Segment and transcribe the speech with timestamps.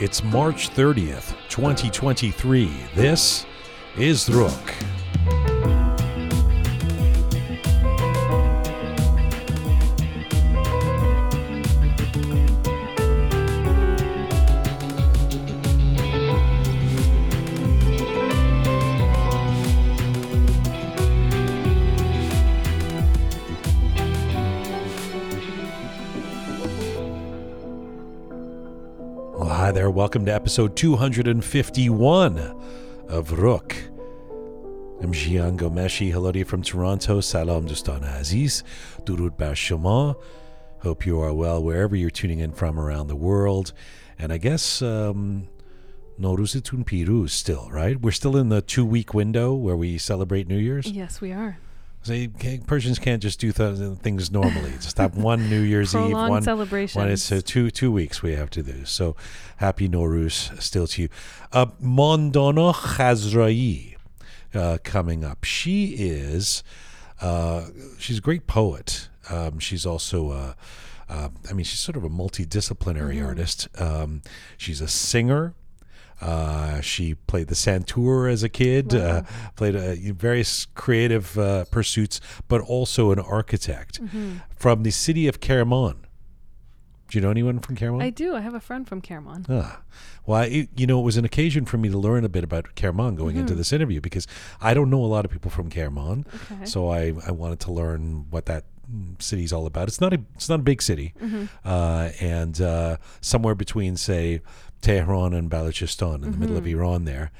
[0.00, 2.70] It's March 30th, 2023.
[2.94, 3.44] This
[3.98, 4.99] is Roqe.
[30.00, 32.38] Welcome to episode 251
[33.08, 33.88] of Roqe.
[35.02, 36.10] I'm Jian Ghomeshi.
[36.10, 37.20] Hello to you from Toronto.
[37.20, 38.64] Salam Dostan Aziz.
[39.04, 40.14] Durud Bar Shema.
[40.78, 43.74] Hope you are well wherever you're tuning in from around the world.
[44.18, 45.48] And I guess um,
[46.18, 48.00] Nowruz Tun Piruz still, right?
[48.00, 50.86] We're still in the two week window where we celebrate New Year's.
[50.86, 51.58] Yes, we are.
[52.02, 54.72] So can't- Persians can't just do th- things normally.
[54.80, 57.02] just have one New Year's Eve, one celebration.
[57.08, 58.84] it's uh, two two weeks we have to do.
[58.86, 59.16] So
[59.58, 61.08] happy Nowruz still to you.
[61.52, 63.96] Uh, Mandana Khazraei
[64.54, 65.44] uh, coming up.
[65.44, 66.62] She is
[67.20, 67.66] uh,
[67.98, 69.08] she's a great poet.
[69.28, 70.52] Um, she's also uh,
[71.08, 73.26] uh, I mean she's sort of a multidisciplinary Mm-hmm.
[73.26, 73.68] artist.
[73.78, 74.22] Um,
[74.56, 75.54] she's a singer.
[76.20, 79.22] Uh, she played the Santour as a kid, uh,
[79.56, 84.36] played uh, various creative uh, pursuits, but also an architect Mm-hmm.
[84.54, 86.06] from the city of Kerman.
[87.08, 88.00] Do you know anyone from Kerman?
[88.02, 88.36] I do.
[88.36, 89.44] I have a friend from Kerman.
[89.48, 89.80] Ah,
[90.26, 92.76] well, I, you know, it was an occasion for me to learn a bit about
[92.76, 94.28] Kerman going into this interview because
[94.60, 96.66] I don't know a lot of people from Kerman, Okay.
[96.66, 99.88] so I, I wanted to learn what that mm, city's all about.
[99.88, 101.14] It's not a it's not a big city,
[101.64, 104.40] uh, and uh, somewhere between say
[104.80, 107.30] Tehran and Balochistan in the middle of Iran there,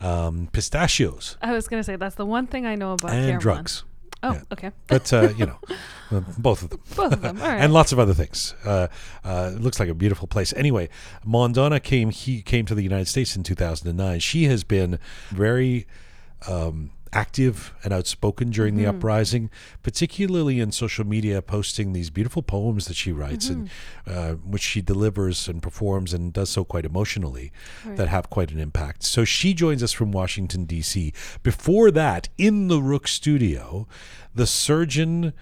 [0.00, 3.84] um, pistachios I was gonna say that's the one thing I know about and drugs,
[4.22, 4.42] Oh, Yeah.
[4.52, 4.70] okay.
[4.86, 5.56] but uh, you know,
[6.10, 6.80] uh, both of them.
[6.94, 7.40] Both of them.
[7.40, 7.60] All right.
[7.60, 8.54] and lots of other things.
[8.66, 8.88] Uh,
[9.24, 10.52] uh, it looks like a beautiful place.
[10.54, 10.88] Anyway,
[11.24, 14.20] Mandana came he came to the United States in 2009.
[14.20, 14.98] She has been
[15.30, 15.86] very
[16.46, 19.50] um, active and outspoken during the uprising,
[19.82, 23.70] particularly in social media, posting these beautiful poems that she writes and
[24.06, 27.50] uh, which she delivers and performs and does so quite emotionally
[27.96, 29.02] that have quite an impact.
[29.02, 31.12] So she joins us from Washington D.C.
[31.42, 33.88] Before that, in the Roqe studio,
[34.34, 35.32] the surgeon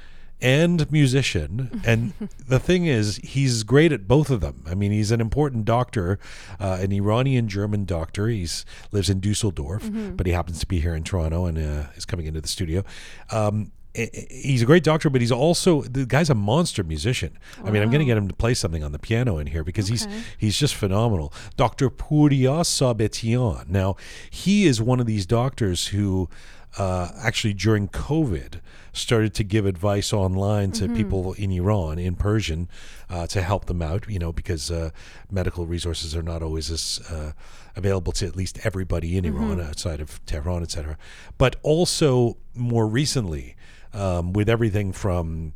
[0.41, 1.83] and musician.
[1.87, 2.13] And
[2.47, 4.63] the thing is, he's great at both of them.
[4.69, 6.19] I mean, he's an important doctor,
[6.61, 8.29] uh, an Iranian German doctor.
[8.29, 12.05] He's lives in Dusseldorf, but he happens to be here in Toronto and uh, is
[12.05, 12.85] coming into the studio.
[13.31, 17.39] Um, i- i- He's a great doctor, but he's also the guy's a monster musician.
[17.65, 19.65] I mean, I'm going to get him to play something on the piano in here
[19.65, 20.21] because he's Okay.
[20.37, 21.33] he's just phenomenal.
[21.57, 21.89] Dr.
[21.91, 23.69] Pouria Sabetian.
[23.69, 23.97] Now,
[24.31, 26.29] he is one of these doctors who
[26.77, 28.61] uh, actually during COVID
[28.93, 32.69] started to give advice online to people in Iran in Persian
[33.09, 34.91] uh, to help them out, you know, because uh,
[35.31, 37.33] medical resources are not always as uh,
[37.77, 40.99] available to at least everybody in Iran outside of Tehran, etc.
[41.39, 43.57] But also more recently,
[43.95, 45.55] um, with everything from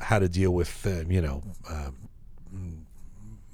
[0.00, 2.08] how to deal with, uh, you know, um,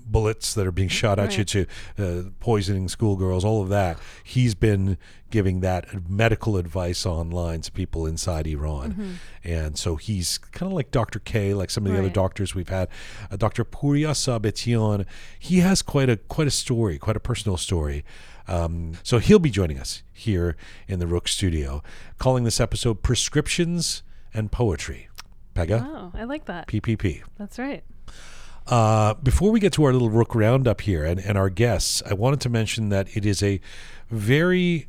[0.06, 1.66] bullets that are being shot at you to
[1.98, 3.98] uh, poisoning schoolgirls, all of that.
[4.22, 4.98] He's been
[5.30, 9.18] giving that medical advice online to people inside Iran.
[9.42, 11.18] And so he's kind of like Dr.
[11.18, 12.88] K, like some of the other doctors we've had.
[13.30, 13.64] Uh, Dr.
[13.64, 15.06] Pouria Sabetian,
[15.38, 18.04] he has quite a quite a story, quite a personal story.
[18.46, 20.54] Um, so he'll be joining us here
[20.86, 21.82] in the Roqe studio,
[22.18, 24.02] calling this episode Prescriptions
[24.34, 25.08] and Poetry.
[25.54, 26.66] Pegah, Oh, I like that.
[26.68, 27.22] PPP.
[27.38, 27.82] That's right.
[28.66, 32.14] Uh, before we get to our little Roqe roundup here and, and our guests, I
[32.14, 33.60] wanted to mention that it is a
[34.10, 34.88] very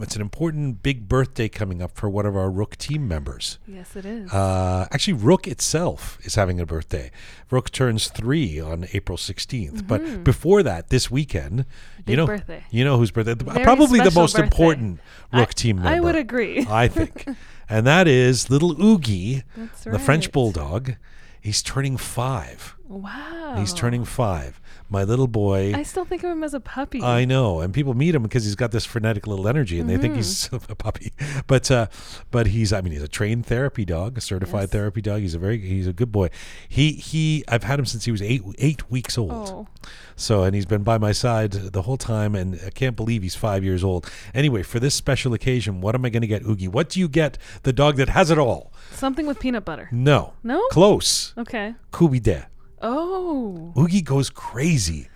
[0.00, 3.60] it's an important big birthday coming up for one of our Roqe team members.
[3.68, 4.32] Yes, it is.
[4.32, 7.12] Uh, actually, Roqe itself is having a birthday.
[7.52, 9.86] Roqe turns three on April 16th.
[9.86, 11.66] But before that, this weekend,
[11.98, 12.16] you Mm-hmm.
[12.16, 12.64] Know, birthday.
[12.70, 13.34] you know who's birthday?
[13.34, 14.42] Very Probably the most birthday.
[14.48, 14.98] important
[15.32, 15.90] Roqe I- team member.
[15.90, 16.66] I would agree.
[16.68, 17.24] I think,
[17.68, 20.94] and that is little Oogie, That's the French bulldog.
[21.40, 22.75] He's turning five.
[22.88, 23.54] Wow.
[23.58, 24.60] He's turning five.
[24.88, 25.72] My little boy.
[25.74, 27.02] I still think of him as a puppy.
[27.02, 29.96] I know, and people meet him because he's got this frenetic little energy, and they
[29.98, 30.70] think he's Mm-hmm.
[30.72, 31.12] a puppy.
[31.48, 31.88] But uh,
[32.30, 34.70] but he's I mean he's a trained therapy dog, a certified Yes.
[34.70, 35.22] therapy dog.
[35.22, 36.30] He's a very he's a good boy.
[36.68, 39.32] He he I've had him since he was eight eight weeks old.
[39.32, 39.66] oh,
[40.14, 43.34] So and he's been by my side the whole time, and I can't believe he's
[43.34, 44.08] five years old.
[44.32, 46.68] Anyway, for this special occasion, what am I going to get Oogie?
[46.68, 48.72] What do you get the dog that has it all?
[48.92, 49.88] something with peanut butter.
[49.90, 50.62] No, No.
[50.70, 51.34] close.
[51.36, 51.74] Okay.
[51.92, 52.46] Kubide.
[52.82, 55.08] Oh, Oogie goes crazy.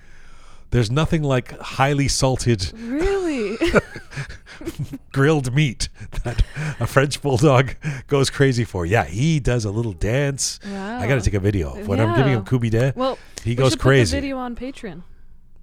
[0.70, 3.58] There's nothing like highly salted really?
[5.12, 5.88] grilled meat
[6.24, 6.42] that
[6.78, 7.74] a French bulldog
[8.06, 8.86] goes crazy for.
[8.86, 10.60] Yeah, he does a little dance.
[10.64, 12.58] I got to take a video of when I'm giving him Yeah.
[12.58, 12.96] Kubide.
[12.96, 14.16] well, he we goes crazy.
[14.16, 15.02] Video on Patreon.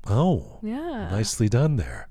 [0.10, 1.10] Oh, Yeah.
[1.12, 2.08] nicely done there.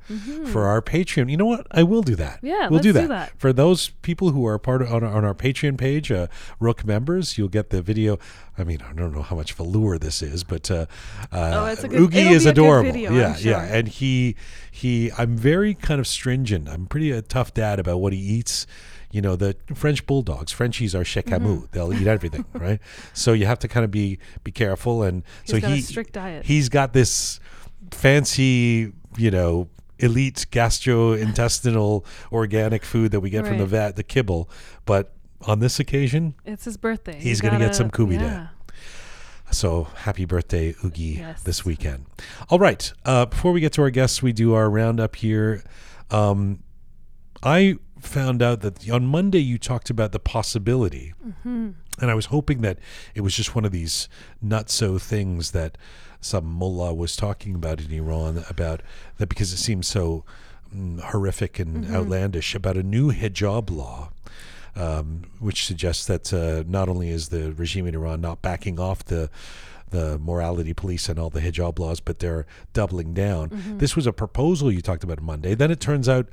[0.53, 1.67] For our Patreon, you know what?
[1.73, 2.39] I will do that.
[2.43, 3.01] Yeah, we'll do that.
[3.03, 3.33] do that.
[3.39, 6.29] For those people who are part of on, our- on our Patreon page, uh,
[6.61, 8.19] Roqe members, you'll get the video.
[8.57, 10.87] I mean, I don't know how much of a lure this is, but uh,
[11.33, 12.93] uh, Oh, good- Oogie is be a good adorable.
[12.93, 13.51] video, yeah, sure.
[13.53, 14.37] yeah, and he
[14.71, 15.11] he.
[15.19, 16.69] I'm very kind of stringent.
[16.69, 18.67] I'm pretty a tough dad about what he eats.
[19.11, 21.65] You know, the French bulldogs, Frenchies are Mm-hmm.
[21.73, 22.81] They'll eat everything, right?
[23.15, 25.03] So you have to kind of be be careful.
[25.03, 26.45] And He's so he strict diet.
[26.45, 27.41] he's got this
[27.91, 29.69] fancy, you know,
[29.99, 33.71] elite gastrointestinal organic food that we get from the Right.
[33.71, 34.49] vat, the kibble.
[34.85, 35.13] But
[35.43, 37.19] on this occasion, It's his birthday.
[37.21, 38.21] He's You gonna get some Kubide.
[38.21, 38.49] yeah.
[39.51, 41.43] so happy birthday, Oogie, Yes.
[41.43, 42.07] this weekend.
[42.51, 42.93] All right.
[43.05, 45.63] Uh, before we get to our guests, we do our roundup here.
[46.11, 46.61] Um,
[47.43, 51.71] I found out that on Monday you talked about the possibility, Mm-hmm.
[52.01, 52.79] and I was hoping that
[53.15, 54.09] it was just one of these
[54.45, 55.79] nutso things that
[56.27, 58.83] some mullah was talking about in Iran about
[59.19, 60.25] that because it seems so
[60.75, 61.95] mm, horrific and Mm-hmm.
[61.97, 64.11] outlandish about a new hijab law.
[64.75, 69.03] Um, which suggests that uh, not only is the regime in Iran not backing off
[69.03, 69.31] the
[69.89, 72.45] the morality police and all the hijab laws, but they're
[72.75, 73.49] doubling down.
[73.49, 73.79] Mm-hmm.
[73.79, 75.55] This was a proposal you talked about Monday.
[75.55, 76.27] Then it turns out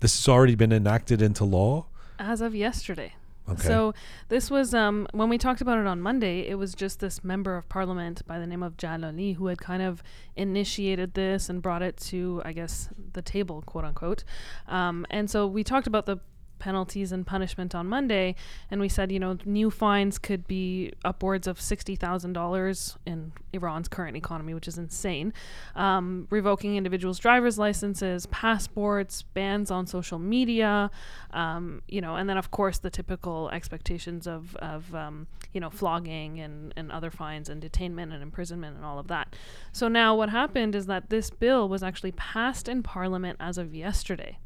[0.00, 1.86] this has already been enacted into law.
[2.18, 3.14] As of yesterday.
[3.48, 3.62] Okay.
[3.66, 3.94] So
[4.28, 6.40] this was um, when we talked about it on Monday.
[6.48, 9.82] It was just this member of parliament by the name of Jalali who had kind
[9.82, 10.02] of
[10.36, 14.24] initiated this and brought it to, I guess, the table, quote unquote.
[14.68, 16.18] Um, and so we talked about the
[16.60, 18.36] penalties and punishment on Monday,
[18.70, 23.32] and we said, you know, new fines could be upwards of sixty thousand dollars in
[23.52, 25.32] Iran's current economy, which is insane.
[25.74, 30.90] Um, revoking individuals' driver's licenses, passports, bans on social media,
[31.32, 35.70] um, you know, and then of course the typical expectations of of um, you know
[35.70, 39.34] flogging and and other fines and detainment and imprisonment and all of that.
[39.72, 43.74] So now what happened is that this bill was actually passed in Parliament as of
[43.74, 44.38] yesterday.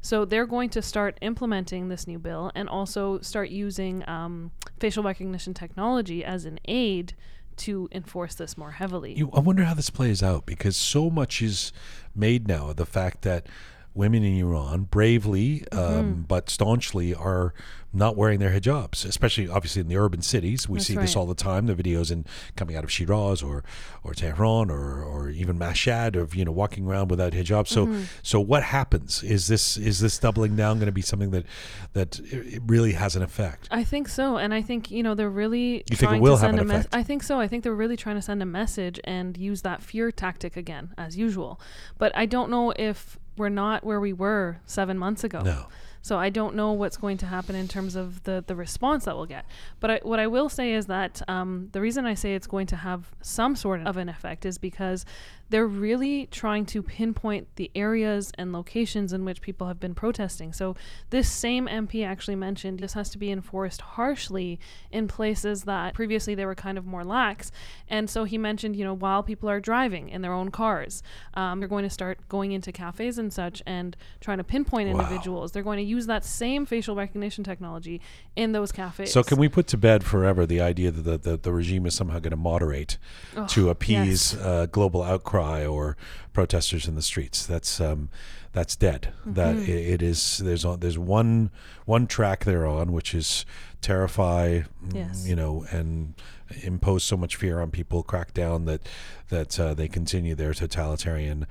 [0.00, 5.02] So they're going to start implementing this new bill and also start using um, facial
[5.02, 7.14] recognition technology as an aid
[7.58, 9.12] to enforce this more heavily.
[9.14, 11.72] You, I wonder how this plays out because so much is
[12.14, 13.46] made now of the fact that
[13.94, 15.78] women in Iran bravely Mm-hmm.
[15.78, 17.52] um, but staunchly are
[17.94, 20.66] not wearing their hijabs, especially obviously in the urban cities.
[20.66, 21.66] We That's see this all the time.
[21.66, 22.24] The videos in
[22.56, 23.62] coming out of Shiraz or
[24.02, 27.68] or Tehran or or even Mashhad of you know walking around without hijab.
[27.68, 28.04] So Mm-hmm.
[28.22, 29.22] so what happens?
[29.22, 31.44] Is this is this doubling down going to be something that
[31.92, 33.68] that it really has an effect?
[33.70, 36.36] I think so, and I think you know they're really You think it trying will
[36.36, 36.94] to have send an effect?
[36.94, 37.38] I think so.
[37.40, 40.94] I think they're really trying to send a message and use that fear tactic again,
[40.96, 41.60] as usual.
[41.98, 45.42] But I don't know if we're not where we were seven months ago.
[45.42, 45.66] No.
[46.00, 49.16] So I don't know what's going to happen in terms of the the response that
[49.16, 49.44] we'll get.
[49.80, 52.68] But I, what I will say is that um, the reason I say it's going
[52.68, 55.04] to have some sort of an effect is because
[55.52, 60.50] they're really trying to pinpoint the areas and locations in which people have been protesting.
[60.54, 60.74] So
[61.10, 64.58] this same MP actually mentioned this has to be enforced harshly
[64.90, 67.52] in places that previously they were kind of more lax.
[67.86, 71.02] And so he mentioned, you know, while people are driving in their own cars,
[71.34, 75.00] um, they're going to start going into cafes and such and trying to pinpoint Wow.
[75.00, 75.52] individuals.
[75.52, 78.00] They're going to use that same facial recognition technology
[78.36, 79.12] in those cafes.
[79.12, 81.94] So can we put to bed forever the idea that the, the, the regime is
[81.94, 82.96] somehow going to moderate
[83.36, 84.42] Oh, to appease yes.
[84.42, 85.96] uh, global outcry or
[86.32, 87.46] protesters in the streets?
[87.46, 88.08] That's um,
[88.52, 89.12] that's dead.
[89.26, 89.70] That Mm-hmm.
[89.70, 90.38] i it is.
[90.38, 91.50] There's on, there's one
[91.86, 93.44] one track they're on, which is
[93.80, 95.26] terrify, mm, Yes.
[95.26, 96.14] you know, and
[96.62, 98.82] impose so much fear on people, crack down that
[99.28, 101.46] that uh, they continue their totalitarian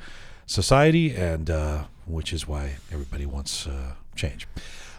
[0.45, 4.48] society, and uh, which is why everybody wants uh, change.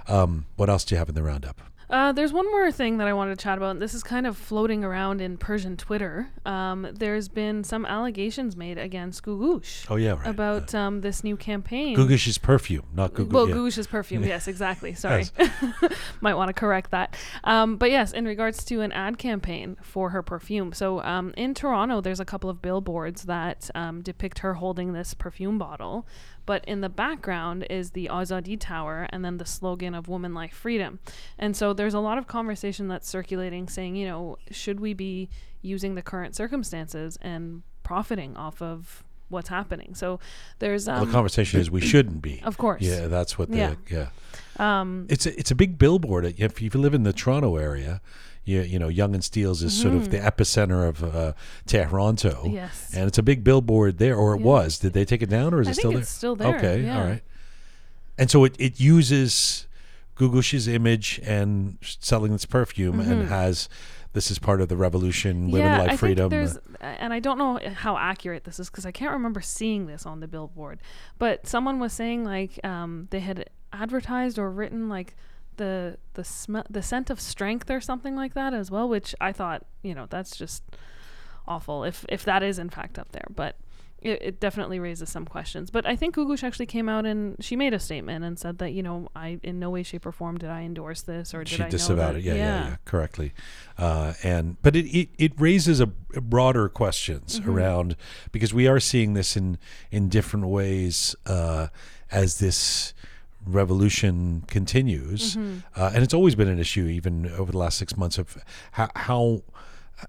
[0.09, 1.61] Um, what else do you have in the roundup?
[1.93, 3.73] Uh, there's one more thing that I wanted to chat about.
[3.73, 6.31] and This is kind of floating around in Persian Twitter.
[6.47, 10.27] Um, there's been some allegations made against Googoosh Oh yeah, right.
[10.27, 11.95] about um, this new campaign.
[11.95, 13.33] Googoosh is perfume, not Googoosh.
[13.33, 13.55] Well, yeah.
[13.57, 14.25] Googoosh is perfume.
[14.25, 14.95] Yes, exactly.
[14.95, 15.25] Sorry.
[16.23, 17.15] Might want to correct that.
[17.45, 20.73] Um, but yes, in regards to an ad campaign for her perfume.
[20.73, 25.13] So um, in Toronto, there's a couple of billboards that um, depict her holding this
[25.13, 26.07] perfume bottle.
[26.45, 30.53] But in the background is the Azadi Tower and then the slogan of Woman Life
[30.53, 30.99] Freedom.
[31.39, 35.29] And so there's a lot of conversation that's circulating saying, you know, should we be
[35.61, 39.95] using the current circumstances and profiting off of what's happening?
[39.95, 40.19] So
[40.59, 40.89] there's.
[40.89, 42.43] Um, Well, the conversation is we shouldn't be.
[42.45, 42.83] Of course.
[42.83, 43.75] Yeah, that's what the Yeah.
[43.91, 44.09] yeah.
[44.81, 46.35] um, It's a, it's a big billboard.
[46.39, 48.01] If you live in the Toronto area,
[48.45, 51.33] you you know Yonge and Steeles is sort of the epicenter of uh,
[51.67, 52.43] Toronto.
[52.45, 52.55] Mm-hmm.
[52.55, 52.91] Yes.
[52.95, 54.47] and it's a big billboard there, or it Yeah.
[54.47, 54.79] was.
[54.79, 56.17] Did they take it down, or is I it think still it's there?
[56.19, 57.01] still there, Okay, yeah.
[57.01, 57.23] all right.
[58.19, 59.67] And so it it uses
[60.15, 63.69] Googoosh's image and selling its perfume and has
[64.13, 66.29] this is part of the revolution, women like I freedom.
[66.29, 69.87] Think there's, and I don't know how accurate this is because I can't remember seeing
[69.87, 70.81] this on the billboard.
[71.19, 75.17] But someone was saying like um, they had advertised or written like
[75.57, 79.33] the the smell the scent of strength or something like that as well, which I
[79.33, 80.63] thought you know that's just
[81.47, 83.27] awful if if that is in fact up there.
[83.35, 83.57] But
[84.01, 85.71] it, it definitely raises some questions.
[85.71, 88.73] But I think Googoosh actually came out and she made a statement and said that
[88.73, 91.49] you know I in no way, shape, or form did I endorse this or did
[91.51, 92.25] she I disavowed know it.
[92.25, 93.33] Yeah, yeah, yeah, correctly.
[93.79, 97.51] Uh, and but it, it, it raises a, a broader questions Mm-hmm.
[97.51, 97.97] around
[98.33, 99.57] because we are seeing this in
[99.93, 101.69] in different ways uh,
[102.11, 102.95] as this
[103.47, 105.59] revolution continues, Mm-hmm.
[105.81, 108.37] uh, and it's always been an issue even over the last six months of
[108.73, 108.89] how.
[108.95, 109.43] how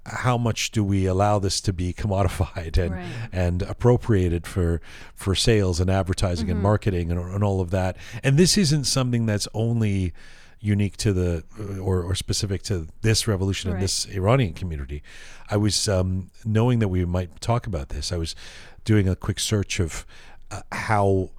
[0.08, 3.06] how much do we allow this to be commodified and Right.
[3.32, 4.82] and appropriated for
[5.14, 9.28] for sales and advertising and marketing and, and all of that and this isn't something
[9.28, 10.12] that's only
[10.60, 11.44] unique to the
[11.80, 13.82] or, or specific to this revolution and Right.
[13.82, 15.04] this Iranian community.
[15.52, 18.12] I was um, knowing that we might talk about this.
[18.12, 18.36] I was
[18.86, 20.08] doing a quick search of
[20.50, 21.30] uh, how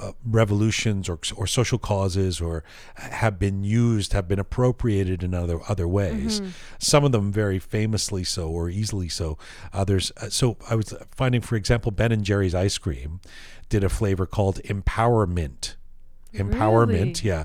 [0.00, 2.64] uh, revolutions or or social causes or
[2.94, 6.40] have been used, have been appropriated in other other ways.
[6.78, 9.36] Some of them very famously so or easily so.
[9.72, 10.12] Others.
[10.16, 13.20] Uh, so I was finding, for example, Ben and Jerry's ice cream
[13.68, 15.76] did a flavor called Empowerment.
[16.34, 17.20] Empowerment, Really?
[17.22, 17.44] yeah.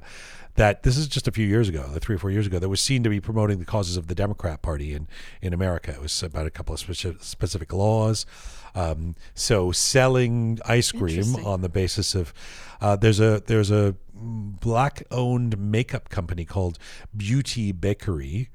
[0.55, 2.69] That this is just a few years ago, like three or four years ago, that
[2.69, 5.05] was seen to be promoting the causes of the Democrat Party in,
[5.41, 5.91] in America.
[5.91, 8.25] It was about a couple of speci- specific laws.
[8.75, 12.33] Um, so selling ice cream on the basis of
[12.81, 16.77] uh, there's a there's a black owned makeup company called
[17.15, 18.49] Beauty Bakery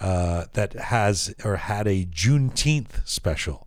[0.00, 3.66] uh, that has or had a Juneteenth special.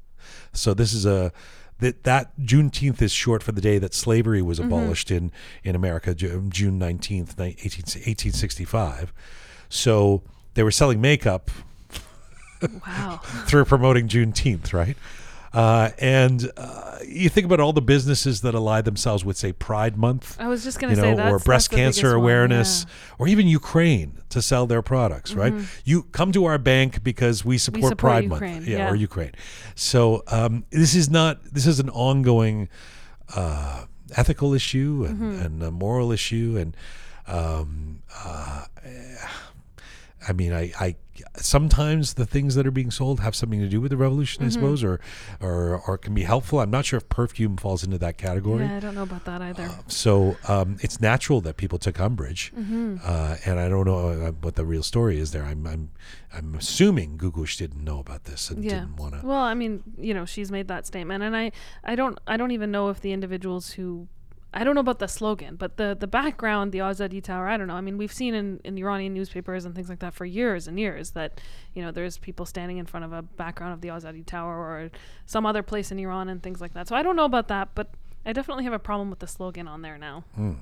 [0.54, 1.32] So this is a
[1.80, 5.32] that that Juneteenth is short for the day that slavery was abolished in
[5.64, 9.12] in America, June nineteenth, 1865.
[9.70, 10.22] So
[10.54, 11.50] they were selling makeup
[12.88, 13.20] Wow.
[13.48, 14.98] through promoting Juneteenth, right?
[15.56, 19.96] Uh, and uh, you think about all the businesses that ally themselves with, say, Pride
[19.96, 22.86] Month, I was just gonna say know, that's or breast cancer biggest one, awareness, yeah.
[23.14, 23.24] Mm-hmm.
[23.24, 25.54] or even Ukraine to sell their products, right?
[25.86, 28.90] You come to our bank because we support, support Pride Ukraine, Month, yeah, yeah.
[28.90, 29.32] or Ukraine.
[29.76, 32.68] So um, this is not this is an ongoing
[33.34, 33.86] uh,
[34.16, 35.46] ethical issue and, Mm-hmm.
[35.46, 36.76] and a moral issue, and
[37.28, 38.66] um, uh,
[40.28, 40.96] I mean, I, I
[41.38, 44.48] sometimes the things that are being sold have something to do with the revolution, Mm-hmm.
[44.48, 45.00] I suppose, or,
[45.40, 46.60] or or can be helpful.
[46.60, 48.66] I'm not sure if perfume falls into that category.
[48.66, 49.70] Yeah, I don't know about that either.
[49.88, 52.98] So um, it's natural that people took umbrage, Mm-hmm.
[53.04, 55.44] uh, and I don't know uh, what the real story is there.
[55.46, 55.92] I'm I'm
[56.34, 58.72] I'm assuming Googoosh didn't know about this and yeah.
[58.80, 59.26] didn't want to.
[59.26, 61.52] Well, I mean, you know, she's made that statement, and I,
[61.84, 64.10] I don't, I don't even know if the individuals who,
[64.58, 67.68] I don't know about the slogan, but the the background, the Azadi Tower, I don't
[67.68, 67.76] know.
[67.76, 70.80] I mean, we've seen in in Iranian newspapers and things like that for years and
[70.80, 71.42] years that,
[71.74, 74.92] you know, there's people standing in front of a background of the Azadi Tower or
[75.26, 76.88] some other place in Iran and things like that.
[76.88, 77.90] So I don't know about that, but
[78.26, 80.24] I definitely have a problem with the slogan on there now.
[80.36, 80.54] Hmm.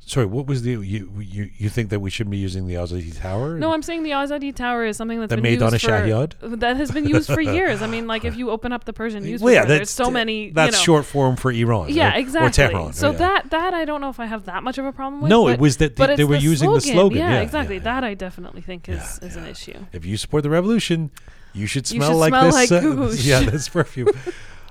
[0.00, 3.14] Sorry, what was the you you you think that we shouldn't be using the Azadi
[3.20, 3.58] Tower?
[3.58, 6.60] No, I'm saying the Azadi Tower is something that's The been Maidana used for, Shahyad?
[6.60, 7.82] that has been used for years.
[7.82, 10.48] I mean, like if you open up the Persian newspaper, well, yeah, there's so many.
[10.50, 11.90] That's you know, short form for Iran.
[11.90, 12.20] Yeah, right?
[12.20, 12.64] exactly.
[12.64, 12.92] Or Tehran.
[12.94, 13.18] so yeah.
[13.18, 15.28] that that I don't know if I have that much of a problem with.
[15.28, 17.18] No, but, it was that they- they were using the slogan.
[17.18, 17.78] Yeah, Yeah, exactly.
[17.80, 19.74] that I definitely think is is an issue.
[19.92, 21.10] if you support the revolution,
[21.52, 22.70] you should You smell should like smell this.
[22.70, 23.10] like uh,
[23.44, 24.08] yeah, this perfume.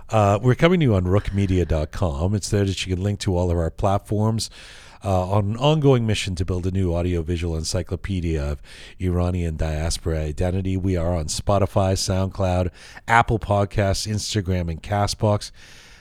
[0.09, 2.33] uh, we're coming to you on roqemedia.com.
[2.33, 4.49] It's there that you can link to all of our platforms.
[5.07, 8.61] Uh, on an ongoing mission to build a new audiovisual encyclopedia of
[8.99, 10.75] Iranian diaspora identity.
[10.75, 12.71] We are on Spotify, SoundCloud,
[13.07, 15.51] Apple Podcasts, Instagram, and Castbox.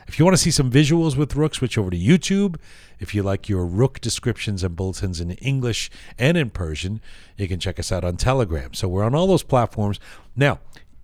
[0.09, 2.57] If you want to see some visuals with Roqe, switch over to YouTube.
[2.99, 7.01] If you like your Roqe descriptions and bulletins in English and in Persian,
[7.37, 8.75] you can check us out on Telegram.
[8.75, 10.01] So we're on all those platforms.
[10.35, 10.59] Now,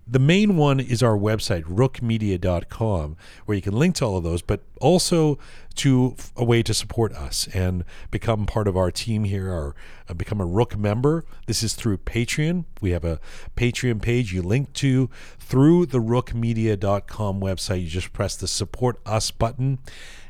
[0.05, 4.41] the main one is our website, roqemedia.com, where you can link to all of those,
[4.41, 5.37] but also
[5.75, 9.75] to a way to support us and become part of our team here or
[10.09, 11.25] uh, become a Roqe member.
[11.47, 12.65] This is through Patreon.
[12.81, 13.19] We have a
[13.55, 17.83] Patreon page you link to through the roqemedia.com website.
[17.83, 19.79] You just press the support us button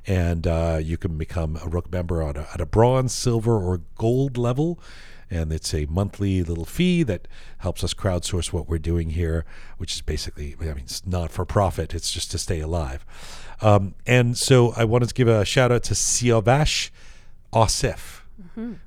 [0.05, 3.81] and uh, you can become a Roqe member at a, at a bronze, silver, or
[3.95, 4.79] gold level
[5.33, 9.45] and it's a monthly little fee that helps us crowdsource what we're doing here,
[9.77, 13.03] which is basically, I mean, it's not for profit, it's just to stay alive.
[13.61, 16.91] Um, and so I wanted to give a shout out to Siavash
[17.51, 18.21] Osif,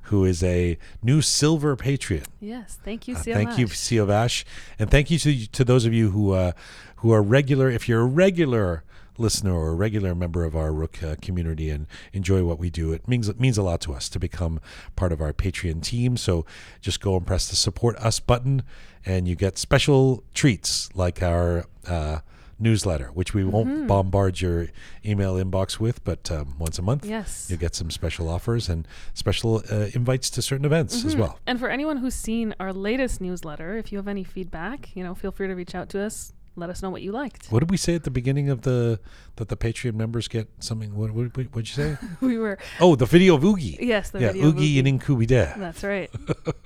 [0.03, 2.23] who is a new silver patron.
[2.39, 4.45] Yes, thank you, Uh, thank you, Siavash,
[4.79, 6.51] and thank you to to those of you who uh,
[6.97, 7.69] who are regular.
[7.69, 8.83] If you're a regular
[9.19, 12.91] listener or a regular member of our Roqe uh, community and enjoy what we do,
[12.93, 14.59] it means it means a lot to us to become
[14.95, 16.17] part of our Patreon team.
[16.17, 16.45] So
[16.81, 18.63] just go and press the support us button,
[19.05, 21.65] and you get special treats like our.
[21.87, 22.19] Uh,
[22.59, 23.85] newsletter, which we won't Mm-hmm.
[23.85, 24.69] bombard your
[25.05, 27.45] email inbox with, but um, once a month, Yes.
[27.51, 31.19] you'll get some special offers and special uh, invites to certain events as Mhm.
[31.19, 31.39] well.
[31.45, 35.13] And for anyone who's seen our latest newsletter, if you have any feedback, you know,
[35.13, 36.33] feel free to reach out to us.
[36.57, 37.51] Let us know what you liked.
[37.51, 38.99] What did we say at the beginning of the
[39.35, 40.95] that the Patreon members get something?
[40.95, 41.97] What what would you say?
[42.19, 43.77] we were oh, the video of Oogie.
[43.79, 44.47] yes, the yeah, video.
[44.47, 45.55] of Oogie and Inkubide.
[45.59, 46.09] That's right.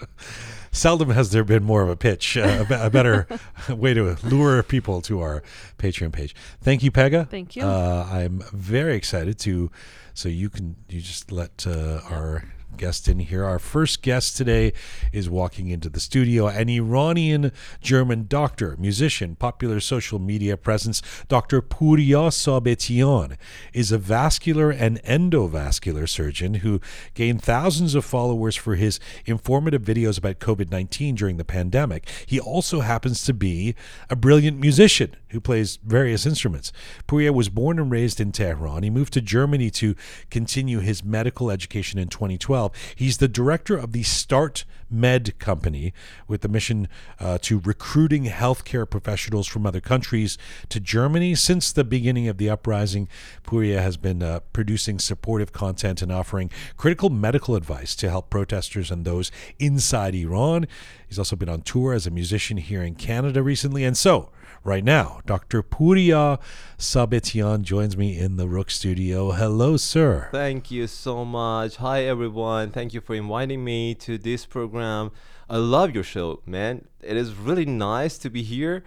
[0.71, 3.27] Seldom has there been more of a pitch, uh, a, a better
[3.69, 5.43] way to lure people to our
[5.77, 6.33] Patreon page.
[6.61, 7.27] Thank you, Pegah.
[7.27, 7.63] Thank you.
[7.63, 9.69] Uh, I'm very excited to.
[10.13, 12.45] So you can you just let uh, our
[12.77, 13.43] guest in here.
[13.45, 14.73] Our first guest today
[15.11, 17.51] is walking into the studio, an Iranian
[17.81, 21.01] German doctor, musician, popular social media presence.
[21.27, 21.61] Dr.
[21.61, 23.37] Pouria Sabetian
[23.73, 26.79] is a vascular and endovascular surgeon who
[27.13, 32.07] gained thousands of followers for his informative videos about COVID 19 during the pandemic.
[32.25, 33.75] He also happens to be
[34.09, 36.71] a brilliant musician who plays various instruments.
[37.07, 38.83] Pouria was born and raised in Tehran.
[38.83, 39.95] He moved to Germany to
[40.29, 42.60] continue his medical education in 2012.
[42.95, 45.93] He's the director of the Start Med Company
[46.27, 46.87] with the mission
[47.19, 50.37] uh, to recruiting healthcare professionals from other countries
[50.69, 51.33] to Germany.
[51.33, 53.07] Since the beginning of the uprising,
[53.43, 58.91] Pouria has been uh, producing supportive content and offering critical medical advice to help protesters
[58.91, 60.67] and those inside Iran.
[61.07, 63.83] He's also been on tour as a musician here in Canada recently.
[63.83, 64.29] And so,
[64.63, 65.63] right now, Dr.
[65.63, 66.39] Pouria
[66.77, 69.31] Sabetian joins me in the Roqe studio.
[69.31, 70.29] Hello, sir.
[70.31, 71.77] Thank you so much.
[71.77, 72.71] Hi, everyone.
[72.71, 75.11] Thank you for inviting me to this program.
[75.49, 76.87] I love your show, man.
[77.01, 78.83] It is really nice to be here.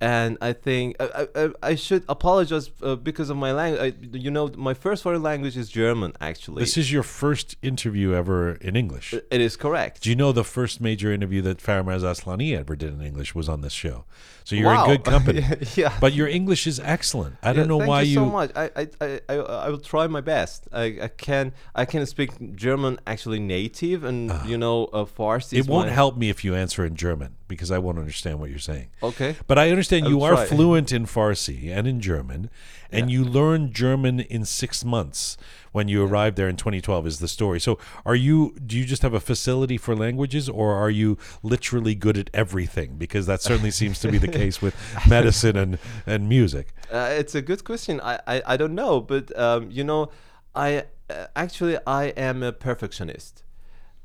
[0.00, 3.96] And I think I, I, I should apologize uh, because of my language.
[4.12, 6.62] You know, my first foreign language is German, actually.
[6.62, 9.12] This is your first interview ever in English.
[9.12, 10.02] it is correct.
[10.02, 13.48] Do you know the first major interview that Farmaz Aslani ever did in English was
[13.48, 14.04] on this show?
[14.48, 14.84] So you're Wow.
[14.84, 15.44] in good company.
[15.76, 15.92] yeah.
[16.00, 17.36] But your English is excellent.
[17.42, 18.30] I don't Yeah, know why you, Thank you.
[18.30, 18.50] so much.
[18.56, 19.34] I, I, I, I,
[19.66, 20.66] I will try my best.
[20.72, 25.58] I, I can I can speak German actually native, and you know, uh, Farsi.
[25.58, 28.48] It won't my- help me if you answer in German because I won't understand what
[28.48, 28.88] you're saying.
[29.02, 29.36] Okay.
[29.46, 30.46] But I understand I'll you are try.
[30.46, 32.48] fluent in Farsi and in German,
[32.90, 35.36] and you learned German in six months
[35.72, 37.06] when you arrived there in 2012.
[37.06, 37.60] Is the story?
[37.60, 38.54] So, are you?
[38.64, 42.96] Do you just have a facility for languages, or are you literally good at everything?
[42.96, 44.74] Because that certainly seems to be the case with
[45.08, 46.68] medicine and and music.
[46.90, 48.00] Uh, it's a good question.
[48.00, 50.10] I, I, I don't know, but um, you know,
[50.54, 53.42] I uh, actually I am a perfectionist,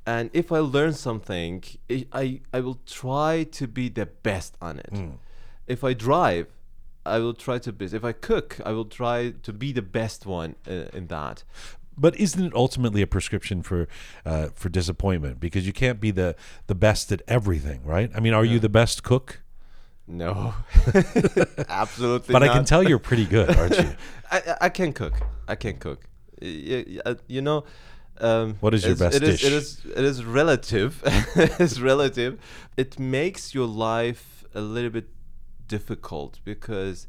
[0.05, 4.79] and if I learn something, I I, I will try to be the best on
[4.79, 4.93] it.
[5.65, 6.47] If I drive,
[7.05, 7.85] I will try to be.
[7.85, 11.43] If I cook, I will try to be the best one uh, in that.
[11.97, 13.87] But isn't it ultimately a prescription for
[14.25, 15.39] uh, for disappointment?
[15.39, 16.35] Because you can't be the
[16.67, 18.09] the best at everything, right?
[18.15, 19.41] I mean, are you the best cook?
[20.07, 20.53] No,
[21.69, 22.33] absolutely.
[22.33, 23.95] But I can tell you're pretty good, aren't you?
[24.31, 25.13] I, I- can cook.
[25.47, 26.03] I can cook.
[26.41, 27.63] Y- y- uh, You know.
[28.19, 29.43] Um, What is your best it is- dish?
[29.45, 29.81] It is.
[29.85, 31.01] It is relative.
[31.35, 32.37] it's relative.
[32.77, 35.07] It makes your life a little bit
[35.67, 37.07] difficult because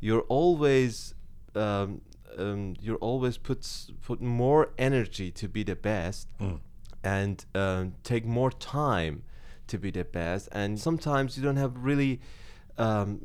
[0.00, 1.14] you're always
[1.54, 2.00] um,
[2.38, 6.60] um, you're always puts put more energy to be the best Mm.
[7.02, 9.22] and um, take more time
[9.68, 12.20] to be the best and sometimes you don't have really
[12.78, 13.18] um,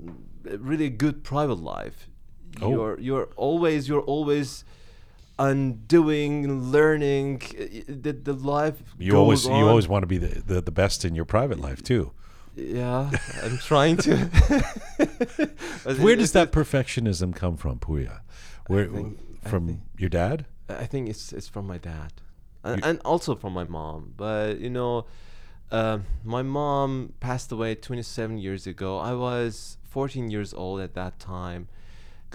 [0.43, 2.07] really good private life
[2.61, 2.69] Oh.
[2.69, 4.65] you're you're always you're always
[5.39, 10.61] undoing learning uh, the, the life You always you always want to be the, the,
[10.61, 12.11] the best in your private life too.
[12.61, 13.09] Yeah
[13.43, 14.15] i'm trying to
[15.99, 18.21] Where does that perfectionism come from, Puya?
[18.67, 20.45] Where think- from think- your dad?
[20.69, 22.13] I think it's it's from my dad,
[22.63, 24.13] and, and also from my mom.
[24.15, 25.05] But you know,
[25.71, 28.97] um my mom passed away 27 years ago.
[28.99, 31.67] I was 14 years old at that time.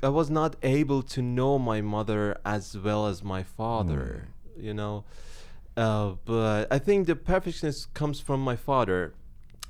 [0.03, 4.29] I was not able to know my mother as well as my father.
[4.59, 5.05] You know,
[5.77, 9.15] uh, but I think the perfectionist comes from my father.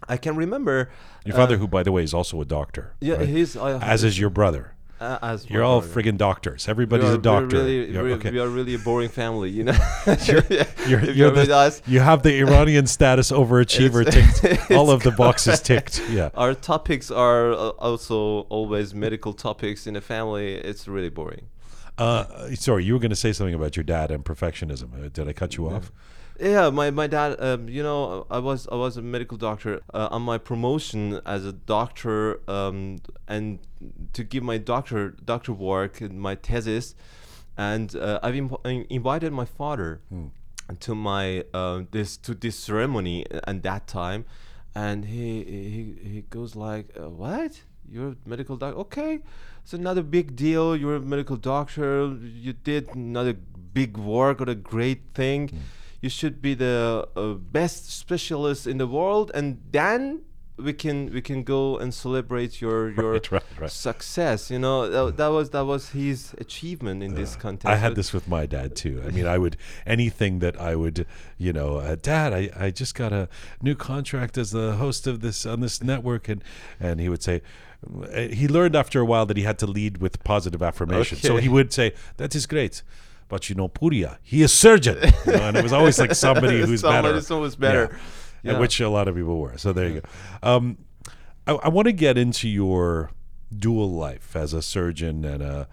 [0.09, 0.91] I can remember.
[1.25, 2.95] Your uh, father, who by the way is also a doctor.
[3.01, 3.29] yeah, right?
[3.29, 4.73] he's uh, as is your brother.
[5.01, 5.95] uh, as You're all brother.
[6.03, 6.69] friggin' doctors.
[6.69, 7.57] Everybody's are- a doctor.
[7.59, 8.31] Really, You're- okay.
[8.31, 9.77] We are really a boring family, you know.
[10.25, 10.43] You're,
[10.89, 14.71] you're, you're the- you have the Iranian status overachiever It's- ticked.
[14.79, 16.01] All of the boxes ticked.
[16.09, 16.31] Yeah.
[16.35, 20.55] our topics are uh, also always medical topics in the family.
[20.55, 21.49] It's really boring.
[21.99, 24.89] Uh, sorry, you were going to say something about your dad and perfectionism.
[25.05, 25.91] Uh, Did I cut you off?
[26.39, 27.37] Yeah, my, my dad.
[27.39, 31.47] Um, you know, I was I was a medical doctor uh, on my promotion as
[31.47, 33.59] a doctor, um, and
[34.13, 36.95] to give my doctor doctor work and my thesis,
[37.57, 40.01] and uh, I've inv- invited my father
[40.81, 44.27] to my uh, this to this ceremony at that time,
[44.75, 47.63] and he he he goes like, uh, "What?
[47.89, 48.79] You're a medical doctor?
[48.81, 49.21] Okay,
[49.63, 50.77] it's another big deal.
[50.77, 52.15] You're a medical doctor.
[52.15, 53.35] You did another
[53.73, 55.49] big work or a great thing.
[56.07, 56.77] You should be the
[57.17, 60.03] uh, best specialist in the world, and then."
[60.71, 63.71] We can we can go and celebrate your your Right, right, right.
[63.89, 64.41] success.
[64.55, 67.67] You know that, that was that was his achievement in this context.
[67.75, 68.97] I had this with my dad too.
[69.07, 69.57] I mean, I would
[69.97, 70.99] anything that I would,
[71.47, 73.25] you know, uh, Dad, I, I just got a
[73.61, 76.41] new contract as the host of this on this network, and
[76.87, 77.37] and he would say.
[78.19, 81.19] uh, He learned after a while that he had to lead with positive affirmation.
[81.19, 82.83] So he would say, "That is great,
[83.29, 86.15] but you know, Pouria, he is a surgeon," You know, and it was always like
[86.15, 86.95] somebody who's better.
[86.95, 87.21] Somebody better.
[87.23, 87.89] someone's better.
[88.43, 88.53] Yeah.
[88.53, 88.59] Yeah.
[88.61, 89.59] Which a lot of people were.
[89.59, 90.09] So there you go.
[90.49, 90.79] Um,
[91.49, 93.11] I, I want to get into your
[93.57, 95.69] dual life as a surgeon and a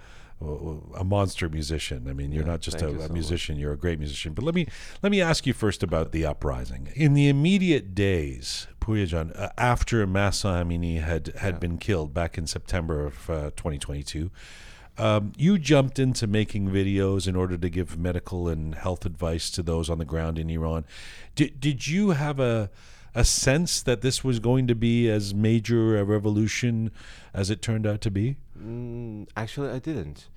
[0.98, 2.06] a monster musician.
[2.10, 3.12] I mean, you're Yeah, not just a, you a so much.
[3.12, 4.34] musician; you're a great musician.
[4.34, 4.68] But let me
[5.02, 6.90] let me ask you first about the uprising.
[6.96, 12.46] In the immediate days, Puyajan, uh, after Mahsa Amini had had been killed back in
[12.48, 14.32] September of uh, 2022.
[14.98, 19.64] Um, you jumped into making videos in order to give medical and health advice to
[19.64, 20.86] those on the ground in Iran.
[21.36, 22.70] Did did you have a
[23.16, 26.92] a sense that this was going to be as major a revolution
[27.34, 28.38] as it turned out to be?
[28.60, 30.30] Mm, actually, I didn't.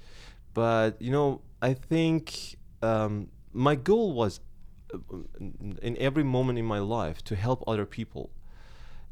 [0.55, 4.41] But you know, I think um, my goal was,
[4.93, 4.99] uh,
[5.83, 8.31] in every moment in my life, to help other people.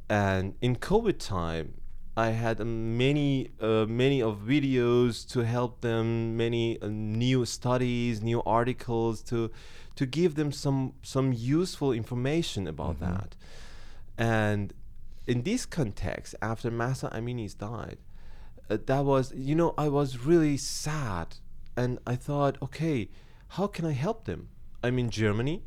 [0.09, 1.75] And in COVID time,
[2.17, 8.23] I had uh, many, uh, many of videos to help them, many uh, new studies,
[8.23, 9.51] new articles to,
[9.97, 13.35] to give them some some useful information about that.
[14.17, 14.73] And
[15.27, 17.99] in this context, after Mahsa Amini's died,
[18.71, 21.37] uh, that was you know I was really sad,
[21.77, 23.09] and I thought, okay,
[23.49, 24.51] how can I help them?
[24.85, 25.65] I'm in Germany,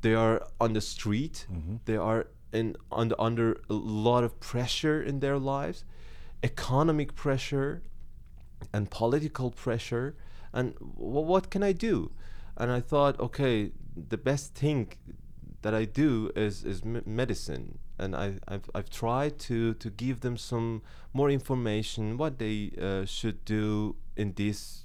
[0.00, 1.46] they are on the street,
[1.84, 5.84] they are in under under a lot of pressure in their lives,
[6.42, 7.82] economic pressure,
[8.72, 10.14] and political pressure,
[10.52, 12.12] and w- what can I do?
[12.56, 14.92] And I thought, okay, the best thing
[15.62, 20.20] that I do is is me- medicine, and I I've, I've tried to to give
[20.20, 24.84] them some more information what they uh, should do in this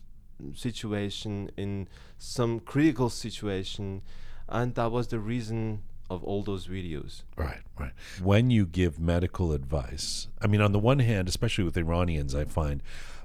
[0.54, 4.02] situation in some critical situation,
[4.48, 7.24] and that was the reason of all those videos.
[7.36, 7.92] Right, right.
[8.22, 12.46] When you give medical advice, I mean, on the one hand, especially with Iranians, I
[12.46, 12.82] find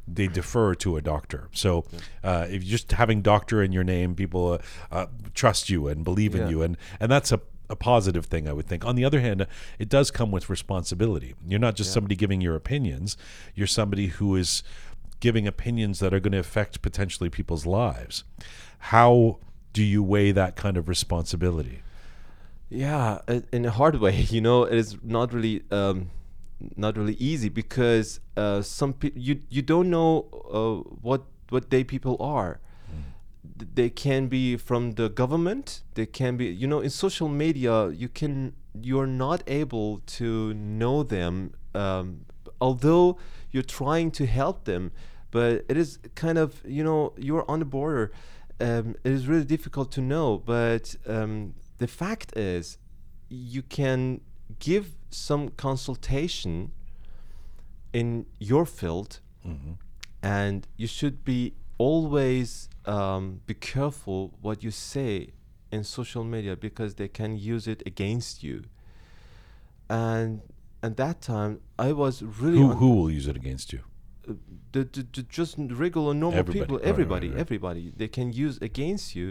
[0.09, 1.49] they defer to a doctor.
[1.53, 1.85] So
[2.25, 4.59] uh, if you're just having doctor in your name, people uh,
[4.90, 6.49] uh, trust you and believe in Yeah.
[6.49, 7.40] you, and and that's a
[7.71, 8.85] a positive thing, I would think.
[8.85, 9.47] On the other hand,
[9.79, 11.35] it does come with responsibility.
[11.47, 13.16] You're not just somebody giving your opinions;
[13.55, 14.62] you're somebody who is
[15.21, 18.25] giving opinions that are going to affect potentially people's lives.
[18.79, 19.38] How
[19.73, 21.81] do you weigh that kind of responsibility?
[22.75, 23.19] Yeah,
[23.53, 26.11] in a hard way, you know, it is not really um,
[26.77, 31.85] not really easy because uh, some pe- you you don't know uh, what what they
[31.85, 32.61] people are.
[33.59, 35.83] Th- They can be from the government.
[35.95, 37.89] They can be, you know, in social media.
[37.91, 42.25] You can you're not able to know them, um,
[42.61, 43.19] although
[43.51, 44.93] you're trying to help them.
[45.31, 48.13] But it is kind of, you know, you're on the border.
[48.61, 50.39] Um, it is really difficult to know.
[50.39, 52.64] But um, the fact is,
[53.29, 54.21] you can
[54.59, 56.55] give some consultation
[57.92, 59.11] in your field
[60.23, 61.40] and you should be
[61.79, 62.49] always
[62.87, 65.14] um, be careful what you say
[65.73, 68.62] in social media because they can use it against you
[69.88, 70.40] and
[70.83, 73.81] at that time i was really Who who will use it against you?
[74.75, 76.61] the, the, the just regular normal Everybody.
[76.61, 77.38] people Right, right, everybody right.
[77.45, 79.29] everybody they can use against you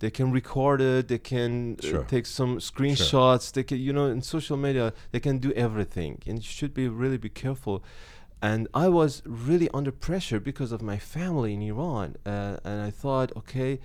[0.00, 4.22] they can record it they can uh, take some screenshots they can you know in
[4.22, 7.82] social media they can do everything and you should be really be careful.
[8.40, 12.90] And i was really under pressure because of my family in iran uh, and i
[13.02, 13.80] thought okay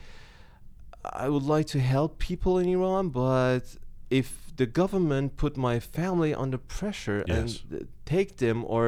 [1.25, 3.63] i would like to help people in iran but
[4.09, 7.35] if the government put my family under pressure Yes.
[7.37, 8.85] and uh, take them or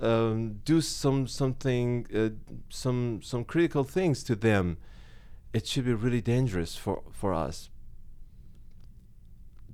[0.00, 2.28] um, do some something uh,
[2.68, 4.76] some some critical things to them
[5.58, 7.70] it should be really dangerous for for us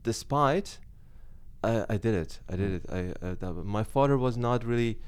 [0.03, 0.79] despite
[1.62, 4.99] I, I did it I did it I uh, that, my father was not really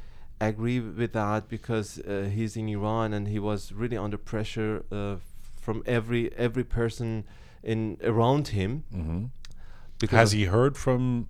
[0.40, 5.16] agree with that because uh, he's in Iran and he was really under pressure uh,
[5.60, 7.24] from every every person
[7.62, 8.82] in around him.
[8.92, 9.24] hmm
[10.00, 11.28] Because Has he heard from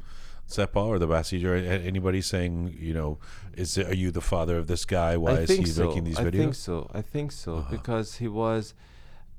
[0.49, 3.19] Sepah or the Basij or anybody saying, you know,
[3.63, 5.17] is are you the father of this guy?
[5.19, 5.87] Why I is he so.
[5.87, 6.35] making these I videos?
[6.35, 6.91] I think so.
[7.01, 7.77] I think so Uh-huh.
[7.77, 8.75] because he was.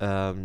[0.04, 0.40] Um,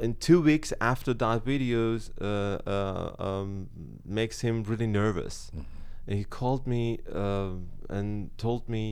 [0.00, 3.68] in two weeks after that videos uh, uh, um,
[4.04, 5.50] makes him really nervous.
[5.54, 5.64] Mhm.
[6.08, 8.84] and he called me um and told me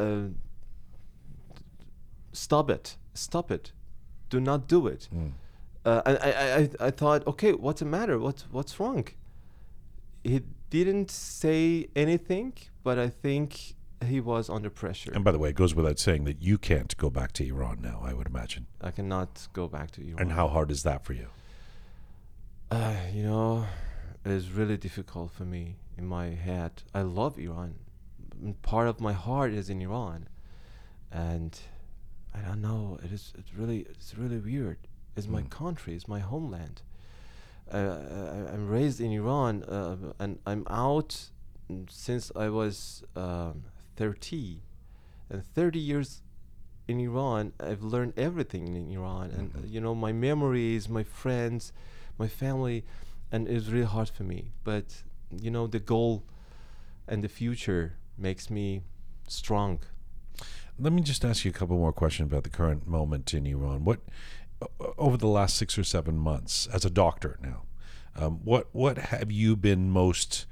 [0.00, 0.28] uh,
[2.32, 2.96] stop it.
[3.14, 3.72] Stop it.
[4.30, 5.08] Do not do it.
[5.14, 5.32] Mm.
[5.84, 8.16] uh, and I, I, I, I thought okay what's the matter?
[8.18, 9.04] What's what's wrong?
[10.24, 12.52] He didn't say anything
[12.84, 13.74] but i think
[14.06, 16.96] he was under pressure And by the way, it goes without saying that you can't
[16.96, 18.66] go back to Iran now, I would imagine.
[18.80, 21.28] i cannot go back to iran And how hard is that for you?
[22.70, 23.66] Uh, you know,
[24.24, 26.82] it is really difficult for me in my head.
[26.94, 27.74] I love Iran.
[28.62, 30.28] Part of my heart is in Iran,
[31.10, 31.58] and
[32.34, 32.98] I don't know.
[33.02, 33.32] It is.
[33.36, 33.80] It's really.
[33.80, 34.78] It's really weird.
[35.16, 35.50] It's my Mm.
[35.50, 35.94] country.
[35.94, 36.82] It's my homeland.
[37.70, 41.30] Uh, I, I'm raised in Iran, uh, and I'm out
[41.70, 43.64] mm, since I was um,
[44.00, 44.62] 30,
[45.28, 46.22] and 30 years
[46.88, 47.52] in Iran.
[47.60, 49.70] I've learned everything in Iran, and uh, Mhm.
[49.74, 51.72] you know my memories, my friends,
[52.22, 52.78] my family,
[53.30, 54.40] and it's really hard for me.
[54.64, 54.86] But
[55.44, 56.12] you know the goal
[57.06, 57.84] and the future
[58.16, 58.66] makes me
[59.28, 59.80] strong.
[60.78, 63.84] Let me just ask you a couple more questions about the current moment in Iran.
[63.84, 64.00] What
[64.96, 67.60] over the last six or seven months, as a doctor now,
[68.16, 70.46] um, what what have you been most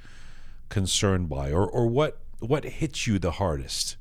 [0.68, 3.96] concerned by, or or what what hits you the hardest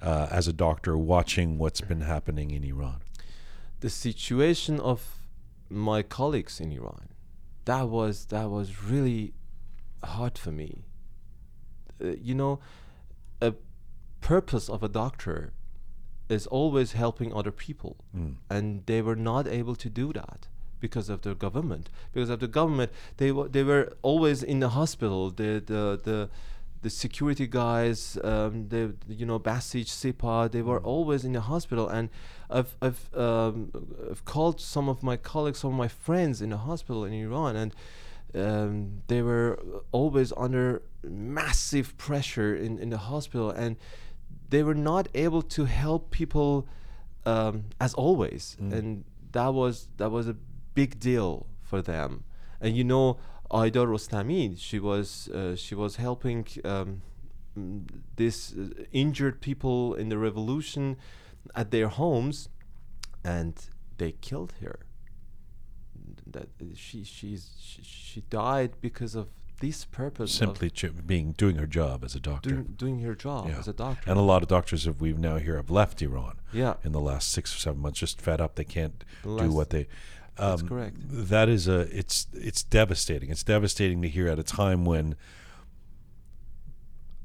[0.00, 3.00] uh, as a doctor watching what's been happening in Iran?
[3.84, 5.18] the situation of
[5.68, 7.08] my colleagues in Iran.
[7.66, 9.34] That was that was really
[10.02, 10.84] hard for me.
[12.02, 12.60] Uh, you know
[13.42, 13.52] a
[14.22, 15.52] purpose of a doctor
[16.30, 17.96] is always helping other people.
[18.16, 18.36] Mm.
[18.48, 20.48] and they were not able to do that
[20.80, 21.90] because of the government.
[22.14, 25.30] Because of the government they were they were always in the hospital.
[25.30, 26.18] The the the
[26.84, 27.98] the security guys,
[28.30, 28.82] um, the
[29.20, 32.04] you know Basij Sepah, they were always in the hospital, and
[32.58, 33.56] I've I've, um,
[34.10, 37.52] I've called some of my colleagues, some of my friends in the hospital in Iran,
[37.62, 37.70] and
[38.46, 38.74] um,
[39.10, 39.50] they were
[39.98, 40.82] always under
[41.40, 43.76] massive pressure in, in the hospital, and
[44.50, 46.66] they were not able to help people
[47.26, 48.72] um, as always, Mm.
[48.76, 48.86] and
[49.32, 50.36] that was that was a
[50.74, 52.10] big deal for them.
[52.60, 53.06] And you know,
[53.50, 57.02] Aida Rostami, she was uh, she was helping um,
[58.16, 60.96] these uh, injured people in the revolution
[61.54, 62.48] at their homes,
[63.24, 63.54] and
[63.98, 64.80] they killed her.
[66.26, 69.28] That she she's she, she died because of
[69.60, 72.50] this purpose Simply ch- being doing her job as a doctor.
[72.50, 73.58] doing, doing her job Yeah.
[73.60, 74.10] as a doctor.
[74.10, 77.00] and a lot of doctors have we now hear have left Iran yeah, in the
[77.00, 78.56] last six or seven months, just fed up.
[78.56, 79.86] They can't the do what they.
[80.36, 80.96] That's um, correct.
[81.00, 81.80] That is a.
[81.96, 83.30] It's it's devastating.
[83.30, 85.16] It's devastating to hear at a time when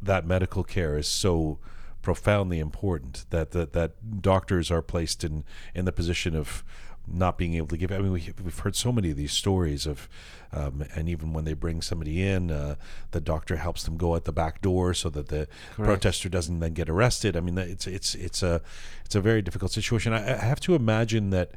[0.02, 1.60] that medical care is so
[2.02, 5.44] profoundly important that that that doctors are placed in
[5.74, 6.64] in the position of
[7.12, 7.92] not being able to give.
[7.92, 10.08] I mean, we, we've heard so many of these stories of,
[10.52, 12.76] um, and even when they bring somebody in, uh,
[13.12, 15.88] the doctor helps them go out the back door so that the Correct.
[15.88, 17.36] protester doesn't then get arrested.
[17.36, 18.62] I mean, it's it's it's a
[19.06, 20.14] it's a very difficult situation.
[20.14, 21.52] I, I have to imagine that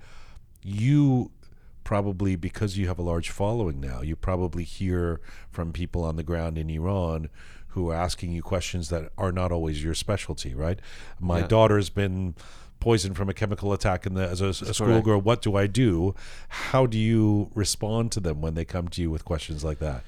[0.62, 1.30] you
[1.84, 6.22] probably because you have a large following now, you probably hear from people on the
[6.22, 7.28] ground in Iran
[7.68, 10.78] who are asking you questions that are not always your specialty, right?
[11.18, 11.46] My Yeah.
[11.48, 12.34] daughter's been
[12.80, 15.20] poisoned from a chemical attack in the, as a, a schoolgirl.
[15.20, 16.14] What do I do?
[16.48, 20.02] How do you respond to them when they come to you with questions like that?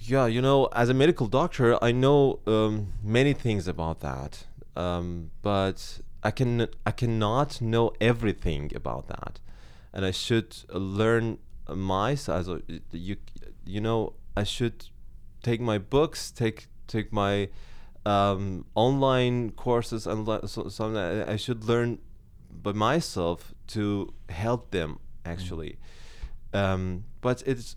[0.00, 5.30] Yeah, you know, as a medical doctor, I know um, many things about that, um,
[5.42, 9.40] but I can I cannot know everything about that,
[9.98, 12.48] and I should learn my size.
[12.92, 13.16] You
[13.66, 14.84] you know, I should
[15.42, 17.48] take my books, take take my
[18.06, 21.98] um, online courses, and so, so I should learn
[22.48, 25.78] by myself to help them actually.
[26.54, 27.74] Um, but it's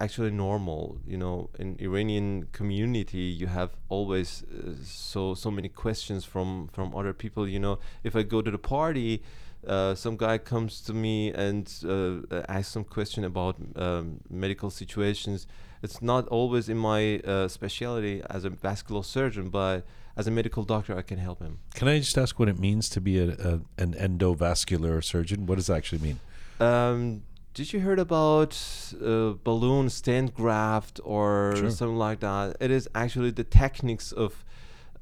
[0.00, 1.50] actually normal, you know.
[1.58, 7.46] In Iranian community, you have always uh, so so many questions from from other people.
[7.46, 9.22] You know, if I go to the party,
[9.66, 15.46] uh, some guy comes to me and uh, asks some question about um, medical situations.
[15.82, 20.64] It's not always in my uh, specialty as a vascular surgeon, but as a medical
[20.64, 21.58] doctor, I can help him.
[21.74, 25.46] Can I just ask what it means to be a, a, an endovascular surgeon?
[25.46, 26.20] What does that actually mean?
[26.58, 27.22] Um,
[27.54, 28.58] did you heard about
[29.02, 31.70] uh, balloon stent graft or Sure.
[31.70, 32.56] something like that?
[32.60, 34.44] It is actually the techniques of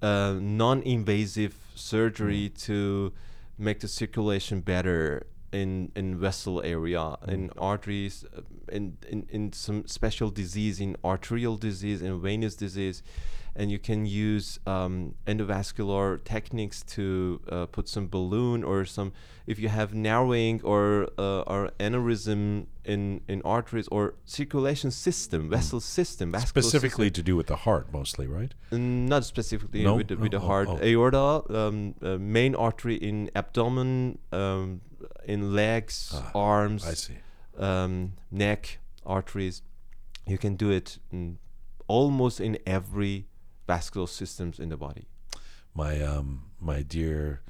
[0.01, 3.13] uh, non-invasive surgery to
[3.59, 8.41] make the circulation better in in vessel area, in arteries, uh,
[8.71, 13.03] in, in in some special disease, in arterial disease, in venous disease,
[13.59, 19.13] and you can use um, endovascular techniques to uh, put some balloon or some
[19.47, 25.81] if you have narrowing or uh, or aneurysm in in arteries or circulation system, vessel
[25.81, 27.13] system, Specifically system.
[27.15, 28.53] to do with the heart, mostly, right?
[28.71, 29.97] Mm, not specifically No?
[29.97, 30.69] with the, with the Oh, oh, heart.
[30.71, 30.79] oh.
[30.91, 31.27] Aorta,
[31.59, 34.81] um, uh, main artery in abdomen, um,
[35.25, 37.17] in legs, Ah, arms, I see.
[37.59, 39.63] um, neck arteries.
[40.27, 41.39] You can do it in
[41.89, 43.27] almost in every
[43.73, 45.07] vascular systems in the body.
[45.75, 47.43] My um, my dear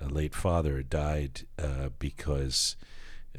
[0.00, 2.76] uh, late father died uh, because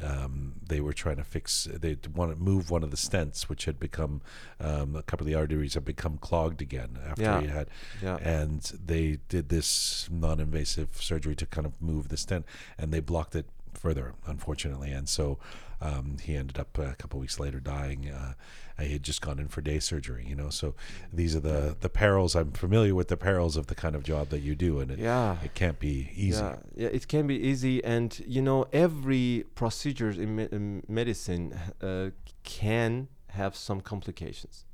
[0.04, 1.68] um, they were trying to fix.
[1.74, 4.22] They want to move one of the stents, which had become
[4.60, 7.42] um, a couple of the arteries had become clogged again after Yeah.
[7.42, 7.68] he had,
[8.04, 8.18] Yeah.
[8.18, 12.46] and they did this non-invasive surgery to kind of move the stent,
[12.78, 15.40] and they blocked it further, unfortunately, and so
[15.82, 18.10] um, he ended up a couple of weeks later dying.
[18.10, 18.34] Uh,
[18.80, 20.50] he had just gone in for day surgery, you know.
[20.50, 20.76] So
[21.12, 22.36] these are the the perils.
[22.36, 25.00] I'm familiar with the perils of the kind of job that you do, and it,
[25.00, 25.38] Yeah.
[25.44, 26.42] it can't be easy.
[26.44, 31.58] Yeah, yeah, it can be easy, and you know every procedures in, me- in medicine
[31.82, 32.10] uh,
[32.44, 34.66] can have some complications,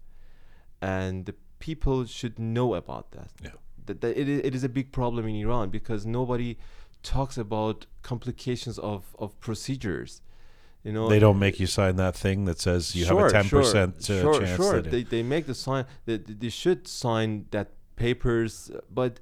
[0.81, 3.29] and the people should know about that.
[3.41, 3.49] Yeah.
[3.85, 6.57] That, that it, it is a big problem in Iran because nobody
[7.03, 10.21] talks about complications of, of procedures.
[10.83, 13.47] You know, They don't make you sign that thing that says you have a ten
[13.47, 14.55] percent sure, uh, sure, chance.
[14.57, 15.85] Sure, that they, they make the sign.
[16.05, 19.19] They, they should sign that papers, uh, but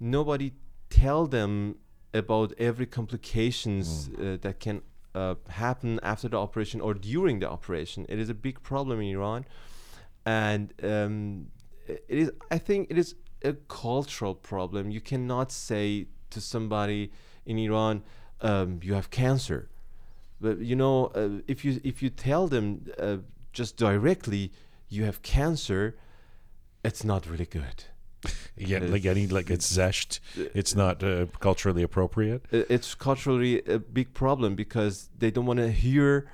[0.00, 0.52] nobody
[0.88, 1.76] tell them
[2.14, 4.34] about every complications Mm.
[4.34, 4.80] uh, that can
[5.14, 8.06] uh, happen after the operation or during the operation.
[8.08, 9.44] It is a big problem in Iran,
[10.24, 11.48] and um,
[11.86, 12.30] it is.
[12.50, 14.90] I think it is a cultural problem.
[14.90, 17.10] You cannot say to somebody
[17.44, 18.02] in Iran,
[18.40, 19.68] um, "You have cancer."
[20.42, 23.18] But you know, uh, if you if you tell them uh,
[23.52, 24.50] just directly
[24.88, 25.96] you have cancer,
[26.84, 27.84] it's not really good.
[28.56, 30.20] yeah, like any like it's zesht.
[30.54, 32.42] It's not uh, culturally appropriate.
[32.50, 36.28] It's culturally a big problem because they don't want to hear.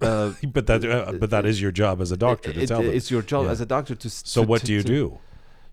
[0.00, 2.82] Uh, But that uh, but that is your job as a doctor to it- tell
[2.82, 2.94] them.
[2.94, 3.52] It's your job Yeah.
[3.52, 4.08] as a doctor to.
[4.10, 5.18] So to- what do you to- do?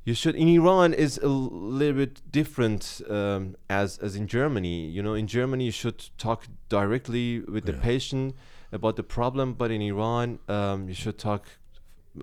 [0.07, 0.35] You should.
[0.35, 4.77] In Iran, is a little bit different um, as as in Germany.
[4.95, 6.39] You know, in Germany, you should talk
[6.69, 8.33] directly with the patient
[8.71, 11.43] about the problem, but in Iran, um, you should talk.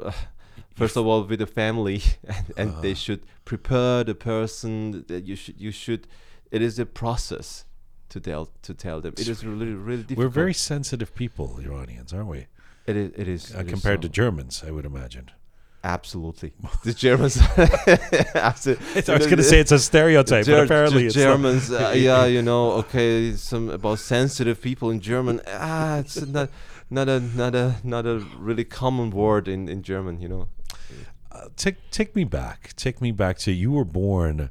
[0.02, 0.12] Uh,
[0.80, 2.00] First of all, with the family,
[2.36, 3.04] and, and they Uh-huh.
[3.04, 5.04] should prepare the person.
[5.08, 6.02] That you should, you should.
[6.50, 7.64] It is a process
[8.08, 9.12] to tell to tell them.
[9.18, 10.18] It is really, really difficult.
[10.24, 12.46] We're very sensitive people, Iranians, aren't we?
[12.86, 13.10] It is.
[13.22, 14.12] It is Uh, it is compared to so.
[14.22, 15.26] Germans, I would imagine.
[15.84, 17.38] Absolutely the Germans.
[18.34, 19.12] absolutely.
[19.12, 21.14] I was going to say it's a stereotype, Ger- but apparently it's.
[21.14, 25.40] Germans, uh, yeah, you know, okay, some about sensitive people in German.
[25.46, 26.50] Ah, it's not
[26.90, 30.48] not a not a not a really common word in in German, you know.
[31.30, 32.72] Uh, take take me back.
[32.76, 34.50] Take me back to you were born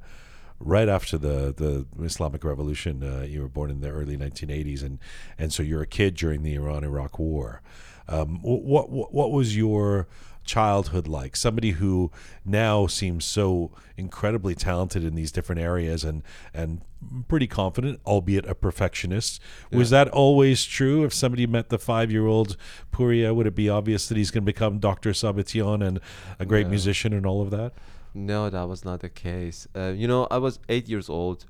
[0.59, 3.03] right after the the Islamic Revolution.
[3.03, 4.99] Uh, you were born in the early 1980s, and
[5.37, 7.61] and so you're a kid during the Iran-Iraq War.
[8.07, 10.07] Um, what what what was your
[10.43, 11.35] childhood like?
[11.35, 12.11] Somebody who
[12.45, 16.81] now seems so incredibly talented in these different areas and and
[17.27, 19.41] pretty confident, albeit a perfectionist.
[19.71, 21.03] Was that always true?
[21.03, 22.55] If somebody met the five-year-old
[22.93, 25.11] Pouria, would it be obvious that he's going to become Dr.
[25.11, 25.99] Sabetian and
[26.39, 26.69] a great Yeah.
[26.71, 27.73] musician and all of that?
[28.13, 29.67] No, that was not the case.
[29.75, 31.45] Uh, you know, I was eight years old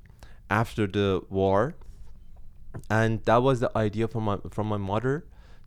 [0.50, 1.74] after the war,
[2.90, 5.24] and that was the idea from my from my mother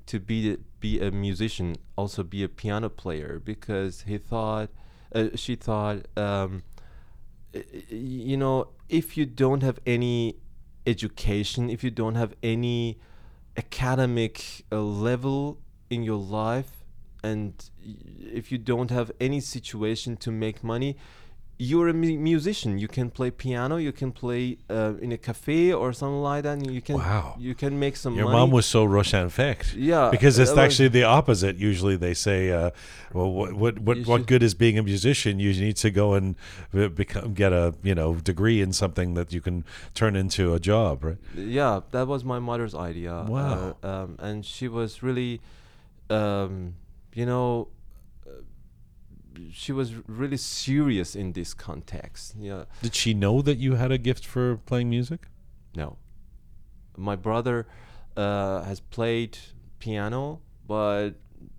[0.08, 4.70] to be be a musician, also be a piano player, because he thought,
[5.14, 6.64] uh, she thought, um,
[7.90, 10.36] you know, if you don't have any
[10.86, 13.00] education, if you don't have any
[13.58, 15.60] academic uh, level
[15.90, 16.84] in your life,
[17.24, 17.70] and
[18.20, 20.96] if you don't have any situation to make money,
[21.60, 22.78] you're a mu- musician.
[22.78, 23.78] You can play piano.
[23.78, 26.54] You can play uh, in a cafe or something like that.
[26.60, 27.36] And you can Wow.
[27.40, 28.38] you can make some Your money.
[28.38, 29.74] mom was so roshanfekr.
[29.76, 31.56] Yeah, Because it's was- actually the opposite.
[31.58, 32.70] Usually they say, uh,
[33.14, 35.40] well, what what what, what good is being a musician?
[35.40, 36.36] You need to go and
[36.76, 39.64] uh, become get a you know degree in something that you can
[39.96, 41.18] turn into a job, right?
[41.36, 43.76] yeah that was my mother's idea Wow.
[43.84, 45.40] uh, um, and she was really
[46.10, 46.76] um,
[47.14, 47.77] you know uh,
[49.52, 53.98] she was really serious in this context yeah Did she know that you had a
[53.98, 55.28] gift for playing music?
[55.76, 55.98] no
[56.96, 57.68] my brother
[58.16, 59.38] uh, has played
[59.80, 61.12] piano but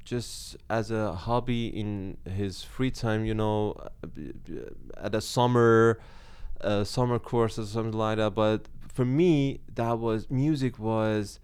[0.04, 4.08] just as a hobby in his free time you know uh,
[4.96, 6.00] at a summer
[6.60, 11.38] uh, summer course or something like that but for me that was music was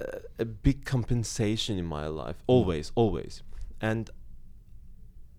[0.00, 2.36] uh, a big compensation in my life.
[2.46, 3.42] Always, always.
[3.80, 4.10] And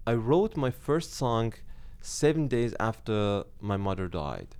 [0.07, 1.53] I wrote my first song
[2.01, 4.55] seven days after my mother died.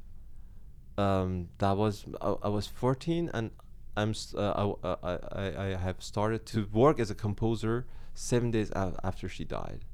[0.97, 3.51] Um, that was I, I was 14 and
[3.95, 8.69] I'm uh, I, I, I, I have started to work as a composer seven days
[8.71, 9.85] a- after she died.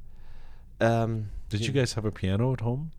[0.82, 2.91] Um, Did you guys have a piano at home?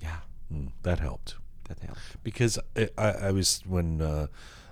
[0.00, 0.20] Yeah,
[0.52, 1.36] Mm, that helped.
[1.68, 2.00] that helped.
[2.24, 4.26] because I, I, I was when uh,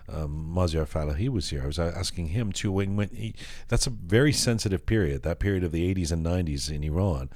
[0.08, 2.72] um, Maziar Fallahi was here, I was asking him too.
[2.72, 3.34] When when he,
[3.68, 7.30] that's a very sensitive period, that period of the 80s and 90s in Iran.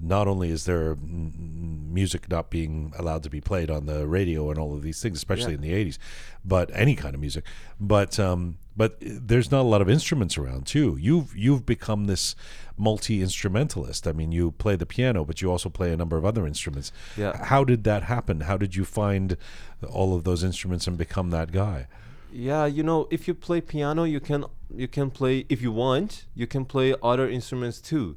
[0.00, 4.58] Not only is there music not being allowed to be played on the radio and
[4.58, 5.56] all of these things, especially Yeah.
[5.56, 5.98] in the 80s,
[6.44, 7.44] but any kind of music,
[7.80, 10.96] but um, but there's not a lot of instruments around too.
[11.00, 12.34] You've you've become this
[12.76, 14.06] multi instrumentalist.
[14.08, 16.90] I mean, you play the piano, but you also play a number of other instruments.
[17.16, 17.44] Yeah.
[17.46, 18.40] How did that happen?
[18.40, 19.36] How did you find
[19.88, 21.86] all of those instruments and become that guy?
[22.34, 24.44] Yeah, you know, if you play piano, you can
[24.76, 28.16] you can play if you want, you can play other instruments too,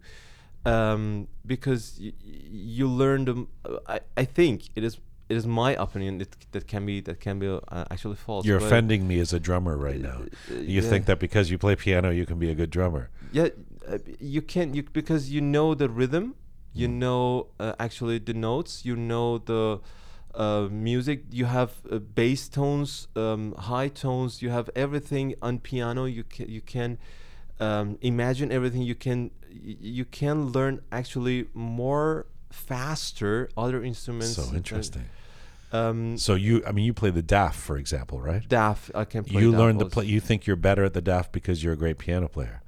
[0.66, 2.14] um, because y-
[2.52, 3.48] you learn them.
[3.64, 4.98] uh, I I think it is
[5.30, 8.48] it is my opinion that that can be that can be uh, actually false.
[8.48, 10.22] You're offending me as a drummer right now.
[10.24, 10.90] uh, You yeah.
[10.90, 13.10] think that because you play piano, you can be a good drummer.
[13.32, 13.50] Yeah,
[13.88, 16.34] uh, you can you because you know the rhythm,
[16.74, 17.00] you Mm.
[17.00, 19.80] know uh, actually the notes, you know the
[20.38, 21.24] uh, music.
[21.32, 24.42] You have uh, bass tones, um, high tones.
[24.42, 26.06] You have everything on piano.
[26.06, 26.98] You can you can
[27.60, 28.84] um, imagine everything.
[28.84, 34.36] You can you can learn actually more faster other instruments.
[34.36, 35.06] So interesting.
[35.74, 38.48] Um, So you, I mean, you play the DAF, for example, right?
[38.48, 39.42] DAF, I can play.
[39.42, 40.06] You learn to play.
[40.06, 42.62] You think you're better at the DAF because you're a great piano player.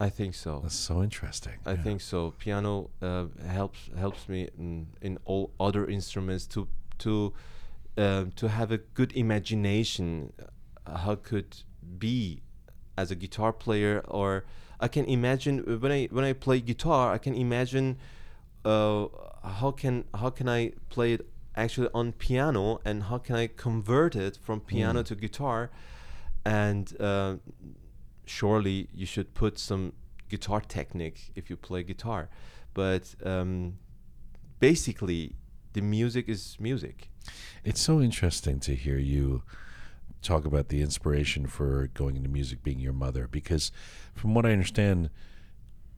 [0.00, 0.60] I think so.
[0.62, 1.58] That's so interesting.
[1.66, 1.82] I Yeah.
[1.82, 2.32] think so.
[2.38, 6.66] Piano uh, helps helps me in, in all other instruments to
[7.00, 7.32] to
[7.96, 10.32] um, to have a good imagination.
[10.38, 11.64] uh, How could
[11.98, 12.40] be
[12.96, 14.44] as a guitar player, or
[14.80, 17.96] I can imagine uh, when I when I play guitar, I can imagine
[18.64, 19.06] uh,
[19.42, 21.20] how can how can I play it
[21.54, 25.06] actually on piano, and how can I convert it from piano Mm.
[25.06, 25.70] to guitar,
[26.44, 27.36] and uh,
[28.24, 29.92] surely you should put some
[30.28, 32.28] guitar technique if you play guitar
[32.74, 33.74] but um,
[34.60, 35.34] basically
[35.72, 37.10] the music is music.
[37.64, 39.42] It's so interesting to hear you
[40.22, 43.72] talk about the inspiration for going into music being your mother, because
[44.14, 45.10] from what I understand,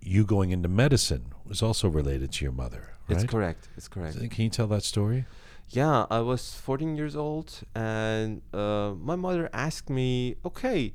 [0.00, 3.16] you going into medicine was also related to your mother, right?
[3.16, 3.68] it's correct.
[3.76, 4.18] It's correct.
[4.18, 5.24] Can you tell that story?
[5.68, 10.92] yeah i was 14 years old and uh, my mother asked me okay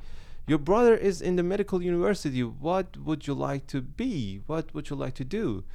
[0.47, 2.41] your brother is in the medical university.
[2.41, 4.39] What would you like to be?
[4.47, 5.65] What would you like to do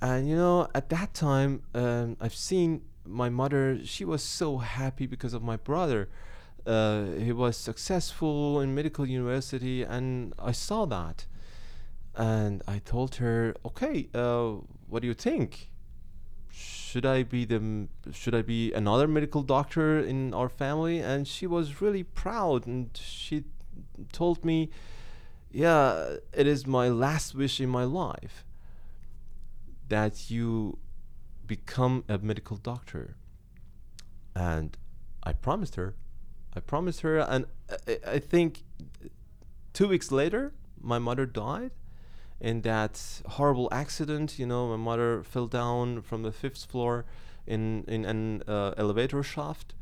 [0.00, 5.06] and you know at that time um, i've seen my mother she was so happy
[5.06, 6.08] because of my brother.
[6.66, 11.26] Uh, he was successful in medical university and i saw that.
[12.14, 14.56] And i told her okay uh,
[14.88, 15.70] what do you think?
[16.50, 20.98] Should I be the should I be another medical doctor in our family?
[20.98, 23.44] And she was really proud, and she
[24.12, 24.68] told me,
[25.52, 28.44] "Yeah, it is my last wish in my life
[29.90, 30.78] that you
[31.46, 33.16] become a medical doctor."
[34.34, 34.76] And
[35.22, 35.94] I promised her.
[36.56, 37.44] I promised her, and
[37.86, 38.64] I, I- think
[39.72, 41.70] two weeks later, my mother died
[42.40, 44.38] in that horrible accident.
[44.38, 47.04] You know, my mother fell down from the fifth floor
[47.46, 49.74] in in an uh, elevator shaft,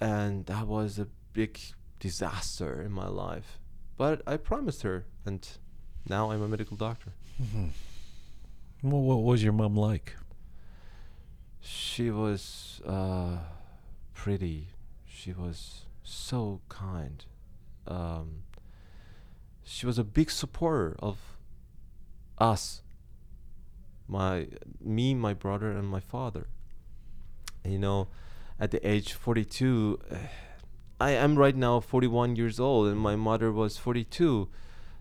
[0.00, 1.58] and that was a big
[2.00, 3.58] disaster in my life.
[3.96, 5.46] But I promised her, and
[6.08, 7.12] now I'm a medical doctor.
[7.54, 7.70] Well,
[8.82, 10.16] what was your mom like?
[11.60, 13.38] She was uh,
[14.12, 14.68] pretty.
[15.06, 17.24] She was so kind.
[17.86, 18.42] Um,
[19.62, 21.18] she was a big supporter of
[22.38, 22.82] us,
[24.08, 24.48] my
[24.80, 26.48] me, my brother, and my father.
[27.64, 28.08] You know,
[28.58, 30.16] at the age 42, uh,
[31.00, 34.48] I am right now 41 years old, and my mother was 42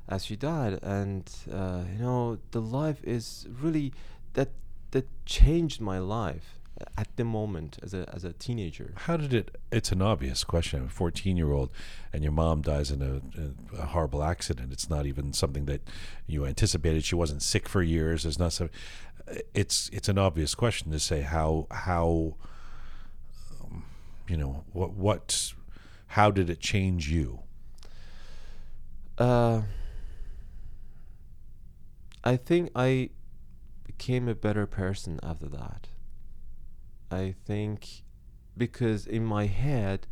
[0.07, 0.79] as she died.
[0.83, 3.93] And uh, you know, the life is really
[4.33, 4.49] that
[4.91, 6.59] that changed my life
[6.97, 8.93] at the moment as a as a teenager.
[8.95, 9.57] How did it?
[9.71, 10.85] It's an obvious question.
[10.85, 11.69] A fourteen-year-old,
[12.11, 14.73] and your mom dies in a, a, a horrible accident.
[14.73, 15.81] It's not even something that
[16.27, 17.03] you anticipated.
[17.03, 18.23] She wasn't sick for years.
[18.23, 18.69] There's not some.
[19.53, 22.35] It's it's an obvious question to say how how.
[23.61, 23.83] Um,
[24.27, 25.53] you know what what.
[26.15, 27.39] How did it change you?
[29.17, 29.61] Uh,
[32.23, 33.09] I think I
[33.83, 35.87] became a better person after that.
[37.09, 38.03] I think
[38.57, 40.07] because in my head,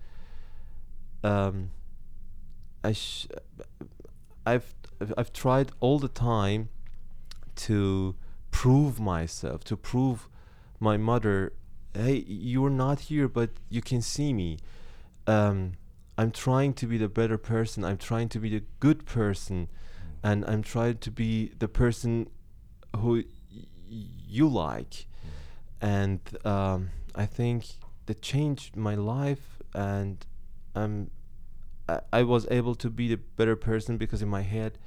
[1.24, 1.72] um,
[2.84, 3.28] I sh-
[4.46, 4.74] I've
[5.18, 6.70] I've tried all the time
[7.56, 8.16] to
[8.52, 10.28] prove myself, to prove
[10.80, 11.54] my mother,
[11.94, 14.58] hey, you're not here, but you can see me.
[15.28, 15.74] Um,
[16.18, 17.86] I'm trying to be the better person.
[17.86, 19.70] I'm trying to be the good person,
[20.24, 22.30] and I'm trying to be the person
[22.96, 23.24] who
[23.90, 25.08] you like.
[25.82, 27.66] And um, I think
[28.06, 30.26] that changed my life, and
[30.76, 31.12] I'm
[31.88, 34.78] I, I was able to be the better person because in my head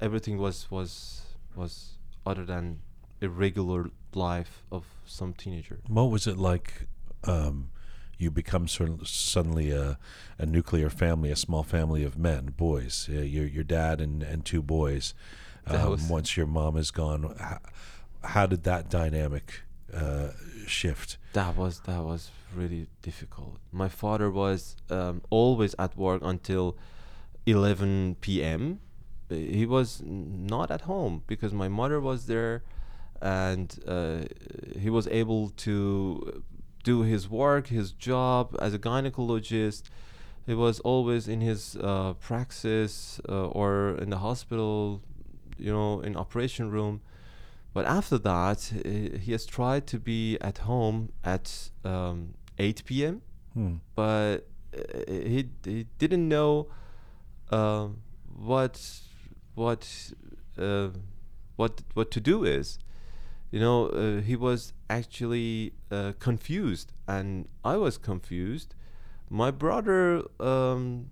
[0.00, 1.22] everything was was
[1.56, 2.80] was other than
[3.22, 5.80] a regular life of some teenager.
[5.88, 6.86] What was it like?
[7.24, 7.70] Um,
[8.18, 9.98] you become suddenly a,
[10.38, 13.08] a nuclear family, a small family of men, boys.
[13.12, 15.14] Uh, your your dad and, and two boys.
[15.66, 17.58] Um, was- once your mom is gone, how,
[18.22, 19.62] how did that dynamic
[19.92, 20.28] uh,
[20.66, 21.16] shift?
[21.32, 23.56] That was that was really difficult.
[23.72, 26.76] My father was um, always at work until
[27.46, 28.80] 11 p.m.
[29.28, 32.62] He was not at home because my mother was there,
[33.20, 34.18] and uh,
[34.78, 36.42] he was able to
[36.84, 39.84] do his work, his job as a gynecologist.
[40.46, 45.00] He was always in his uh, praxis uh, or in the hospital,
[45.58, 47.00] you know, in operation room.
[47.72, 48.72] But after that,
[49.20, 53.22] he has tried to be at home at um, 8 p.m.
[53.54, 53.74] Hmm.
[53.96, 54.78] But uh,
[55.08, 56.68] he he didn't know
[57.50, 57.88] uh,
[58.36, 58.80] what
[59.54, 60.12] what
[60.58, 60.88] uh,
[61.56, 62.78] what what to do is.
[63.54, 68.74] You know, uh, he was actually uh, confused, and I was confused.
[69.30, 71.10] My brother um,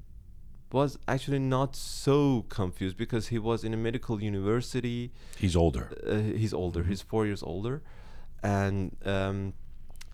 [0.72, 5.86] was actually not so confused because he was in a medical university He's older.
[6.04, 6.82] uh, he's older.
[6.82, 7.80] He's four years older,
[8.42, 9.52] and um,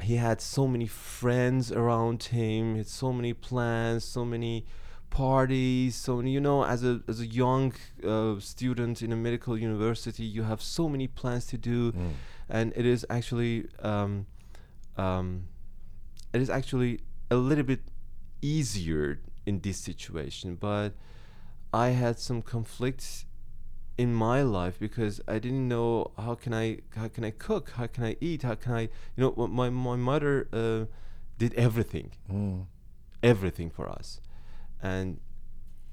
[0.03, 2.73] he had so many friends around him.
[2.73, 4.67] He had so many plans, so many
[5.11, 5.95] parties.
[5.95, 7.73] So you know, as a as a young
[8.05, 12.13] uh, student in a medical university, you have so many plans to do, Mm.
[12.49, 14.27] and it is actually um,
[14.97, 15.49] um,
[16.33, 17.01] it is actually
[17.31, 17.81] a little bit
[18.43, 20.93] easier in this situation, but
[21.73, 23.25] I had some conflicts
[23.97, 27.87] in my life because I didn't know how can I how can I cook, how
[27.87, 28.83] can I eat, how can I
[29.17, 30.85] you know my my mother uh,
[31.39, 32.67] did everything, Mm.
[33.23, 34.21] everything for us,
[34.83, 35.21] and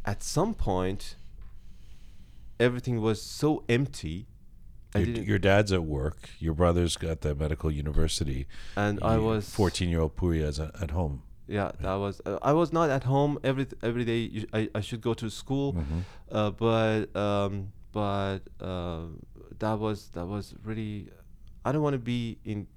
[0.05, 1.15] at some point
[2.59, 4.27] everything was so empty.
[4.95, 6.29] Your, your dad's at work.
[6.39, 8.47] Your brother's got the medical university.
[8.77, 11.23] and I was fourteen-year-old Pouria is at, at home.
[11.47, 12.21] Yeah, that was.
[12.25, 14.19] Uh, I was not at home every every day.
[14.19, 16.03] You, I I should go to school, Mhm.
[16.31, 19.07] uh, but um, but uh,
[19.59, 21.09] that was that was really.
[21.65, 22.67] I don't want to be in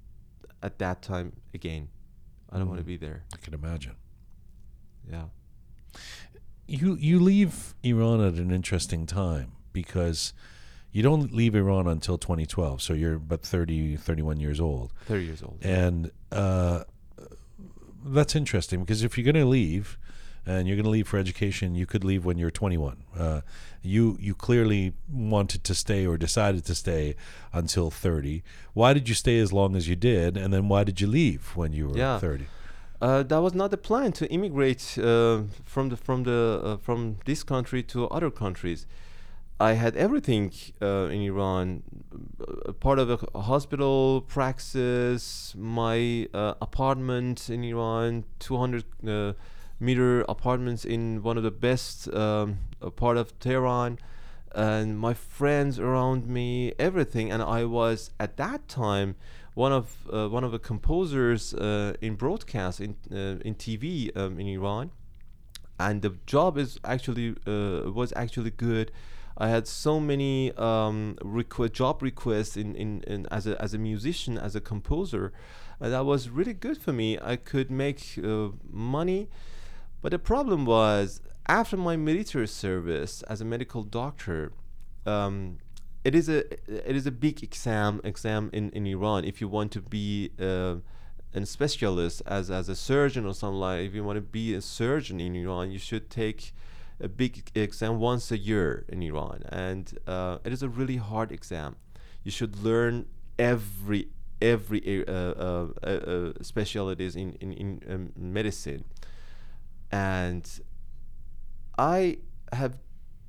[0.61, 1.87] at that time again.
[2.51, 3.23] I don't want to be there.
[3.33, 3.95] I can imagine.
[5.09, 5.25] Yeah.
[6.69, 10.33] You you leave Iran at an interesting time because
[10.91, 15.41] you don't leave Iran until 2012 so you're about 30 31 years old Thirty years
[15.43, 15.57] old.
[15.61, 16.83] and uh,
[18.05, 19.97] that's interesting because if you're going to leave
[20.45, 23.41] and you're going to leave for education you could leave when you're 21 uh,
[23.81, 27.15] you you clearly wanted to stay or decided to stay
[27.53, 28.41] until 30
[28.73, 31.51] why did you stay as long as you did and then why did you leave
[31.55, 32.19] when you were Yeah.
[32.19, 32.45] 30
[33.01, 37.17] Uh, that was not the plan to immigrate uh, from the from the uh, from
[37.25, 38.85] this country to other countries.
[39.61, 41.83] I had everything uh, in Iran,
[42.79, 49.33] part of a hospital praxis, my uh, apartment in Iran, 200 uh,
[49.79, 52.59] meter apartments in one of the best um,
[52.95, 53.99] part of Tehran,
[54.55, 57.29] and my friends around me, everything.
[57.29, 59.15] And I was at that time
[59.59, 63.85] one of uh, one of the composers uh, in broadcast in uh, in TV
[64.17, 64.91] um, in Iran,
[65.77, 68.91] and the job is actually was actually good.
[69.37, 73.77] I had so many um, requ- job requests in, in, in as a as a
[73.77, 75.33] musician as a composer,
[75.81, 77.17] uh, that was really good for me.
[77.33, 79.27] I could make uh, money,
[80.01, 84.53] but the problem was after my military service as a medical doctor.
[85.05, 85.57] Um,
[86.09, 86.39] it is a
[86.89, 89.23] it is a big exam exam in, in Iran.
[89.31, 90.77] If you want to be uh,
[91.35, 94.61] a specialist as as a surgeon or something like if you want to be a
[94.77, 96.41] surgeon in Iran you should take
[96.99, 99.43] a big exam once a year in Iran.
[99.49, 101.75] And uh, it is a really hard exam.
[102.23, 103.05] You should learn
[103.37, 104.03] every
[104.53, 108.83] every uh, uh, uh, uh, specialties in in, in um, medicine.
[109.91, 110.45] And
[111.77, 111.99] I
[112.51, 112.73] have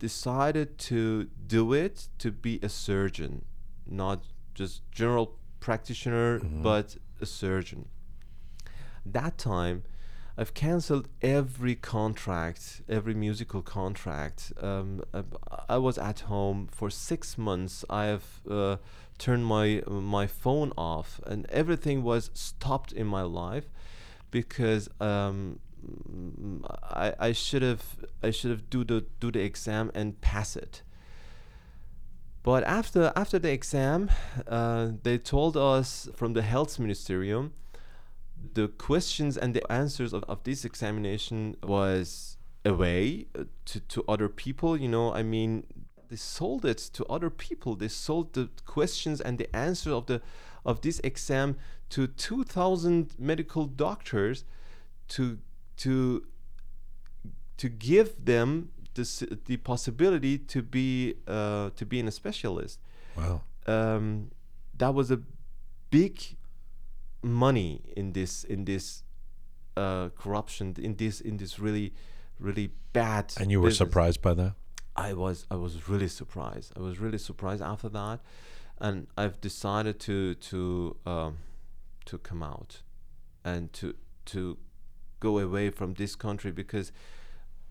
[0.01, 3.45] decided to do it to be a surgeon,
[3.87, 4.25] not
[4.55, 5.27] just general
[5.61, 6.63] practitioner, Mhm.
[6.63, 7.87] but a surgeon.
[9.07, 9.83] That time,
[10.39, 14.53] I've canceled every contract, every musical contract.
[14.61, 15.23] Um, I,
[15.69, 17.85] I was at home for six months.
[17.91, 18.77] I have uh,
[19.19, 23.67] turned my my phone off, and everything was stopped in my life
[24.31, 25.59] because um,
[26.83, 27.83] I, I should have
[28.23, 30.83] I should have do the do the exam and pass it.
[32.43, 34.11] But after after the exam,
[34.47, 37.53] uh, they told us from the health ministerium
[38.55, 44.29] the questions and the answers of, of this examination was away uh, to, to other
[44.29, 45.65] people you know i mean
[46.09, 50.21] they sold it to other people they sold the questions and the answer of the
[50.65, 51.57] of this exam
[51.89, 54.45] to 2000 medical doctors
[55.09, 55.39] to
[55.83, 56.23] to
[57.57, 62.79] to give them the, the possibility to be uh, to be in a specialist
[63.17, 63.43] Wow.
[63.67, 64.31] um,
[64.79, 65.21] that was a
[65.91, 66.15] big
[67.23, 69.03] money in this in this
[69.77, 71.93] uh, corruption in this in this really
[72.39, 73.89] really bad And you were business.
[73.89, 74.55] surprised by that?
[74.97, 76.73] I was I was really surprised.
[76.77, 78.21] I was really surprised after that,
[78.79, 81.37] and I've decided to to um,
[82.07, 82.83] to come out,
[83.45, 83.95] and to
[84.33, 84.57] to
[85.21, 86.93] go away from this country because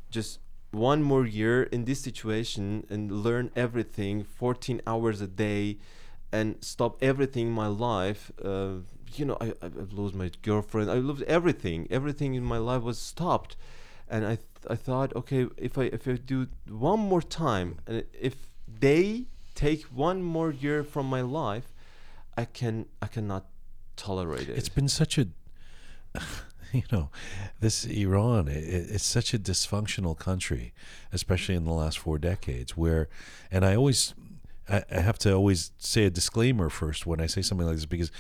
[0.10, 0.40] just
[0.72, 5.78] one more year in this situation and learn everything 14 hours a day
[6.32, 8.76] and stop everything in my life uh,
[9.16, 11.88] you know I, I I've lost my girlfriend I lost everything.
[11.90, 13.56] Everything in my life was stopped.
[14.08, 18.04] And I th- I thought okay if I if I do one more time and
[18.14, 18.36] if
[18.68, 19.26] they
[19.56, 21.74] take one more year from my life
[22.38, 23.46] I can I cannot
[23.96, 24.58] tolerate it.
[24.58, 25.28] It's been such a,
[26.74, 27.10] you know,
[27.60, 28.50] this Iran.
[28.50, 30.74] i it's such a dysfunctional country,
[31.12, 32.78] especially in the last four decades.
[32.78, 33.10] Where,
[33.52, 34.14] and I always,
[34.68, 38.12] I, have to always say a disclaimer first when I say something like this because,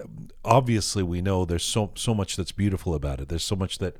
[0.00, 3.28] um, obviously we know there's so so much that's beautiful about it.
[3.28, 3.96] There's so much that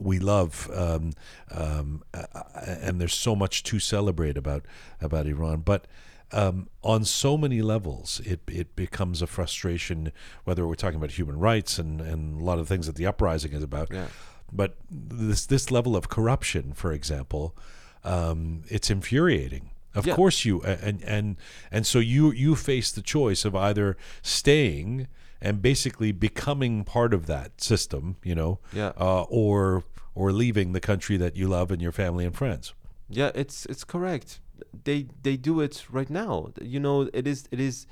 [0.00, 1.12] we love, um,
[1.50, 2.24] um, uh,
[2.64, 4.64] and there's so much to celebrate about
[5.00, 5.60] about Iran.
[5.60, 5.86] But
[6.34, 10.12] um, on so many levels, it it becomes a frustration.
[10.44, 13.52] Whether we're talking about human rights and, and a lot of things that the uprising
[13.52, 14.08] is about, yeah
[14.52, 17.56] but this this level of corruption, for example,
[18.04, 19.70] um, it's infuriating.
[19.94, 20.14] Of Yeah.
[20.16, 21.36] course, you and and
[21.70, 25.06] and so you you face the choice of either staying
[25.40, 30.80] and basically becoming part of that system, you know, yeah uh, or or leaving the
[30.80, 32.74] country that you love and your family and friends.
[33.08, 34.40] Yeah, it's it's correct.
[34.84, 36.52] They they do it right now.
[36.60, 37.86] You know, it is it is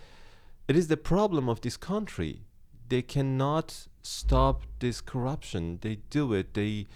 [0.69, 2.43] it is the problem of this country.
[2.89, 5.79] They cannot stop this corruption.
[5.81, 6.55] They do it.
[6.55, 6.87] They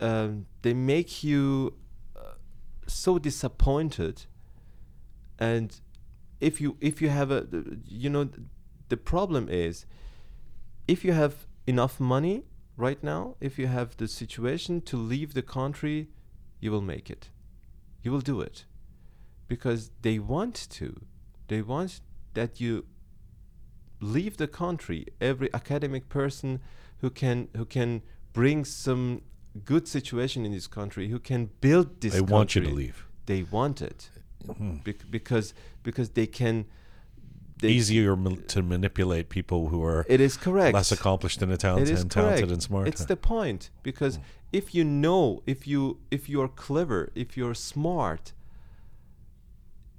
[0.00, 1.74] um, they make you
[2.16, 2.34] uh,
[2.86, 4.26] so disappointed.
[5.38, 5.80] And
[6.40, 7.46] if you if you have a
[7.86, 8.28] you know
[8.88, 9.86] the problem is
[10.86, 12.44] if you have enough money
[12.76, 16.08] right now, if you have the situation to leave the country,
[16.60, 17.30] you will make it.
[18.02, 18.64] You will do it
[19.48, 21.00] because they want to.
[21.48, 22.00] They want
[22.34, 22.84] that you
[24.00, 25.06] leave the country.
[25.20, 26.60] Every academic person
[26.98, 29.22] who can who can bring some
[29.64, 32.12] good situation in this country, who can build this.
[32.14, 33.06] they want you to leave.
[33.26, 34.10] They want it
[34.46, 34.84] Mhm.
[34.84, 36.66] bec- because because they can.
[37.60, 40.74] They, Easier ma- to manipulate people who are It is correct.
[40.74, 42.86] less accomplished and talented, and talented and smart.
[42.86, 44.20] It's the point because
[44.52, 48.32] if you know, if you if you are clever, if you're smart,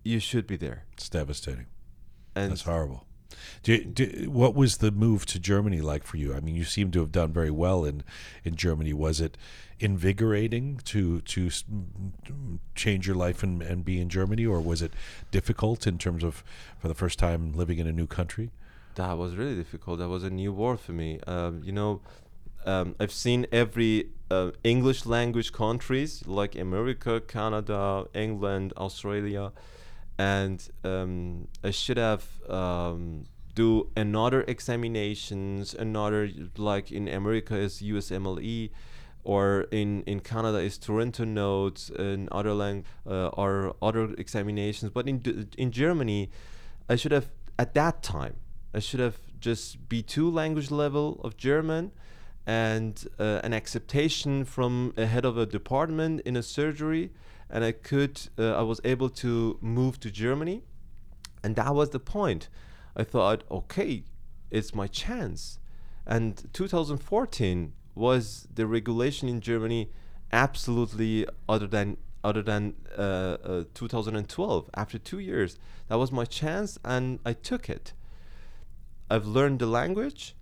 [0.04, 0.86] you should be there.
[0.94, 1.68] it's devastating.
[2.36, 3.06] And That's horrible.
[3.64, 6.34] Do, do, what was the move to Germany like for you?
[6.34, 8.04] I mean, you seem to have done very well in,
[8.44, 8.94] in Germany.
[8.94, 9.38] Was it
[9.80, 11.50] invigorating to to
[12.76, 14.94] change your life and, and be in Germany, or was it
[15.32, 16.44] difficult in terms of
[16.80, 18.52] for the first time living in a new country?
[19.00, 20.00] that was really difficult.
[20.00, 21.20] That was a new world for me.
[21.26, 22.02] Um, you know,
[22.66, 29.52] um, I've seen every uh, English language countries like America, Canada, England, Australia,
[30.20, 33.24] and um, I should have um,
[33.56, 38.70] do another examinations, another like in America is USMLE,
[39.24, 44.92] or in in Canada is Toronto Notes, and other lang uh, or other examinations.
[44.92, 46.30] But in in Germany,
[46.90, 48.36] I should have at that time
[48.74, 51.92] I should have just B2 language level of German
[52.46, 57.12] and uh, an acceptation from a head of a department in a surgery
[57.50, 60.64] and I could uh, I was able to move to Germany.
[61.44, 62.50] And that was the point.
[62.96, 64.04] I thought okay
[64.52, 65.60] it's my chance.
[66.06, 69.90] And 2014 was the regulation in Germany
[70.32, 76.78] absolutely other than other than uh, uh, 2012 after two years that was my chance
[76.84, 77.94] and I took it.
[79.10, 80.36] I've learned the language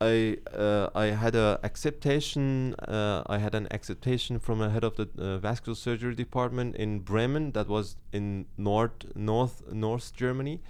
[0.00, 2.74] I uh, I had a acceptation.
[2.74, 7.00] Uh, I had an acceptation from a head of the uh, vascular surgery department in
[7.00, 7.52] Bremen.
[7.52, 10.60] That was in North North North Germany,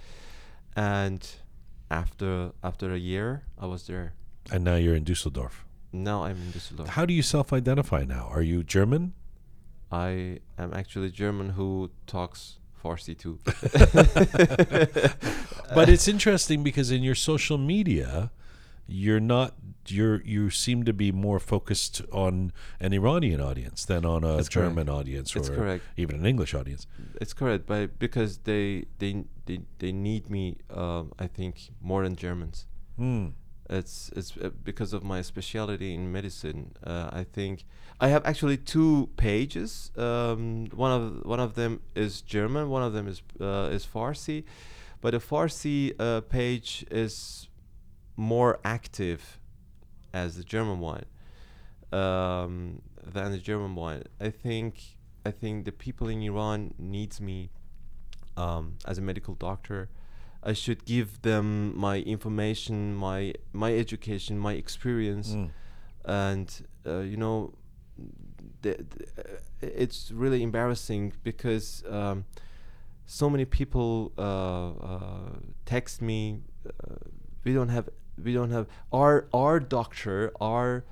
[0.75, 1.27] and
[1.91, 4.13] after after a year, I was there.
[4.51, 5.65] And now you're in Dusseldorf.
[5.91, 6.87] Now I'm in Düsseldorf.
[6.87, 8.29] How do you self-identify now?
[8.31, 9.13] Are you German?
[9.91, 13.39] I am actually German who talks Farsi too.
[15.75, 18.31] but it's interesting because in your social media,
[18.87, 19.53] you're not
[19.87, 24.49] you're you seem to be more focused on an Iranian audience than on a That's
[24.49, 24.89] German correct.
[24.89, 25.83] audience or correct.
[25.95, 26.87] even an English audience.
[27.21, 32.15] It's correct, but because they they they, they need me, um, I think more than
[32.15, 32.65] Germans.
[32.97, 33.27] Hmm.
[33.69, 36.71] It's it's uh, because of my specialty in medicine.
[36.85, 37.65] Uh, I think
[37.99, 39.91] I have actually two pages.
[39.97, 42.69] Um, one of one of them is German.
[42.69, 44.45] One of them is uh, is Farsi,
[45.01, 47.49] but the Farsi uh, page is
[48.17, 49.39] more active
[50.13, 51.05] as the German one
[51.91, 54.03] um, than the German one.
[54.19, 57.49] I think I think the people in Iran needs me
[58.35, 59.89] um, as a medical doctor.
[60.43, 65.49] I should give them my information, my my education, my experience, Mm.
[66.05, 67.53] and uh, you know,
[68.61, 72.25] the, the, uh, it's really embarrassing because um,
[73.05, 75.29] so many people uh, uh,
[75.65, 76.41] text me.
[76.65, 76.95] Uh,
[77.43, 77.89] we don't have
[78.23, 80.83] we don't have our our doctor our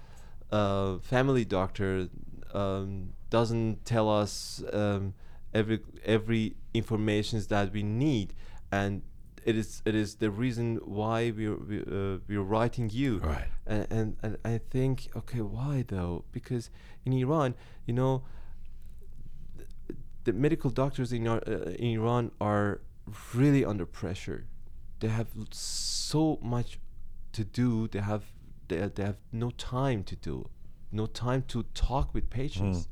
[0.52, 2.10] uh, family doctor
[2.54, 5.14] um, doesn't tell us um,
[5.54, 8.34] every every informations that we need.
[8.72, 9.02] And
[9.44, 13.20] it is it is the reason why we're we, uh, we're writing you.
[13.20, 13.48] Right.
[13.66, 16.26] and, and and I think okay why though?
[16.32, 16.70] Because
[17.06, 17.56] in Iran
[17.86, 18.24] you know
[19.58, 22.82] th- the medical doctors in, Ar- uh, in Iran are
[23.34, 24.48] really under pressure.
[25.00, 26.80] They have so much
[27.38, 28.24] to do they have
[28.68, 30.50] they, they have no time to do
[30.92, 32.88] no time to talk with patients.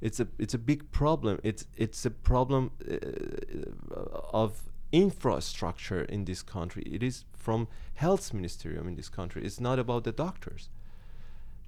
[0.00, 1.40] It's a it's a big problem.
[1.42, 4.50] It's it's a problem uh, of
[4.92, 6.82] infrastructure in this country.
[6.96, 9.44] It is from health ministerium in this country.
[9.44, 10.70] It's not about the doctors.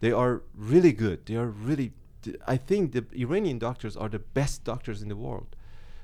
[0.01, 0.43] They are
[0.73, 1.27] really good.
[1.27, 1.93] They are really
[2.47, 5.57] i think the iranian doctors are the best doctors in the world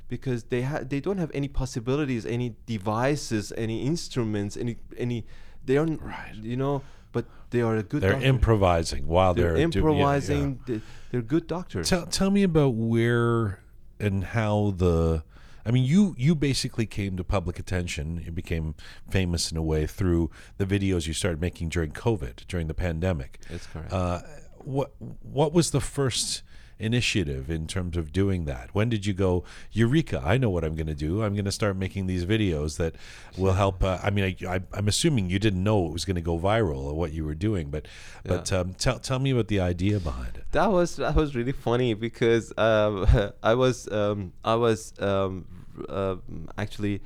[0.09, 5.25] because they ha- they don't have any possibilities any devices any instruments any any
[5.69, 6.35] they are n- Right.
[6.53, 8.27] you know but they are a good They're doctor.
[8.27, 9.91] improvising while they're, they're, do- yeah, yeah.
[9.91, 13.61] improvising they- they're good doctors Tell tell me about where
[14.01, 15.23] and how the.
[15.67, 18.23] I mean, you you basically came to public attention.
[18.25, 18.75] You became
[19.11, 23.39] famous in a way through the videos you started making during COVID, during the pandemic.
[23.51, 23.93] That's correct.
[23.93, 24.21] Uh,
[24.65, 24.93] what
[25.23, 26.43] what was the first
[26.79, 28.71] initiative in terms of doing that?
[28.73, 30.23] When did you go, Eureka?
[30.25, 31.23] I know what I'm going to do.
[31.23, 32.95] I'm going to start making these videos that
[33.37, 33.83] will help.
[33.83, 36.39] Uh, I mean, I, I, I'm assuming you didn't know it was going to go
[36.39, 37.87] viral or what you were doing, but
[38.25, 40.45] but um, tell tell me about the idea behind it.
[40.53, 43.07] that was that was really funny because um,
[43.43, 45.47] I was um, I was um,
[45.89, 46.17] uh,
[46.57, 47.03] actually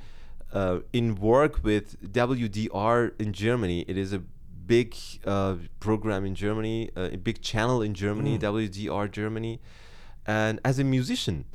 [0.53, 3.85] uh, in work with WDR in Germany.
[3.87, 4.21] It is a
[4.65, 4.95] big
[5.25, 9.59] uh, program in Germany, uh, a big channel in Germany, WDR Germany,
[10.25, 11.45] and as a musician.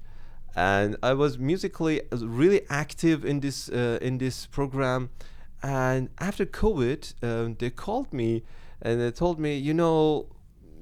[0.57, 5.11] And I was musically really active in this uh, in this program.
[5.63, 8.45] And after COVID, um, they called me
[8.81, 10.27] and they told me, you know,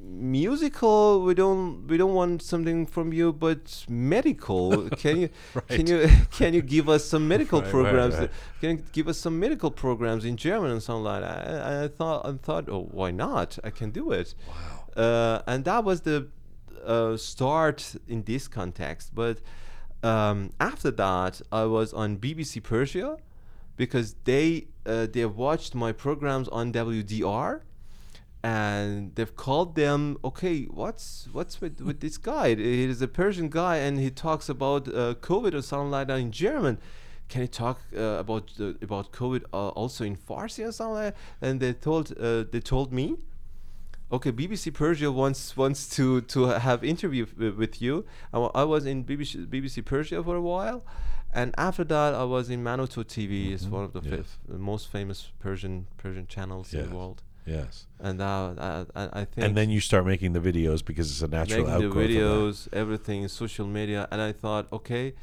[0.02, 4.88] musical we don't we don't want something from you but medical.
[5.02, 5.28] Can you
[5.68, 8.14] can you can you give us some medical Right, right, programs?
[8.16, 8.30] right.
[8.60, 11.46] can you give us some medical programs in german and something like that?
[11.46, 13.58] And i thought i thought oh why not?
[13.64, 14.34] I can do it.
[14.48, 15.02] Wow.
[15.04, 16.28] Uh, and that was the
[16.84, 19.14] uh, start in this context.
[19.14, 19.40] But
[20.02, 23.16] um, after that i was on bbc persia
[23.76, 27.60] because they uh, they watched my programs on wdr
[28.54, 32.46] and they've called them okay what's what's with, with this guy?
[32.54, 36.18] He is a persian guy and he talks about uh, covid or something like that
[36.26, 36.74] in german.
[37.32, 41.14] Can he talk uh, about uh, about covid uh, also in farsi or something like
[41.14, 41.46] that?
[41.46, 43.06] and they told uh, they told me
[44.16, 47.24] okay bbc persia wants wants to to have interview
[47.62, 47.94] with you.
[48.32, 50.80] I, was in bbc bbc persia for a while.
[51.40, 54.28] And after that i was in manoto tv it's one of the Yes.
[54.72, 57.86] most famous persian persian channels in the world Yes.
[58.00, 61.28] and uh, I, I, think And then you start making the videos because it's a
[61.28, 62.18] natural making the outgrowth of that.
[62.18, 65.14] videos, everything, social media, and I thought, okay,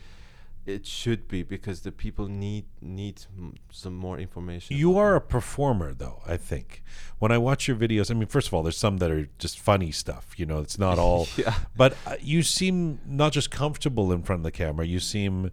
[0.65, 3.25] it should be because the people need need
[3.69, 4.77] some more information.
[4.77, 6.21] You are a performer, though.
[6.25, 6.83] I think
[7.19, 9.59] when I watch your videos, I mean, first of all, there's some that are just
[9.59, 10.33] funny stuff.
[10.37, 11.27] You know, it's not all.
[11.37, 11.55] Yeah.
[11.75, 14.85] But uh, you seem not just comfortable in front of the camera.
[14.85, 15.51] You seem,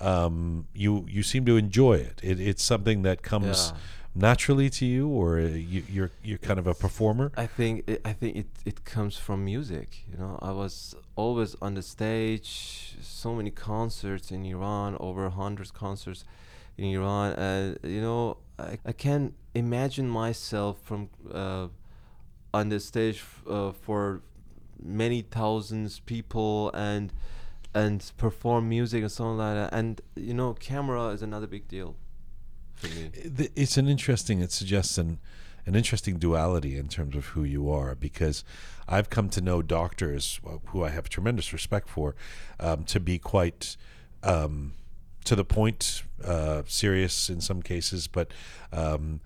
[0.00, 2.20] um, you you seem to enjoy it.
[2.22, 3.78] it it's something that comes Yeah.
[4.16, 7.30] Naturally to you, or uh, you, you're you're kind of a performer?
[7.36, 10.04] I think it, I think it, it comes from music.
[10.10, 15.72] You know, I was always on the stage, so many concerts in Iran, over hundred
[15.74, 16.24] concerts
[16.78, 17.34] in Iran.
[17.34, 21.68] And you know, I, I can imagine myself from uh,
[22.54, 24.22] on the stage f- uh, for
[24.82, 27.12] many thousands people and
[27.74, 29.74] and perform music and something like that.
[29.74, 31.96] And you know, camera is another big deal
[32.76, 33.10] for me.
[33.56, 34.40] It's an interesting.
[34.40, 35.18] It suggests an
[35.66, 38.44] an interesting duality in terms of who you are because
[38.88, 42.14] I've come to know doctors uh, who I have tremendous respect for
[42.60, 43.76] um, to be quite.
[44.22, 44.72] Um,
[45.24, 48.30] to the point, uh, serious in some cases, but
[48.72, 49.20] um,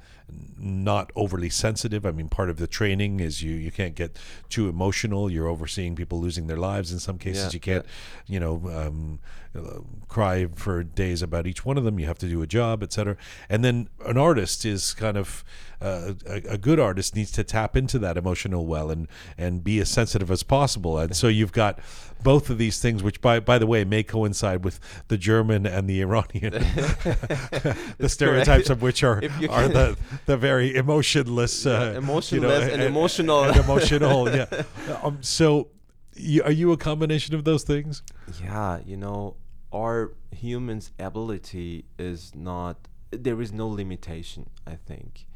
[0.58, 2.04] not overly sensitive.
[2.04, 4.18] I mean, part of the training is you you can't get
[4.48, 5.30] too emotional.
[5.30, 7.44] You're overseeing people losing their lives in some cases.
[7.44, 7.86] Yeah, you can't,
[8.26, 9.20] you know, um,
[9.54, 11.98] uh, cry for days about each one of them.
[11.98, 13.16] You have to do a job, etc.
[13.48, 15.44] And then an artist is kind of
[15.80, 19.08] uh, a, a good artist needs to tap into that emotional well and
[19.38, 20.98] and be as sensitive as possible.
[20.98, 21.78] And so you've got
[22.22, 24.78] both of these things, which by by the way may coincide with
[25.08, 26.52] the German and the Iranian,
[27.98, 28.70] the stereotypes correct.
[28.70, 29.96] of which are are the
[30.26, 33.44] the very emotionless, uh, Yeah, you know, emotionless and emotional.
[33.44, 34.28] and emotional.
[34.34, 34.46] Yeah.
[35.02, 35.68] Um, so,
[36.16, 38.02] you, are you a combination of those things?
[38.42, 39.36] Yeah, you know,
[39.72, 42.76] our humans' ability is not.
[43.10, 45.26] There is no limitation, I think,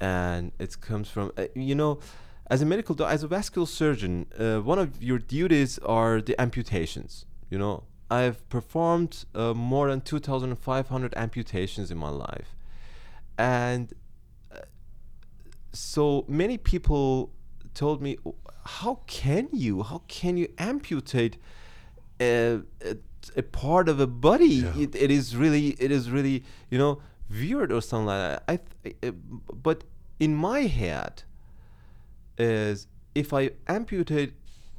[0.00, 1.98] and it comes from uh, you know,
[2.48, 6.40] as a medical doc, as a vascular surgeon, uh, one of your duties are the
[6.40, 7.26] amputations.
[7.50, 12.54] You know, I've performed uh, more than two thousand five hundred amputations in my life,
[13.38, 13.92] and
[14.52, 14.58] uh,
[15.72, 17.32] so many people
[17.74, 18.18] told me,
[18.64, 19.82] "How can you?
[19.84, 21.38] How can you amputate
[22.20, 22.96] a, a,
[23.36, 24.46] a part of a body?
[24.46, 24.76] Yeah.
[24.76, 28.58] It, it is really, it is really, you know, weird or something like that." I,
[28.82, 29.12] th- uh,
[29.54, 29.84] but
[30.18, 31.22] in my head,
[32.36, 34.32] is if I amputate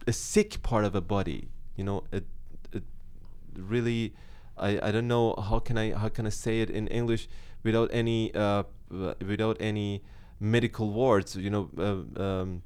[0.08, 2.26] a sick part of a body, you know, it,
[2.74, 2.84] it
[3.56, 4.14] really,
[4.58, 7.28] I, I don't know how can I how can I say it in English
[7.64, 8.64] without any uh,
[9.26, 10.04] without any
[10.40, 12.64] medical words, you know, uh, um,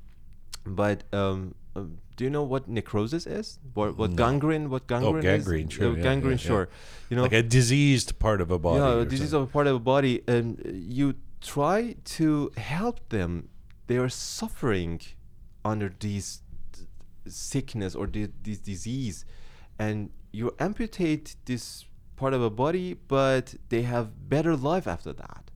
[0.66, 3.60] but um, um, do you know what necrosis is?
[3.74, 4.16] What what No.
[4.16, 4.70] gangrene?
[4.70, 5.18] What gangrene?
[5.18, 5.74] Oh, gangrene, is?
[5.74, 6.48] sure, Uh, yeah, gangrene, yeah, yeah.
[6.48, 6.70] sure.
[7.10, 8.80] You know, like a diseased part of a body.
[8.80, 9.50] yeah, this is something.
[9.50, 13.50] a part of a body, and you try to help them.
[13.88, 15.02] They are suffering
[15.66, 16.41] under these
[17.28, 19.26] sickness or the, this disease,
[19.80, 21.86] and you amputate this
[22.16, 25.51] part of a body, but they have better life after that.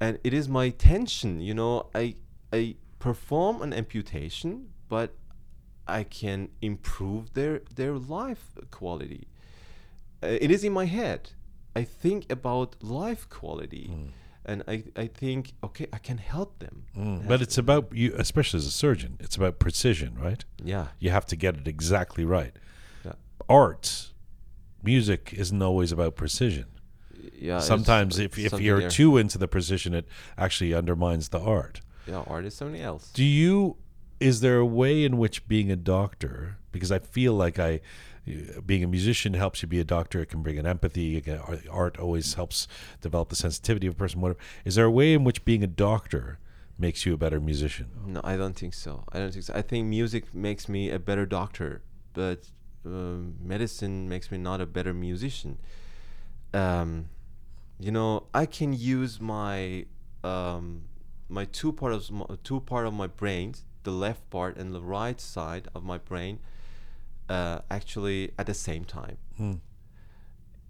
[0.00, 1.88] And it is my tension, you know.
[1.94, 2.14] I
[2.52, 5.14] I perform an amputation, but
[5.86, 9.26] I can improve their their life quality
[10.22, 11.30] uh, it is in my head.
[11.76, 13.92] I think about life quality,
[14.44, 16.86] and I, I think okay, I can help them.
[16.96, 19.16] Mm, But it's about you, especially as a surgeon.
[19.20, 20.44] It's about precision, right?
[20.64, 22.52] yeah, You have to get it exactly right.
[23.04, 23.12] Yeah.
[23.48, 24.08] Art,
[24.82, 26.66] music isn't always about precision.
[27.38, 27.60] yeah.
[27.60, 28.90] Sometimes, if, if you're there.
[28.90, 30.06] too into the precision, it
[30.36, 31.80] actually undermines the art.
[32.06, 33.10] yeah, art is something else.
[33.12, 33.76] Do you?
[34.20, 36.58] Is there a way in which being a doctor?
[36.72, 37.80] Because I feel like I,
[38.26, 40.20] uh, being a musician helps you be a doctor.
[40.20, 41.20] It can bring an empathy.
[41.20, 42.66] Can, art- art always helps
[43.00, 44.20] develop the sensitivity of a person.
[44.20, 44.40] Whatever.
[44.64, 46.40] Is there a way in which being a doctor
[46.76, 47.86] makes you a better musician?
[48.06, 49.04] No, I don't think so.
[49.12, 49.54] I don't think so.
[49.54, 52.48] I think music makes me a better doctor, but
[52.84, 55.58] um, medicine makes me not a better musician.
[56.54, 57.10] Um,
[57.78, 59.86] you know, I can use my
[60.24, 60.84] um,
[61.28, 63.54] my two part of my, two part of my brain,
[63.84, 66.40] the left part and the right side of my brain,
[67.28, 69.18] uh, actually at the same time.
[69.36, 69.54] Hmm.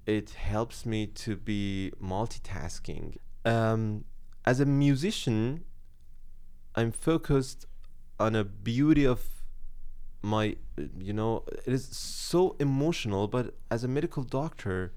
[0.07, 3.17] It helps me to be multitasking.
[3.45, 4.05] Um,
[4.45, 5.65] as a musician,
[6.75, 7.67] I'm focused
[8.19, 9.38] on a beauty of
[10.23, 10.57] my
[10.99, 14.93] you know it is so emotional but as a medical doctor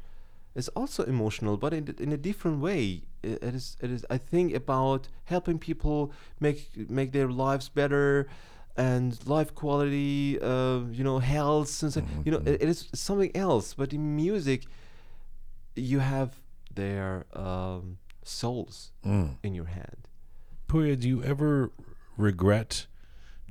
[0.55, 3.03] it's also emotional but in, in a different way.
[3.24, 6.59] I- it is it is i think about helping people make
[6.89, 8.28] make their lives better
[8.76, 13.32] and life quality uh, you know health and so, you know it, it is something
[13.36, 13.74] else.
[13.76, 14.63] But in music
[15.76, 16.36] you have
[16.74, 19.38] their um, souls Mm.
[19.43, 20.07] in your hand.
[20.67, 21.72] Puya, do you ever
[22.17, 22.88] regret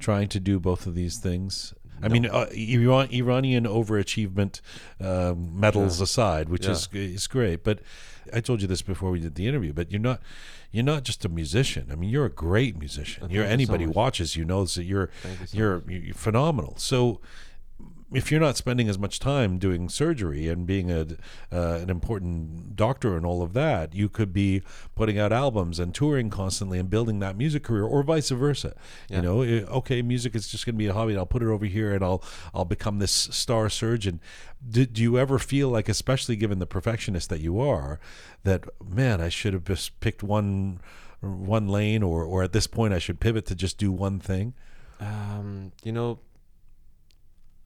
[0.00, 1.74] trying to do both of these things?
[2.02, 4.62] I mean, uh, Iran, Iranian overachievement
[5.00, 6.04] uh, medals Yeah.
[6.04, 6.72] aside, which Yeah.
[6.72, 7.62] is is great.
[7.62, 7.80] But
[8.32, 9.72] I told you this before we did the interview.
[9.74, 10.20] But you're not
[10.72, 11.88] you're not just a musician.
[11.92, 13.28] I mean, you're a great musician.
[13.30, 13.96] You're so anybody much.
[13.96, 16.74] watches you knows that you're you so you're you're phenomenal.
[16.78, 17.20] So
[18.12, 21.06] if you're not spending as much time doing surgery and being a
[21.52, 24.62] uh, an important doctor and all of that, you could be
[24.94, 28.74] putting out albums and touring constantly and building that music career, or vice versa.
[29.08, 29.16] Yeah.
[29.16, 31.12] You know, eh, okay, music is just going to be a hobby.
[31.12, 34.20] And I'll put it over here, and I'll I'll become this star surgeon.
[34.68, 37.98] Do, do you ever feel like, especially given the perfectionist that you are,
[38.42, 40.80] that man, I should have just picked one
[41.20, 44.54] one lane, or or at this point, I should pivot to just do one thing?
[45.00, 46.18] Um, you know,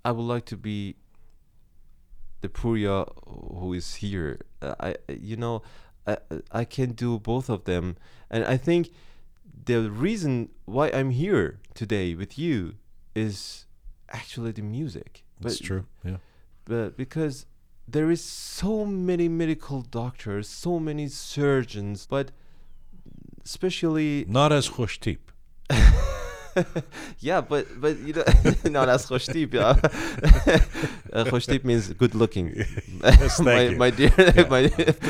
[0.04, 0.96] I would like to be
[2.40, 4.40] the Pouria who is here.
[4.60, 5.62] Uh, I, you know,
[6.06, 6.18] I,
[6.52, 7.96] I can do both of them,
[8.30, 8.90] and I think
[9.64, 12.74] the reason why I'm here today with you
[13.14, 13.66] is
[14.10, 15.24] actually the music.
[15.40, 15.86] That's true.
[16.04, 16.18] Yeah.
[16.64, 17.46] But because
[17.86, 22.30] there is so many medical doctors, so many surgeons, but
[23.44, 25.18] especially Not as Khoshtip.
[27.20, 28.24] yeah, but but you know,
[28.64, 29.52] no, that's Khoshtip.
[29.52, 29.78] Yeah,
[31.12, 32.54] uh, means good looking.
[33.02, 33.76] Yes, thank my, you.
[33.76, 34.12] my dear,
[34.48, 34.66] my,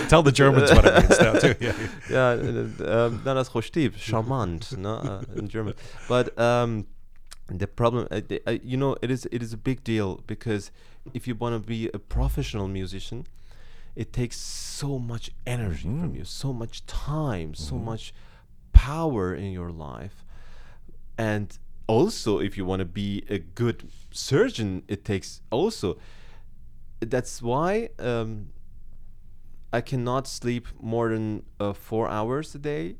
[0.09, 1.55] Tell the Germans what it means now too.
[1.61, 1.73] Yeah.
[2.11, 5.75] yeah, uh, um, no, that's Khoshtip, charmant, no, uh, in German.
[6.09, 6.87] But um,
[7.49, 10.71] the problem, uh, the, uh, you know, it is it is a big deal because
[11.13, 13.27] if you want to be a professional musician,
[13.95, 16.17] it takes so much energy from Mhm.
[16.17, 17.85] you, so much time, so Mhm.
[17.85, 18.15] much
[18.73, 20.24] power in your life,
[21.19, 25.99] and also if you want to be a good surgeon, it takes also.
[27.01, 28.51] That's why um,
[29.73, 32.97] I cannot sleep more than uh, four hours a day.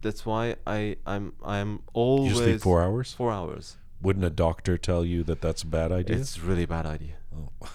[0.00, 3.12] That's why I I'm I'm always You sleep four hours.
[3.12, 3.76] Four hours.
[4.00, 6.16] Wouldn't a doctor tell you that that's a bad idea?
[6.16, 7.14] It's really bad idea.
[7.36, 7.50] Oh.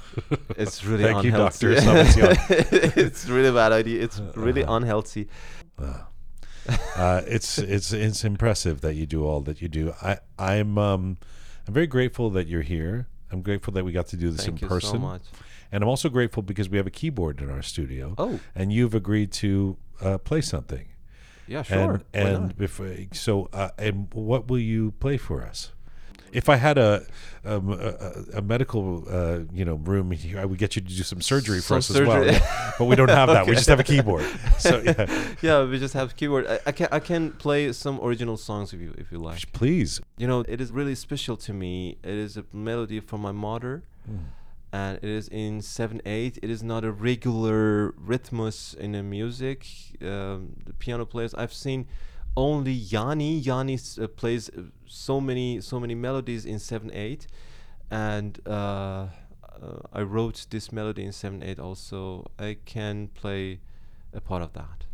[0.57, 1.31] It's really Thank you.
[1.31, 4.03] Doctor it's really bad idea.
[4.03, 5.27] It's really unhealthy.
[5.79, 6.07] Wow.
[6.95, 9.93] uh, it's it's it's impressive that you do all that you do.
[10.01, 11.17] I I'm um
[11.67, 13.07] I'm very grateful that you're here.
[13.31, 15.21] I'm grateful that we got to do this Thank in you person, so much.
[15.71, 18.93] and I'm also grateful because we have a keyboard in our studio, Oh, and you've
[18.95, 20.87] agreed to uh, play something.
[21.47, 22.01] yeah, sure.
[22.13, 25.71] And and before, so uh, and what will you play for us?
[26.31, 27.05] If I had a
[27.45, 30.87] um, a, a- a medical uh, you know room here, I would get you to
[30.87, 32.23] do some surgery for Some us as well.
[32.77, 33.45] But we don't have that.
[33.47, 34.25] We just have a keyboard.
[34.59, 35.07] So yeah,
[35.41, 36.45] yeah, we just have keyboard.
[36.47, 39.51] I, I can I can play some original songs if you if you like.
[39.53, 40.01] please.
[40.17, 41.97] You know, it is really special to me.
[42.03, 43.83] It is a melody from my mother.
[44.73, 49.65] and it is in 7-8 it is not a regular rhythmus in the music
[50.01, 51.87] um, the piano players i've seen
[52.35, 54.49] only yanni yanni uh, plays
[54.87, 57.27] so many so many melodies in 7-8
[57.89, 59.07] and uh, uh,
[59.93, 63.59] i wrote this melody in 7-8 also i can play
[64.13, 64.87] a part of that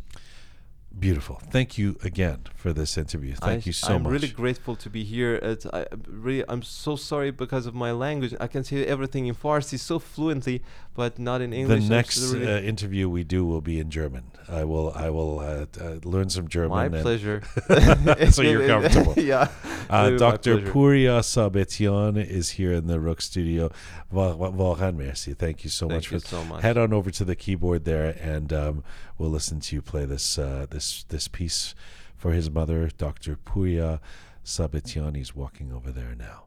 [0.98, 1.40] Beautiful.
[1.50, 3.34] Thank you again for this interview.
[3.34, 4.06] Thank I, you so much.
[4.06, 5.34] I'm really grateful to be here.
[5.36, 8.34] It's, I I'm really, I'm so sorry because of my language.
[8.38, 10.62] I can say everything in Farsi so fluently,
[10.94, 11.82] but not in English.
[11.82, 14.30] I'm next uh, interview we do will be in German.
[14.48, 16.70] I will I will uh, uh, learn some German.
[16.70, 17.42] my pleasure.
[18.30, 19.14] So you're comfortable.
[19.16, 19.48] yeah.
[19.90, 20.58] Uh, Dr.
[20.58, 23.70] Pouria Sabetian is here in the Roqe studio.
[24.10, 25.34] Vaughan, merci.
[25.34, 26.62] Thank you so Thank much you for so much.
[26.62, 28.84] head on over to the keyboard there, and um,
[29.18, 31.74] we'll listen to you play this uh, this this piece
[32.16, 33.36] for his mother, Dr.
[33.36, 34.00] Pouria
[34.44, 35.16] Sabetian.
[35.16, 36.43] He's walking over there now.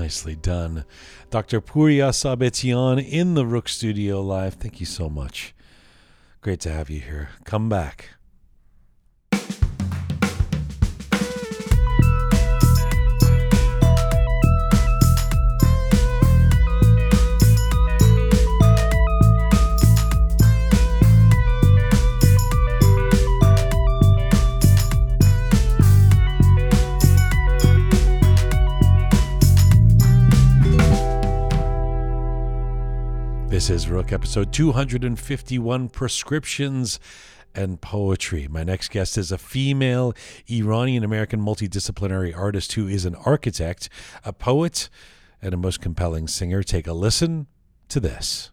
[0.00, 0.86] Nicely done.
[1.28, 1.60] Dr.
[1.60, 4.54] Pouria Sabetian in the Roqe Studio Live.
[4.54, 5.54] Thank you so much.
[6.40, 7.28] Great to have you here.
[7.44, 8.14] Come back.
[33.70, 36.98] Is Roqe episode 251 Prescriptions
[37.54, 38.48] and Poetry.
[38.48, 40.12] My next guest is a female
[40.50, 43.88] Iranian American multidisciplinary artist who is an architect,
[44.24, 44.88] a poet,
[45.40, 46.64] and a most compelling singer.
[46.64, 47.46] Take a listen
[47.90, 48.50] to this.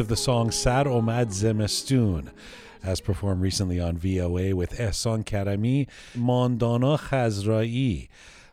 [0.00, 2.30] Of the song Sar Omad Zemestun,
[2.82, 8.08] as performed recently on VOA with Ehsan Karami, Mandana Khazraei.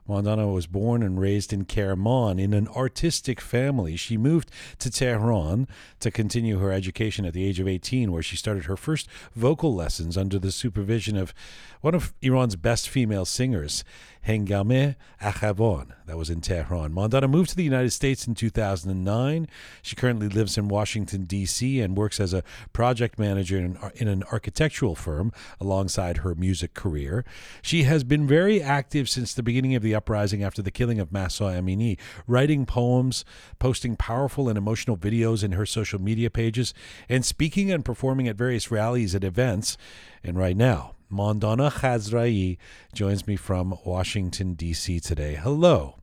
[0.10, 3.95] Mandana was born and raised in Kerman in an artistic family.
[3.95, 5.70] She moved to Tehran
[6.02, 9.74] to continue her education at the age of 18, where she started her first vocal
[9.74, 11.34] lessons under the supervision of
[11.80, 13.86] one of Iran's best female singers,
[14.28, 15.93] Hengame Akhavan.
[16.05, 16.93] That was in Tehran.
[16.93, 19.47] Mandana moved to the United States in 2009.
[19.82, 24.23] She currently lives in Washington, D.C., and works as a project manager in, in an
[24.30, 27.23] architectural firm alongside her music career.
[27.61, 31.11] She has been very active since the beginning of the uprising after the killing of
[31.11, 31.97] Mahsa Amini,
[32.28, 33.23] writing poems,
[33.59, 36.73] posting powerful and emotional videos in her social media pages,
[37.07, 39.78] and speaking and performing at various rallies and events.
[40.21, 42.58] And right now, Mandana Khazraei
[42.93, 44.99] joins me from Washington, D.C.
[44.99, 45.36] today.
[45.36, 45.95] Hello.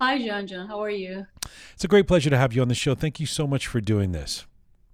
[0.00, 0.68] Hi, Jian John.
[0.68, 1.26] How are you?
[1.72, 2.94] It's a great pleasure to have you on the show.
[2.94, 4.46] Thank you so much for doing this.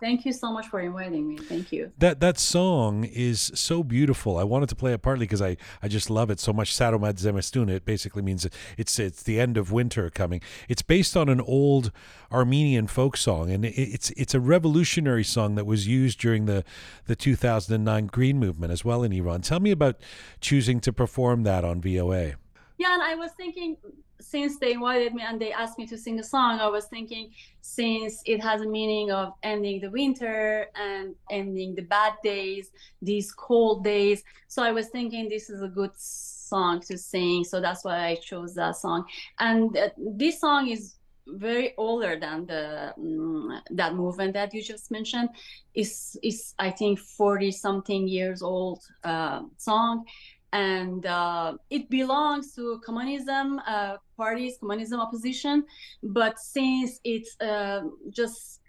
[0.02, 1.36] Thank you so much for inviting me.
[1.36, 1.92] Thank you.
[1.98, 4.36] That that song is so beautiful.
[4.36, 6.74] I wanted to play it partly because I, I just love it so much.
[6.74, 7.70] Saromad Zemestun.
[7.70, 8.44] It basically means
[8.76, 10.40] it's it's the end of winter coming.
[10.68, 11.92] It's based on an old
[12.32, 16.64] Armenian folk song, and it's it's a revolutionary song that was used during the
[17.06, 19.42] the 2009 Green Movement as well in Iran.
[19.42, 20.00] Tell me about
[20.40, 22.34] choosing to perform that on VOA.
[22.82, 23.76] Yeah, and I was thinking
[24.20, 27.30] since they invited me and they asked me to sing a song, I was thinking
[27.60, 33.32] since it has a meaning of ending the winter and ending the bad days, these
[33.32, 34.24] cold days.
[34.48, 37.44] So I was thinking this is a good song to sing.
[37.44, 39.04] So that's why I chose that song.
[39.38, 40.96] And uh, this song is
[41.28, 45.28] very older than the um, that movement that you just mentioned
[45.72, 50.04] is is i think 40 something years old uh, song
[50.52, 55.64] and uh, it belongs to communism uh, parties communism opposition
[56.02, 57.80] but since it's uh,
[58.10, 58.60] just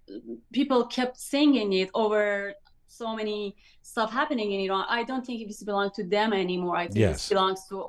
[0.52, 2.54] people kept singing it over
[2.88, 6.86] so many stuff happening in iran i don't think it belongs to them anymore i
[6.86, 7.26] think Yes.
[7.26, 7.88] it belongs to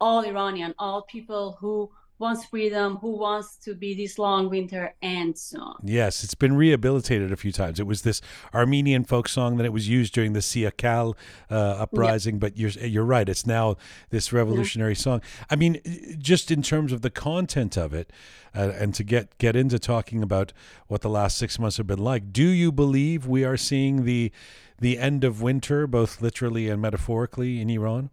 [0.00, 5.36] all iranian all people who wants freedom who wants to be this long winter and
[5.38, 7.80] soon Yes, it's been rehabilitated a few times.
[7.80, 8.20] It was this
[8.54, 11.14] Armenian folk song that it was used during the Siahkal
[11.50, 13.28] uh, uprising, but you're you're right.
[13.28, 13.76] It's now
[14.10, 15.22] this revolutionary song.
[15.50, 15.80] I mean,
[16.18, 18.12] just in terms of the content of it,
[18.54, 20.52] uh, and to get get into talking about
[20.86, 22.32] what the last six months have been like.
[22.32, 24.32] Do you believe we are seeing the
[24.78, 28.10] the end of winter, both literally and metaphorically, in Iran?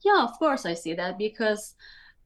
[0.00, 1.74] Yeah, of course I see that because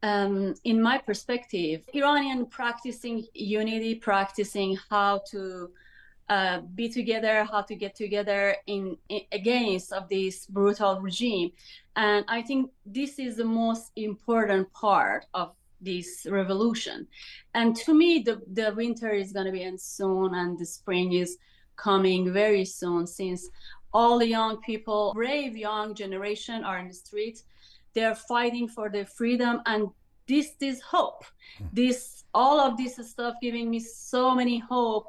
[0.03, 5.71] um, in my perspective, Iranian practicing unity, practicing how to
[6.29, 11.51] uh, be together, how to get together in, in against of this brutal regime,
[11.97, 17.07] and I think this is the most important part of this revolution.
[17.55, 21.13] And to me, the the winter is going to be end soon, and the spring
[21.13, 21.37] is
[21.77, 23.49] coming very soon, since
[23.93, 27.43] all the young people, brave young generation, are in the streets
[27.95, 29.89] they're fighting for their freedom and
[30.27, 31.25] this this hope
[31.73, 35.07] this all of this stuff giving me so many hope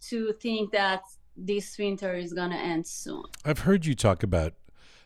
[0.00, 1.02] to think that
[1.36, 4.54] this winter is gonna end soon I've heard you talk about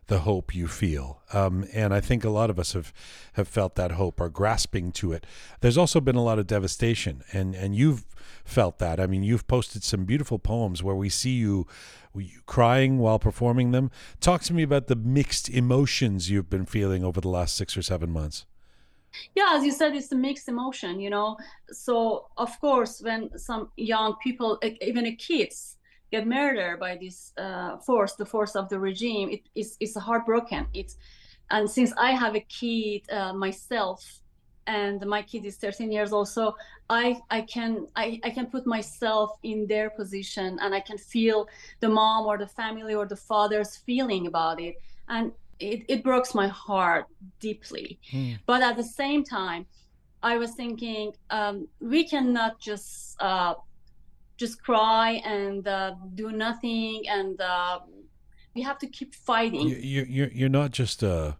[0.09, 2.93] the hope you feel, um, and I think a lot of us have
[3.35, 5.27] have felt that hope or grasping to it.
[5.61, 8.07] There's also been a lot of devastation, and and you've
[8.45, 8.99] felt that.
[8.99, 11.66] I mean, you've posted some beautiful poems where we see you,
[12.15, 13.91] you crying while performing them.
[14.21, 17.83] Talk to me about the mixed emotions you've been feeling over the last six or
[17.83, 18.47] seven months.
[19.35, 21.37] yeah as you said it's a mixed emotion you know
[21.71, 25.77] so of course when some young people even kids
[26.11, 30.67] get murdered by this uh, force the force of the regime it is it's heartbroken
[30.75, 30.97] it's
[31.51, 34.21] and since i have a kid uh, myself
[34.69, 36.55] and my kid is 13 years old so
[36.90, 41.49] i i can I, I can put myself in their position and i can feel
[41.81, 44.74] the mom or the family or the father's feeling about it.
[45.09, 47.07] And it, it breaks my heart
[47.40, 47.99] deeply.
[48.47, 49.66] But at the same time
[50.23, 53.55] i was thinking um, we cannot just uh,
[54.36, 57.78] just cry and uh, do nothing and uh,
[58.55, 59.69] we have to keep fighting.
[59.69, 61.36] You, you, you're you're not just a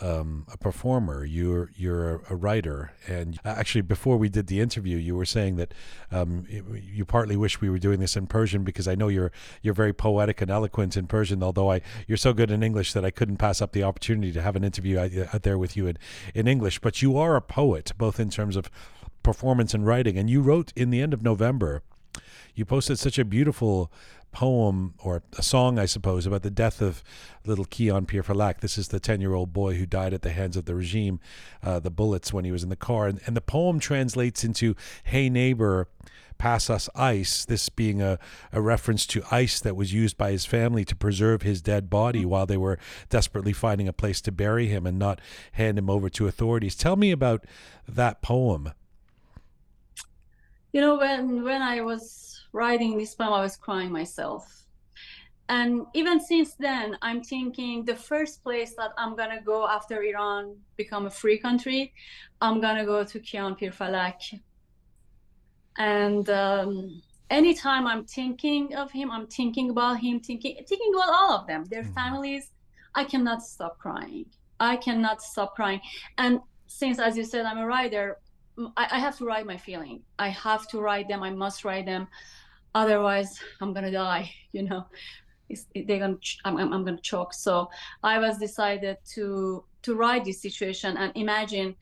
[0.00, 1.24] um, a performer.
[1.24, 5.56] You're you're a, writer, and uh, actually, before we did the interview, you were saying
[5.56, 5.74] that
[6.10, 9.32] um, you, partly wish we were doing this in Persian because I know you're
[9.62, 11.42] you're very poetic and eloquent in Persian.
[11.42, 14.42] Although I you're so good in English that I couldn't pass up the opportunity to
[14.42, 15.98] have an interview out, out there with you in
[16.34, 16.78] in English.
[16.78, 18.70] But you are a poet, both in terms of
[19.22, 21.82] performance and writing, and you wrote in the end of November
[22.54, 23.92] you posted such a beautiful
[24.32, 27.02] poem or a song, I suppose, about the death of
[27.44, 28.60] little Kian Pirfalak.
[28.60, 31.20] This is the 10 year old boy who died at the hands of the regime,
[31.62, 33.06] uh, the bullets when he was in the car.
[33.06, 34.74] And, and the poem translates into
[35.04, 35.88] Hey neighbor,
[36.38, 37.44] pass us ice.
[37.44, 38.18] This being a,
[38.52, 42.24] a reference to ice that was used by his family to preserve his dead body
[42.24, 42.78] while they were
[43.08, 45.20] desperately finding a place to bury him and not
[45.52, 46.74] hand him over to authorities.
[46.74, 47.44] Tell me about
[47.86, 48.72] that poem.
[50.72, 54.66] you know when when i was writing this poem i was crying myself
[55.48, 60.56] and even since then i'm thinking the first place that i'm gonna go after iran
[60.76, 61.92] become a free country
[62.40, 64.20] i'm gonna go to kian pirfalak
[65.78, 67.00] and um,
[67.30, 71.64] anytime i'm thinking of him i'm thinking about him thinking thinking about all of them
[71.64, 71.94] their Mhm.
[71.94, 72.50] families
[72.94, 74.26] i cannot stop crying
[74.58, 75.80] i cannot stop crying
[76.18, 78.18] and since as you said i'm a writer
[78.76, 80.02] I have to write my feeling.
[80.18, 81.22] I have to write them.
[81.22, 82.08] I must write them.
[82.74, 84.30] Otherwise, I'm gonna die.
[84.52, 84.84] You know,
[85.48, 86.18] it's, they're gonna.
[86.44, 87.32] I'm, I'm, gonna choke.
[87.32, 87.70] So
[88.02, 91.76] I was decided to to write this situation and imagine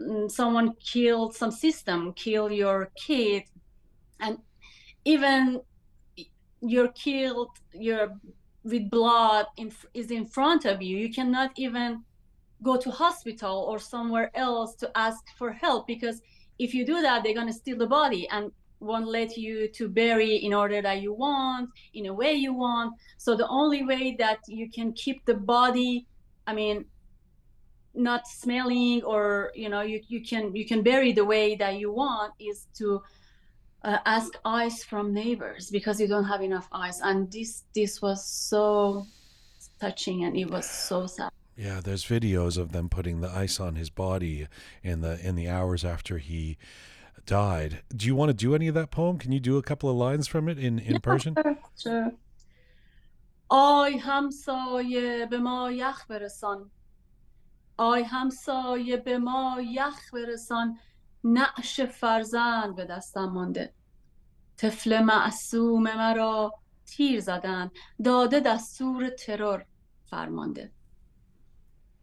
[0.00, 3.44] mm, someone killed some system, kill your kid,
[4.18, 4.38] and
[5.04, 5.60] even
[6.60, 7.50] you're killed.
[7.72, 8.10] You're
[8.64, 10.98] with blood in, is in front of you.
[10.98, 12.02] You cannot even
[12.62, 16.20] go to hospital or somewhere else to ask for help because
[16.58, 19.88] if you do that they're going to steal the body and won't let you to
[19.88, 22.94] bury in order that you want in a way you want.
[23.18, 26.06] So the only way that you can keep the body
[26.46, 26.84] i mean
[27.94, 31.92] not smelling or you know you, you can you can bury the way that you
[31.92, 33.02] want is to
[33.82, 38.24] uh, ask ice from neighbors because you don't have enough ice and this this was
[38.24, 39.06] so
[39.80, 41.30] touching and it was so sad.
[41.56, 44.46] Yeah, there's videos of them putting the ice on his body
[44.82, 46.56] in the in the hours after he
[47.26, 47.82] died.
[47.94, 49.18] Do you want to do any of that poem?
[49.18, 51.34] Can you do a couple of lines from it in in Persian?
[51.76, 52.12] چه؟
[53.48, 56.70] آی همسایه به ما یخ برسان
[57.76, 60.78] آی همسایه به ما یخ برسان
[61.24, 63.74] نعش فرزند به دستم مانده
[64.56, 66.54] طفل معصوم مرا
[66.86, 67.70] تیر زدن
[68.04, 69.64] داده دستور ترور
[70.04, 70.72] فرمانده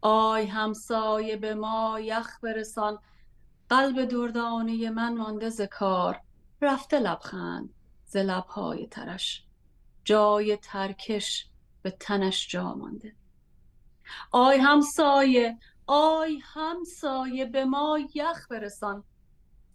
[0.02, 3.00] آی همسایه به ما یخ برسان
[3.70, 6.22] قلب دردانه من مانده ز کار.
[6.62, 7.70] رفته لبخند
[8.06, 9.44] ز لبهای ترش.
[10.06, 11.50] جای ترکش
[11.82, 13.16] به تنش جا مانده.
[14.32, 15.58] آی همسایه
[15.88, 19.04] آی همسایه به ما یخ برسان.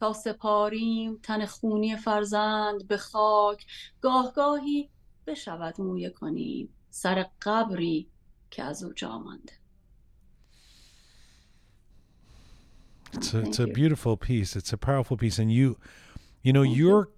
[0.00, 3.66] تا سپاریم تن خونی فرزند به خاک.
[4.00, 4.90] گاه گاهی
[5.26, 8.10] بشود مویه کنیم سر قبری
[8.50, 9.61] که از او جا مانده.
[13.12, 13.72] It's a, Thank it's a you.
[13.72, 14.56] beautiful piece.
[14.56, 15.78] It's a powerful piece, and you,
[16.42, 17.08] you know, you're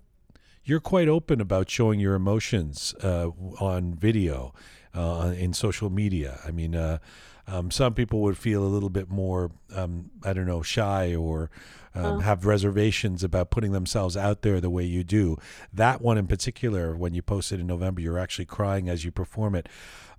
[0.65, 3.29] you're quite open about showing your emotions uh,
[3.61, 4.55] on video,
[4.95, 6.41] uh, in social media.
[6.47, 6.99] I mean, uh,
[7.47, 11.51] um, some people would feel a little bit more, um, I don't know, shy or
[11.95, 12.19] um, Oh.
[12.21, 15.37] have reservations about putting themselves out there the way you do.
[15.73, 19.55] That one in particular, when you posted in November, you're actually crying as you perform
[19.55, 19.69] it.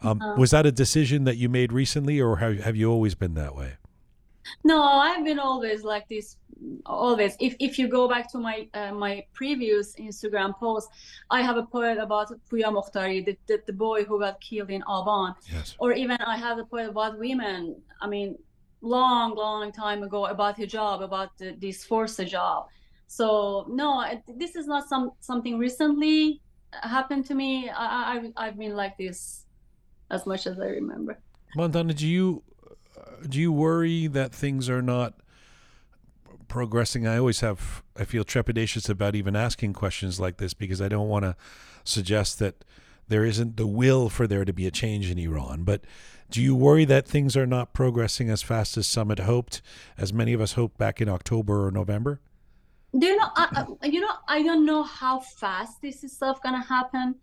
[0.01, 0.35] Um, Uh-huh.
[0.37, 3.55] Was that a decision that you made recently, or have, have you always been that
[3.55, 3.73] way?
[4.63, 6.37] No, I've been always like this.
[6.85, 7.35] Always.
[7.39, 10.87] If if you go back to my uh, my previous Instagram post,
[11.29, 14.81] I have a poem about Puya Bakhtiari, the, the, the boy who got killed in
[14.83, 15.35] Aban.
[15.51, 15.75] Yes.
[15.79, 17.75] Or even I have a poem about women.
[18.01, 18.37] I mean,
[18.81, 22.67] long, long time ago about hijab, about the, this forced hijab.
[23.07, 26.41] So no, this is not some something recently
[26.81, 27.69] happened to me.
[27.69, 29.45] I, I I've- been like this
[30.09, 31.19] as much as I remember.
[31.55, 32.43] Mandana, do you
[33.27, 35.15] do you worry that things are not
[36.47, 37.07] progressing?
[37.07, 41.07] I always have I feel trepidatious about even asking questions like this because I don't
[41.07, 41.35] want to
[41.83, 42.63] suggest that
[43.07, 45.63] there isn't the will for there to be a change in Iran.
[45.63, 45.81] But
[46.29, 49.61] do you worry that things are not progressing as fast as some had hoped,
[49.97, 52.19] as many of us hoped back in October or November?
[52.93, 53.17] Know?
[53.35, 57.15] I, I, you know, I don't know how fast this is stuff gonna happen,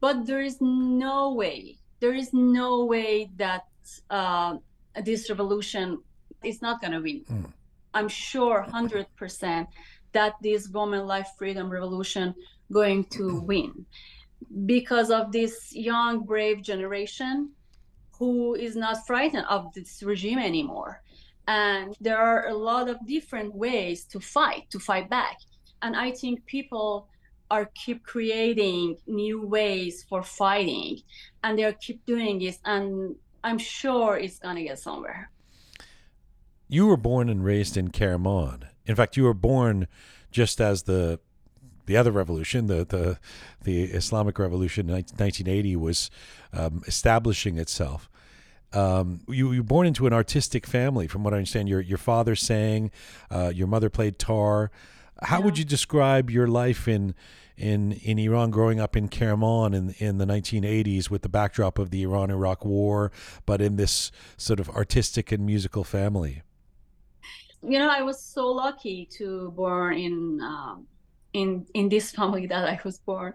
[0.00, 1.78] but there is no way.
[2.00, 3.66] There is no way that
[4.10, 4.56] uh,
[5.04, 6.02] this revolution
[6.44, 7.24] is not gonna win.
[7.26, 7.44] Hmm.
[7.94, 9.68] I'm sure, hundred percent,
[10.12, 12.34] that this woman life freedom revolution
[12.72, 13.86] going to win.
[14.66, 17.50] Because of this young brave generation
[18.18, 21.02] who is not frightened of this regime anymore.
[21.46, 25.38] And there are a lot of different ways to fight to fight back.
[25.82, 27.08] And i think people
[27.50, 30.98] are keep creating new ways for fighting.
[31.42, 32.58] And they'll keep doing it.
[32.64, 35.30] And i'm sure it's gonna get somewhere
[36.68, 38.68] You were born and raised in Kerman.
[38.84, 39.86] In fact, you were born
[40.30, 41.18] just as the
[41.86, 43.18] the other revolution, the the
[43.64, 46.10] the Islamic Revolution, in 1980, was
[46.52, 48.10] um, establishing itself.
[48.74, 51.68] Um, you, you were born into an artistic family, from what I understand.
[51.70, 52.90] Your your father sang,
[53.30, 54.70] uh, your mother played tar.
[55.22, 57.14] How would you describe your life in
[57.58, 61.90] in in Iran, growing up in Kerman in in the 1980s, with the backdrop of
[61.90, 63.12] the Iran-Iraq War,
[63.44, 66.42] but in this sort of artistic and musical family?
[67.62, 70.86] you know i was so lucky to born in um,
[71.32, 73.32] in in this family that i was born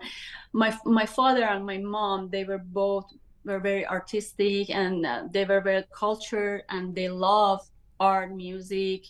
[0.53, 3.05] my my father and my mom they were both
[3.45, 7.61] were very artistic and uh, they were very cultured and they love
[7.99, 9.03] art music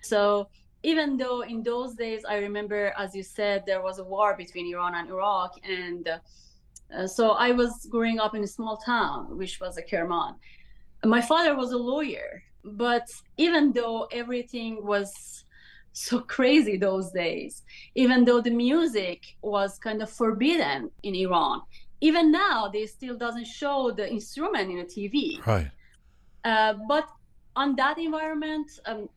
[0.00, 0.48] so
[0.90, 4.66] even though in those days i remember as you said there was a war between
[4.72, 9.54] iran and iraq and uh, so i was growing up in a small town which
[9.60, 10.32] was a kerman
[11.16, 12.30] my father was a lawyer
[12.84, 13.06] but
[13.36, 15.10] even though everything was
[15.92, 17.52] so crazy those days
[17.94, 21.60] even though the music was kind of forbidden in iran
[22.08, 25.14] even now they still doesn't show the instrument in the tv
[25.46, 25.70] Right.
[26.50, 27.06] uh, but
[27.62, 29.08] on that environment um,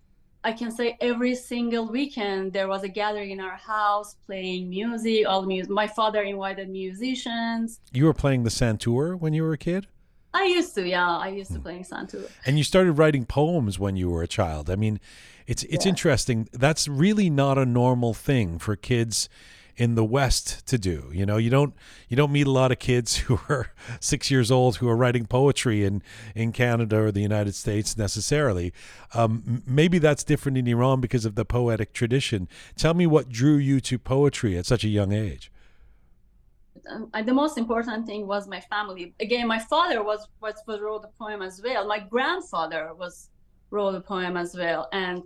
[0.43, 5.27] i can say every single weekend there was a gathering in our house playing music
[5.27, 9.57] all music my father invited musicians You were playing the santur when you were a
[9.57, 9.87] kid,
[10.33, 11.63] i used to yeah i used to hmm.
[11.63, 14.69] play santur and you started writing poems when you were a child.
[14.69, 14.99] I mean,
[15.47, 15.89] it's it's Yeah.
[15.89, 16.47] interesting.
[16.53, 19.27] That's really not a normal thing for kids
[19.79, 21.09] in the West to do.
[21.11, 21.73] You know, you don't
[22.09, 25.25] you don't meet a lot of kids who are six years old who are writing
[25.25, 26.03] poetry in
[26.35, 28.73] in Canada or the United States necessarily.
[29.15, 32.49] Um, maybe that's different in Iran because of the poetic tradition.
[32.75, 35.49] Tell me what drew you to poetry at such a young age.
[36.91, 39.13] um, the most important thing was my family.
[39.21, 41.87] Again, my father was was, was wrote a poem as well.
[41.87, 43.29] My grandfather was
[43.71, 45.23] wrote a poem as well, and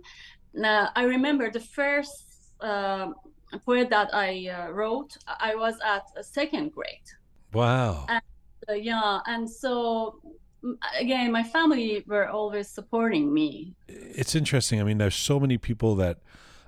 [0.64, 2.20] uh, I remember the first
[2.60, 3.16] um
[3.58, 5.16] poem that I uh, wrote.
[5.26, 7.08] I was at a second grade.
[7.52, 8.06] Wow.
[8.08, 10.20] Uh, yeah, and so
[10.98, 13.74] again, my family were always supporting me.
[13.88, 14.80] it's interesting.
[14.80, 16.18] I mean, there's so many people that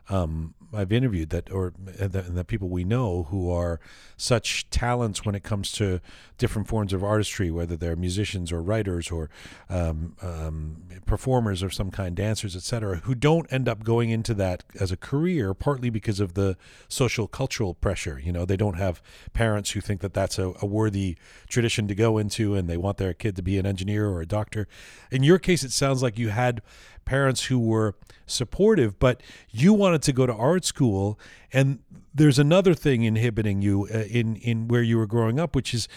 [0.08, 3.80] um, I've interviewed that, or uh, the, the people we know who are
[4.16, 6.00] such talents when it comes to
[6.38, 9.30] different forms of artistry, whether they're musicians or writers or
[9.68, 14.64] um, um, performers of some kind, dancers, etc., who don't end up going into that
[14.78, 16.56] as a career, partly because of the
[16.88, 18.20] social cultural pressure.
[18.22, 19.02] You know, they don't have
[19.32, 21.16] parents who think that that's a, a worthy
[21.48, 24.26] tradition to go into, and they want their kid to be an engineer or a
[24.26, 24.68] doctor.
[25.10, 26.62] In your case, it sounds like you had
[27.06, 27.94] parents who were
[28.26, 31.18] supportive, but you wanted to go to art school,
[31.52, 31.78] and
[32.14, 35.88] there's another thing inhibiting you uh, in in where you were growing up, which is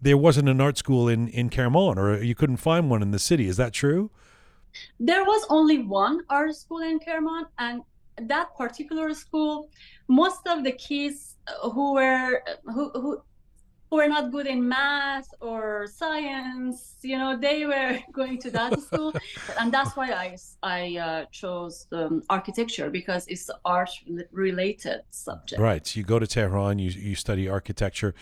[0.00, 3.18] there wasn't an art school in in Kerman, or you couldn't find one in the
[3.18, 3.48] city.
[3.48, 4.10] Is that true?
[5.00, 7.82] There was only one art school in Kerman, and
[8.22, 9.70] that particular school,
[10.06, 13.22] most of the kids who were who who
[13.90, 19.12] were not good in math or science you know they were going to that school
[19.58, 23.90] and that's why i i uh, chose um, architecture because it's art
[24.32, 25.86] related subject Right.
[25.86, 28.14] So you go to Tehran, you you study architecture.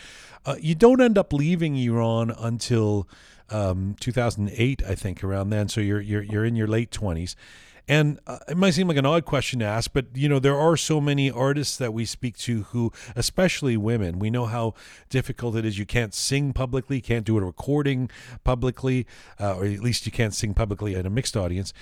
[0.45, 3.07] Uh, you don't end up leaving Iran until
[3.49, 5.69] um, 2008, I think, around then.
[5.69, 7.35] So you're you're you're in your late 20s.
[7.87, 10.57] And uh, it might seem like an odd question to ask, but you know there
[10.57, 14.73] are so many artists that we speak to who, especially women, we know how
[15.09, 15.79] difficult it is.
[15.79, 18.09] You can't sing publicly, can't do a recording
[18.43, 19.07] publicly,
[19.39, 21.73] uh, or at least you can't sing publicly in a mixed audience.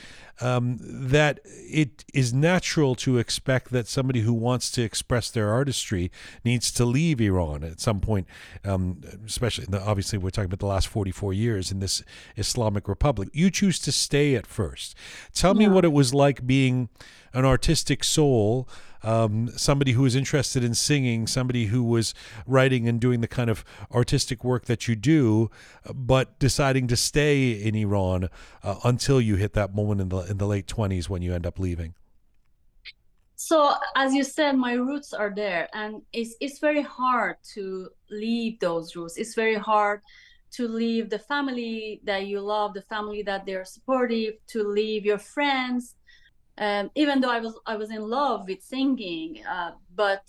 [0.41, 6.11] Um, that it is natural to expect that somebody who wants to express their artistry
[6.43, 8.27] needs to leave Iran at some point,
[8.65, 12.03] um, especially obviously we're talking about the last 44 years in this
[12.35, 13.29] Islamic Republic.
[13.31, 14.93] You choose to stay at first.
[15.33, 16.89] Tell me what it was like being
[17.33, 18.67] an artistic soul,
[19.01, 22.13] um, somebody who was interested in singing, somebody who was
[22.45, 25.49] writing and doing the kind of artistic work that you do,
[25.93, 28.29] but deciding to stay in Iran
[28.61, 31.45] uh, until you hit that moment in the in the late 20s when you end
[31.45, 31.93] up leaving.
[33.35, 33.57] so
[33.95, 38.95] as you said my roots are there and it's it's very hard to leave those
[38.95, 39.99] roots it's very hard
[40.55, 45.17] to leave the family that you love the family that they're supportive to leave your
[45.17, 45.95] friends.
[46.57, 50.23] Um, even though i was i was in love with singing uh, but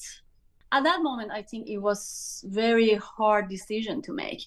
[0.72, 4.42] at that moment i think it was very hard decision to make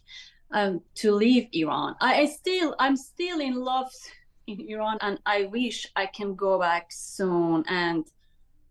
[0.51, 1.95] um, to leave iran.
[2.01, 3.89] I, I still i'm still in love
[4.47, 8.05] in iran and i wish i can go back soon and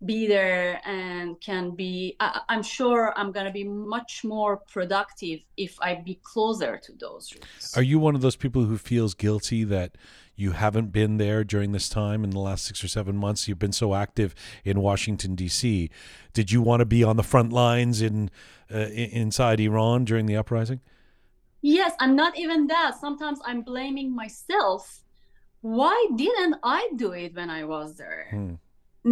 [0.04, 5.40] be there and can be I, i'm sure i'm going to be much more productive
[5.56, 9.14] if i be closer to those roots Are you one of those people who feels
[9.14, 9.96] guilty that
[10.36, 13.48] you haven't been there during this time in the last six or seven months?
[13.48, 15.90] You've been so active in Washington D.C.
[16.32, 18.30] Did you want to be on the front lines in
[18.72, 20.80] uh, inside Iran during the uprising?
[21.60, 25.00] yes and not even that sometimes i'm blaming myself
[25.60, 28.54] why didn't i do it when i was there Hmm.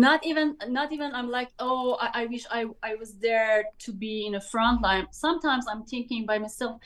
[0.01, 3.93] Not even not even i'm like oh I, I wish I, I was there to
[3.93, 5.06] be in a front line.
[5.10, 6.81] Sometimes i'm thinking by myself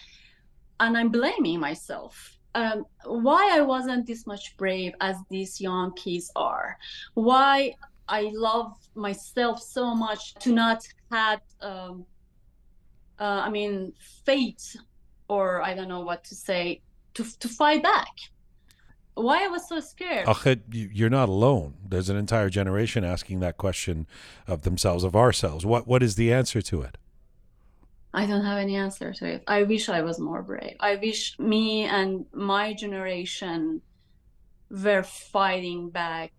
[0.78, 2.36] and i'm blaming myself.
[2.54, 6.76] Um, why i wasn't this much brave as these young kids are.
[7.14, 7.74] Why
[8.08, 12.04] i love myself so much to not had um,
[13.20, 13.92] uh, i mean
[14.24, 14.76] fate
[15.28, 16.80] or i don't know what to say
[17.14, 18.14] to, to fight back
[19.14, 21.74] why i was so scared uh, you- you're not alone.
[21.86, 24.06] There's an entire generation asking that question
[24.46, 25.66] of themselves, of ourselves.
[25.66, 26.96] What What is the answer to it?
[28.12, 29.44] I don't have any answer to it.
[29.46, 30.76] I wish I was more brave.
[30.80, 33.82] I wish me and my generation
[34.70, 36.32] were fighting back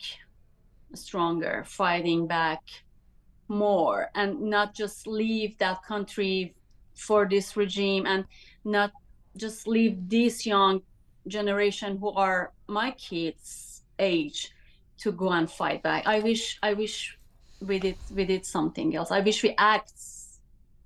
[0.93, 2.61] stronger, fighting back
[3.47, 6.53] more, and not just leave that country
[6.95, 8.25] for this regime and
[8.65, 8.91] not
[9.37, 10.81] just leave this young
[11.27, 14.51] generation who are my kids' age
[14.99, 16.07] to go and fight back.
[16.07, 17.17] I wish I wish
[17.59, 19.11] we did we did something else.
[19.11, 19.93] I wish we act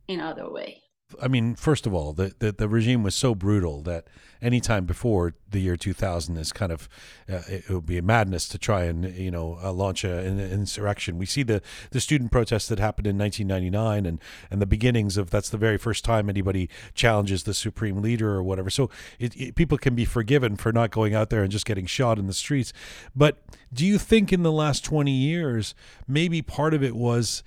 [0.07, 0.84] in other way.
[1.21, 4.07] I mean, first of all, the, the, the regime was so brutal that
[4.41, 6.89] any time before the year 2000 is kind of,
[7.29, 10.17] uh, it, it would be a madness to try and, you know, uh, launch a,
[10.17, 11.19] an insurrection.
[11.19, 11.61] We see the,
[11.91, 14.19] the student protests that happened in 1999 and,
[14.49, 18.41] and the beginnings of that's the very first time anybody challenges the supreme leader or
[18.41, 18.71] whatever.
[18.71, 22.17] So it, people can be forgiven for not going out there and just getting shot
[22.17, 22.73] in the streets.
[23.15, 25.75] But do you think in the last 20 years,
[26.07, 27.43] maybe part of it was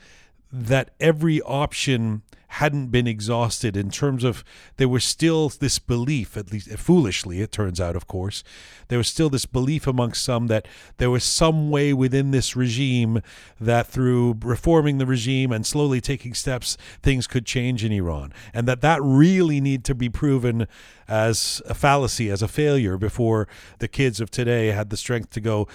[0.53, 2.23] that every option
[2.53, 4.43] hadn't been exhausted in terms of
[4.79, 8.43] there was still this belief at least foolishly it turns out of course
[8.89, 10.67] there was still this belief amongst some that
[10.97, 13.21] there was some way within this regime
[13.61, 18.67] that through reforming the regime and slowly taking steps things could change in Iran and
[18.67, 20.67] that that really need to be proven
[21.07, 23.47] as a fallacy as a failure before
[23.79, 25.69] the kids of today had the strength to go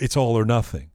[0.00, 0.90] it's all or nothing.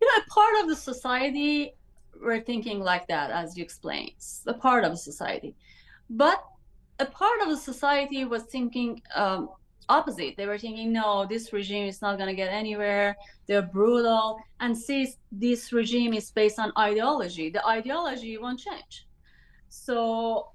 [0.00, 1.74] You know, part of the society
[2.22, 4.12] were thinking like that, as you explained.
[4.46, 5.54] A part of society,
[6.10, 6.44] but
[6.98, 9.50] a part of the society was thinking um,
[9.88, 10.36] opposite.
[10.36, 13.16] They were thinking, no, this regime is not going to get anywhere.
[13.46, 19.06] They're brutal, and since this regime is based on ideology, the ideology won't change.
[19.68, 20.52] So,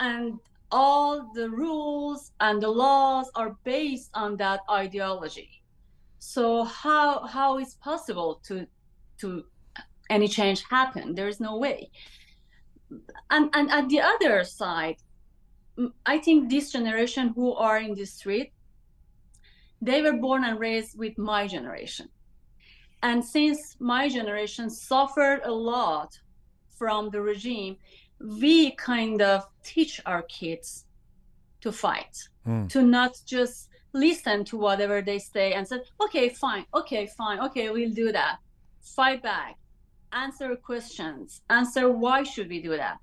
[0.00, 0.38] and
[0.70, 5.58] all the rules and the laws are based on that ideology
[6.18, 8.66] so how how is possible to
[9.18, 9.44] to
[10.10, 11.90] any change happen there is no way
[13.30, 14.96] and and at the other side
[16.06, 18.52] I think this generation who are in the street
[19.80, 22.08] they were born and raised with my generation
[23.02, 26.18] and since my generation suffered a lot
[26.78, 27.76] from the regime,
[28.20, 30.84] we kind of teach our kids
[31.60, 32.16] to fight,
[32.46, 32.68] Mm.
[32.70, 37.70] to not just listen to whatever they say and say, okay, fine, okay, fine, okay,
[37.70, 38.38] we'll do that.
[38.80, 39.56] Fight back,
[40.12, 42.98] answer questions, answer why should we do that.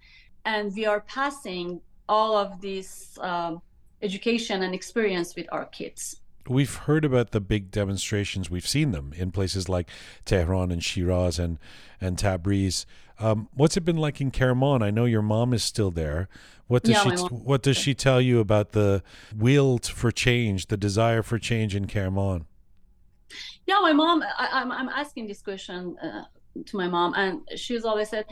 [0.46, 3.62] And we are passing all of this um,
[4.02, 6.18] education and experience with our kids.
[6.48, 8.52] We've heard about the big demonstrations.
[8.52, 9.90] We've seen them in places like
[10.26, 11.58] Tehran and Shiraz and
[12.00, 12.86] and Tabriz.
[13.18, 14.84] Um, what's it been like in Kerman?
[14.84, 16.28] I know your mom is still there.
[16.68, 19.02] What does Yeah, she What does she tell you about the
[19.36, 22.46] will for change, the desire for change in Kerman?
[23.66, 26.26] Yeah, my mom, I, I'm, I'm asking this question uh,
[26.66, 28.26] to my mom, and she's always said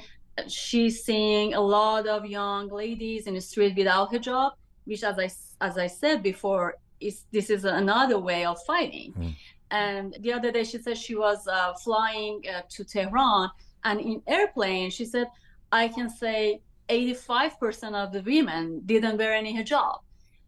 [0.47, 4.51] she's seeing a lot of young ladies in the street without hijab,
[4.85, 5.29] which, as I,
[5.65, 9.13] as I said before, is this is another way of fighting.
[9.17, 9.35] Mm.
[9.71, 13.49] And the other day, she said she was uh, flying uh, to Tehran,
[13.83, 15.27] and in airplane, she said,
[15.71, 19.99] I can say 85% of the women didn't wear any hijab.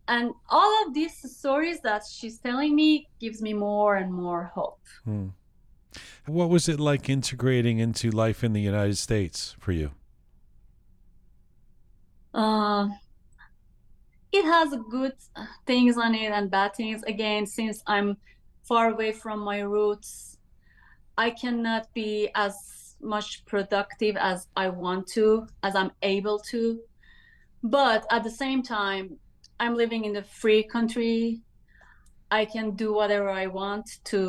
[0.08, 4.82] And all of these stories that she's telling me gives me more and more hope.
[5.04, 5.30] Hmm.
[6.28, 9.92] What was it like integrating into life in the United States for you?
[12.34, 12.90] Uh,
[14.32, 15.14] it has good
[15.68, 17.04] things on it and bad things.
[17.04, 18.18] Again, since I'm
[18.64, 20.38] far away from my roots,
[21.18, 26.80] I cannot be as much productive as I want to, as I'm able to.
[27.64, 29.18] But at the same time,
[29.60, 31.42] I'm living in a free country.
[32.42, 34.20] I can do whatever I want to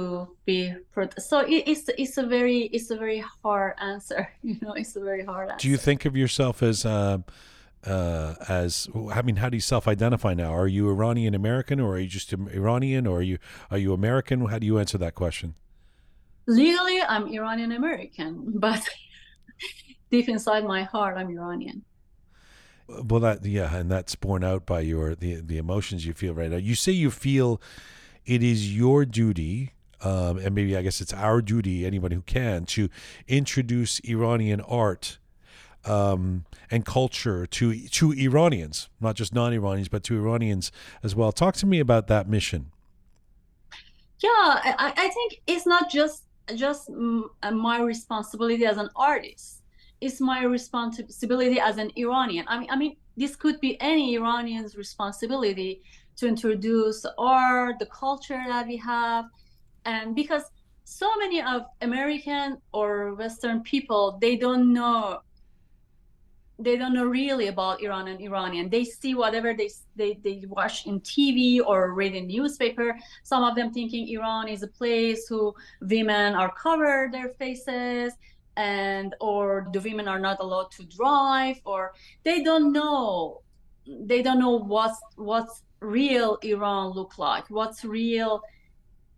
[0.44, 4.72] be pro- so it, it's it's a very it's a very hard answer you know
[4.72, 7.18] it's a very hard answer Do you think of yourself as uh,
[7.84, 10.52] uh, as I mean, how do you self-identify now?
[10.52, 13.38] Are you Iranian American, or are you just Iranian, or are you
[13.70, 14.46] are you American?
[14.46, 15.54] How do you answer that question?
[16.46, 18.82] legally i'm iranian american but
[20.10, 21.82] deep inside my heart i'm iranian
[22.88, 26.50] Well, that yeah, and that's borne out by your the the emotions you feel right
[26.50, 26.56] now.
[26.56, 27.60] You say you feel
[28.24, 29.72] it is your duty,
[30.02, 32.88] um, and maybe I guess it's our duty, anyone who can, to
[33.26, 35.18] introduce Iranian art
[35.84, 40.70] um, and culture to to Iranians, not just non-Iranians, but to Iranians
[41.02, 41.32] as well.
[41.32, 42.70] Talk to me about that mission.
[44.22, 49.55] yeah i, I think it's not just just my responsibility as an artist
[50.00, 54.76] it's my responsibility as an iranian i mean i mean this could be any iranian's
[54.76, 55.82] responsibility
[56.16, 59.26] to introduce art the culture that we have
[59.84, 60.42] and because
[60.84, 65.20] so many of american or western people they don't know
[66.58, 68.70] they don't know really about Iran and Iranian.
[68.70, 72.96] They see whatever they they, they watch in TV or read in newspaper.
[73.22, 78.14] Some of them thinking Iran is a place who women are covered their faces
[78.56, 81.92] and or the women are not allowed to drive or
[82.24, 83.42] they don't know
[83.86, 88.40] they don't know what's what's real Iran look like, what's real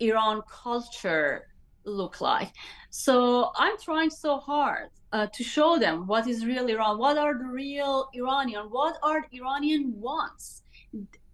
[0.01, 1.49] Iran culture
[1.85, 2.53] look like.
[2.91, 7.37] So I'm trying so hard uh, to show them what is real Iran, what are
[7.39, 10.63] the real Iranian, what are Iranian wants.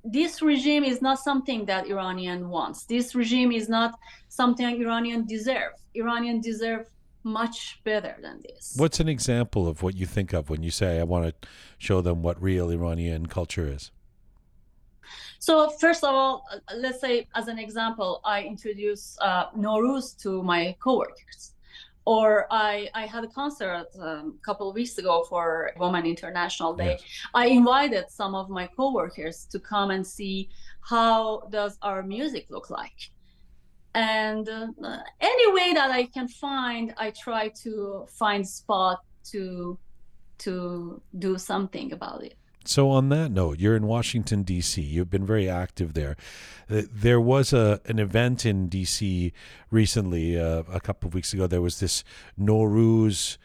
[0.05, 2.85] This regime is not something that Iranian wants.
[2.85, 3.98] This regime is not
[4.28, 5.72] something Iranian deserve.
[5.94, 6.86] Iranian deserve
[7.24, 8.74] much better than this.
[8.76, 11.48] What's an example of what you think of when you say, "I want to
[11.78, 13.90] show them what real Iranian culture is"?
[15.38, 20.42] So first of all, uh, let's say as an example, I introduce uh, Nowruz to
[20.42, 21.52] my coworkers,
[22.06, 26.72] or I I had a concert um, a couple of weeks ago for Women International
[26.74, 26.92] Day.
[26.92, 27.02] Yes.
[27.34, 30.48] I invited some of my coworkers to come and see
[30.80, 33.10] how does our music look like,
[33.94, 34.66] and uh,
[35.20, 39.00] any way that I can find, I try to find spot
[39.30, 39.78] to
[40.38, 42.34] to do something about it.
[42.66, 44.80] So on that note, you're in Washington D.C.
[44.80, 46.16] You've been very active there.
[46.68, 49.32] Uh, There was a an event in D.C.
[49.70, 51.46] recently, uh, a couple of weeks ago.
[51.46, 52.02] There was this
[52.40, 53.36] Nowruz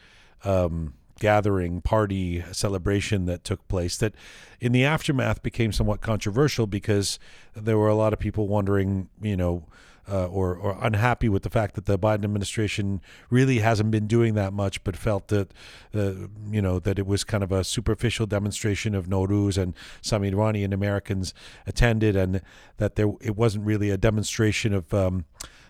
[0.42, 3.98] um, gathering, party, celebration that took place.
[3.98, 4.14] That,
[4.58, 7.18] in the aftermath, became somewhat controversial because
[7.54, 9.64] there were a lot of people wondering, you know.
[10.08, 14.34] Uh, or, or unhappy with the fact that the Biden administration really hasn't been doing
[14.34, 15.52] that much, but felt that,
[15.94, 20.24] uh, you know, that it was kind of a superficial demonstration of Nowruz, and some
[20.24, 21.32] Iranian Americans
[21.64, 22.40] attended, and
[22.78, 25.26] that there it wasn't really a demonstration of um,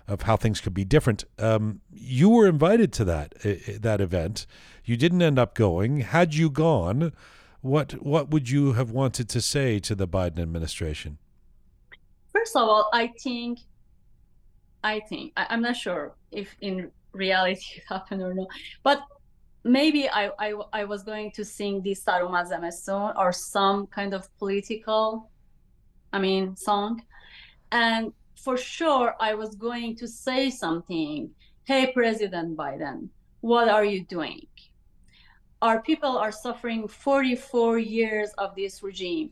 [0.09, 1.25] of how things could be different.
[1.39, 4.47] Um, you were invited to that uh, that event.
[4.85, 6.01] You didn't end up going.
[6.01, 7.13] Had you gone,
[7.61, 11.19] what what would you have wanted to say to the Biden administration?
[12.33, 13.61] First of all, I think,
[14.83, 18.49] I think, I, I'm not sure if in reality it happened or not,
[18.83, 19.03] but
[19.65, 24.29] maybe I, I I was going to sing the Sarumazame song or some kind of
[24.39, 25.31] political,
[26.13, 27.03] I mean, song,
[27.73, 31.31] and for sure I was going to say something.
[31.65, 33.09] Hey, President Biden,
[33.41, 34.47] what are you doing?
[35.63, 39.31] Our people are suffering 44 years of this regime.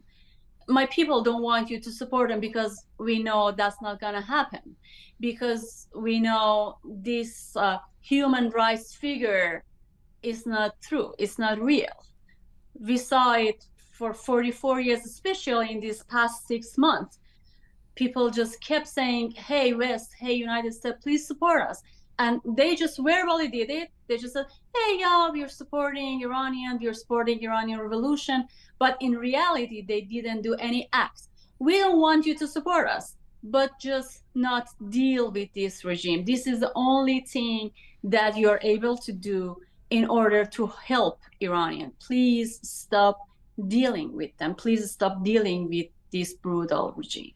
[0.69, 4.20] My people don't want you to support them because we know that's not going to
[4.20, 4.77] happen.
[5.20, 9.65] Because we know this uh, human rights figure
[10.23, 11.97] is not true, it's not real.
[12.78, 17.19] We saw it for 44 years, especially in these past six months.
[17.97, 21.82] People just kept saying, hey, West, hey, United States, please support us.
[22.19, 23.90] And they just verbally did it.
[24.09, 28.47] They just said, hey, yeah, we're supporting Iranian, we're supporting Iranian revolution.
[28.78, 31.28] But in reality, they didn't do any acts.
[31.61, 36.24] We don't want you to support us, but just not deal with this regime.
[36.24, 37.70] This is the only thing
[38.05, 41.93] that you're able to do in order to help Iranian.
[42.01, 43.19] Please stop
[43.69, 44.55] dealing with them.
[44.55, 47.32] Please stop dealing with this brutal regime.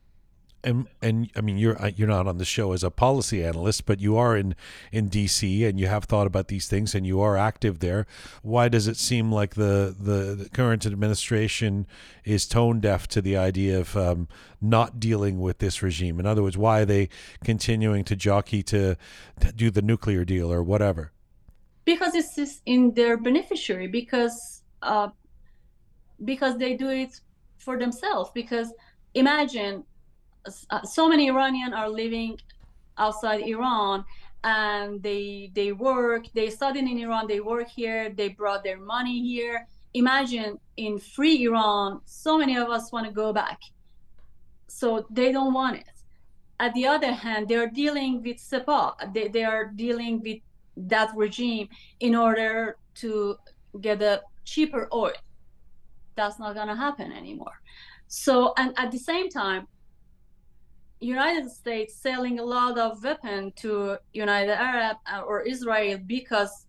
[0.65, 3.85] And and I mean you're uh, you're not on the show as a policy analyst,
[3.85, 4.55] but you are in
[4.93, 5.65] in D.C.
[5.65, 8.07] and you have thought about these things and you are active there.
[8.43, 11.87] Why does it seem like the the, the current administration
[12.25, 14.29] is tone deaf to the idea of um,
[14.61, 16.21] not dealing with this regime?
[16.21, 17.09] In other words, why are they
[17.43, 18.97] continuing to jockey to,
[19.41, 21.13] to do the nuclear deal or whatever?
[21.85, 25.09] because it's in their beneficiary because uh,
[26.25, 27.21] because they do it
[27.59, 28.73] for themselves because
[29.15, 29.85] imagine
[30.71, 32.39] uh, so many iranian are living
[32.99, 34.05] outside iran
[34.45, 39.21] and they they work they studied in iran they work here they brought their money
[39.23, 43.61] here imagine in free iran so many of us want to go back
[44.69, 45.85] so they don't want it
[46.59, 50.39] at the other hand they're dealing with sepah they, they are dealing with
[50.77, 51.69] that regime
[52.01, 53.37] in order to
[53.81, 55.13] get a cheaper oil.
[56.15, 57.61] That's not going to happen anymore.
[58.09, 59.67] So, and at the same time,
[61.03, 66.67] United States selling a lot of weapon to United Arab uh, or Israel because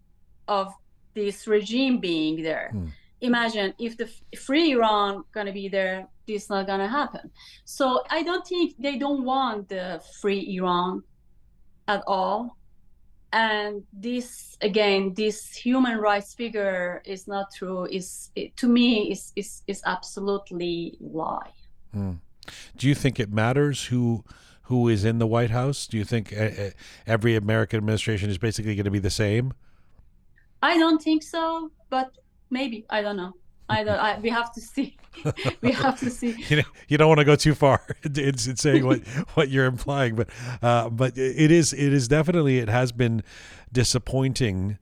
[0.48, 0.74] of
[1.14, 2.70] this regime being there.
[2.72, 2.88] Hmm.
[3.22, 7.32] Imagine if the free Iran going to be there, this not going to happen.
[7.64, 11.04] So I don't think they don't want the free Iran
[11.88, 12.58] at all
[13.34, 19.34] and this again this human rights figure is not true is it, to me is
[19.36, 21.52] is is absolutely lie
[21.92, 22.14] hmm.
[22.78, 24.24] Do you think it matters who
[24.64, 26.70] who is in the white house do you think uh,
[27.06, 29.54] every american administration is basically going to be the same
[30.62, 32.12] i don't think so but
[32.50, 33.34] maybe i don't know
[33.70, 34.00] I don't.
[34.00, 34.98] I, we have to see.
[35.62, 36.36] we have to see.
[36.50, 39.00] you, know, you don't want to go too far in, in saying what
[39.36, 40.30] what you're implying, but
[40.62, 43.24] uh, but it is it is definitely it has been
[43.72, 44.78] disappointing.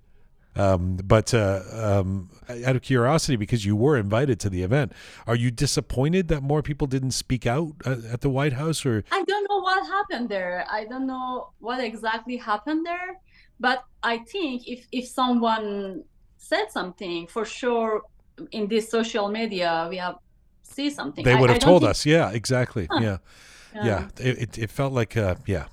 [0.56, 2.30] Um, but uh, um,
[2.65, 4.91] out of curiosity, because you were invited to the event,
[5.26, 8.86] are you disappointed that more people didn't speak out at, at the White House?
[8.86, 10.65] Or I don't know what happened there.
[10.69, 13.18] I don't know what exactly happened there.
[13.60, 16.03] But I think if if someone
[16.38, 18.02] said something, for sure
[18.52, 20.15] in this social media we have
[20.64, 21.90] see something they would have told think...
[21.90, 22.99] us yeah exactly huh.
[23.02, 23.18] yeah
[23.76, 24.07] yeah, yeah.
[24.18, 25.65] It, it felt like uh, yeah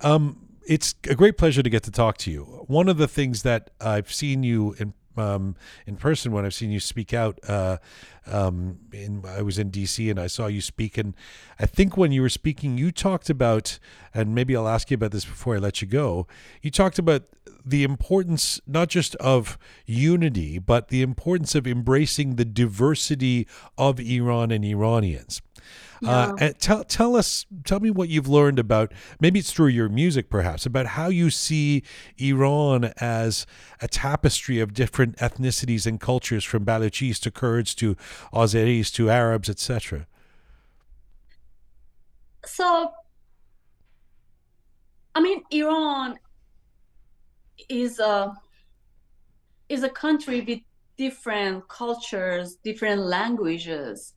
[0.00, 3.42] um it's a great pleasure to get to talk to you one of the things
[3.42, 7.38] that i've seen you in um, in person when I've seen you speak out.
[7.46, 7.78] Uh,
[8.26, 11.14] um, in, I was in DC and I saw you speak, and
[11.58, 13.78] I think when you were speaking, you talked about,
[14.12, 16.26] and maybe I'll ask you about this before I let you go.
[16.62, 17.24] You talked about
[17.64, 23.46] the importance not just of unity, but the importance of embracing the diversity
[23.78, 25.40] of Iran and Iranians.
[26.04, 29.88] Uh, and tell tell us tell me what you've learned about maybe it's through your
[29.88, 31.82] music perhaps about how you see
[32.18, 33.46] Iran as
[33.80, 37.94] a tapestry of different ethnicities and cultures from Baluchis to Kurds to
[38.32, 40.06] Azeris to Arabs etc.
[42.44, 42.92] So
[45.14, 46.18] I mean Iran
[47.68, 48.34] is a
[49.68, 50.60] is a country with
[50.96, 54.12] different cultures, different languages,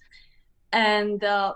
[0.71, 1.53] and uh,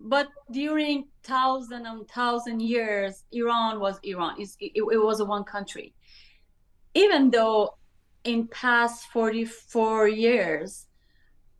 [0.00, 4.36] but during thousand and thousand years, Iran was Iran.
[4.38, 5.94] It, it, it was one country,
[6.94, 7.76] even though
[8.24, 10.86] in past 44 years,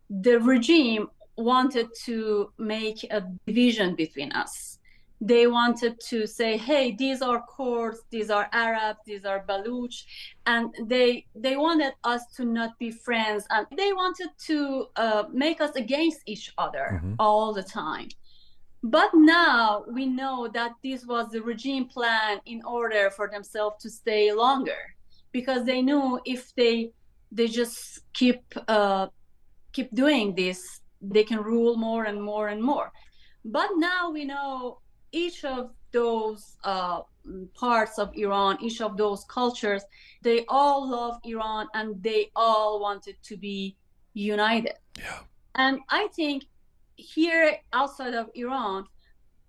[0.09, 1.07] the regime
[1.37, 4.78] wanted to make a division between us
[5.21, 10.05] they wanted to say hey these are kurds these are arabs these are baluch
[10.45, 15.59] and they they wanted us to not be friends and they wanted to uh, make
[15.59, 17.13] us against each other mm-hmm.
[17.19, 18.07] all the time
[18.81, 23.89] but now we know that this was the regime plan in order for themselves to
[23.89, 24.95] stay longer
[25.33, 26.91] because they knew if they
[27.31, 29.07] they just keep uh,
[29.71, 32.91] keep doing this, they can rule more and more and more.
[33.45, 34.79] But now we know
[35.11, 37.01] each of those uh,
[37.53, 39.83] parts of Iran, each of those cultures,
[40.21, 43.75] they all love Iran and they all wanted to be
[44.13, 44.73] united.
[44.97, 45.19] Yeah.
[45.55, 46.45] And I think
[46.95, 48.85] here outside of Iran,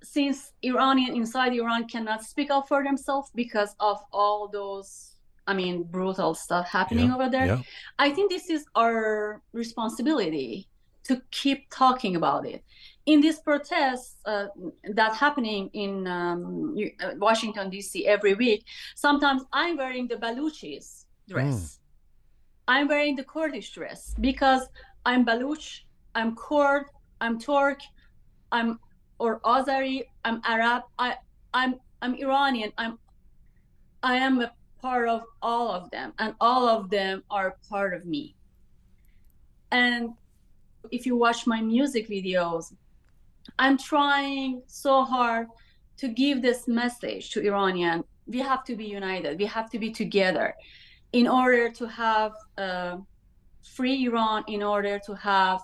[0.03, 5.17] since Iranian inside Iran cannot speak up for themselves because of all those,
[5.47, 7.63] I mean, brutal stuff happening Yeah, over there, yeah.
[7.99, 10.69] I think this is our responsibility
[11.05, 12.65] to keep talking about it.
[13.11, 14.47] In these protests uh,
[14.95, 18.07] that happening in um, uh, Washington D.C.
[18.07, 18.65] every week,
[18.95, 21.81] sometimes I'm wearing the Baluchis dress.
[22.69, 24.63] I'm wearing the Kurdish dress because
[25.05, 25.81] I'm Baluch,
[26.15, 26.85] I'm Kurd,
[27.21, 27.81] I'm Turk,
[28.53, 28.79] I'm
[29.19, 31.17] or Azari, I'm Arab, I
[31.53, 32.97] I'm I'm Iranian, I'm
[34.05, 38.05] I am a part of all of them and all of them are part of
[38.05, 38.37] me.
[39.73, 40.11] And
[40.93, 42.73] if you watch my music videos,
[43.61, 45.49] I'm trying so hard
[45.99, 48.05] to give this message to Iranian.
[48.27, 49.39] We have to be united.
[49.39, 50.55] We have to be together
[51.13, 52.99] in order to have a
[53.77, 55.61] free Iran, in order to have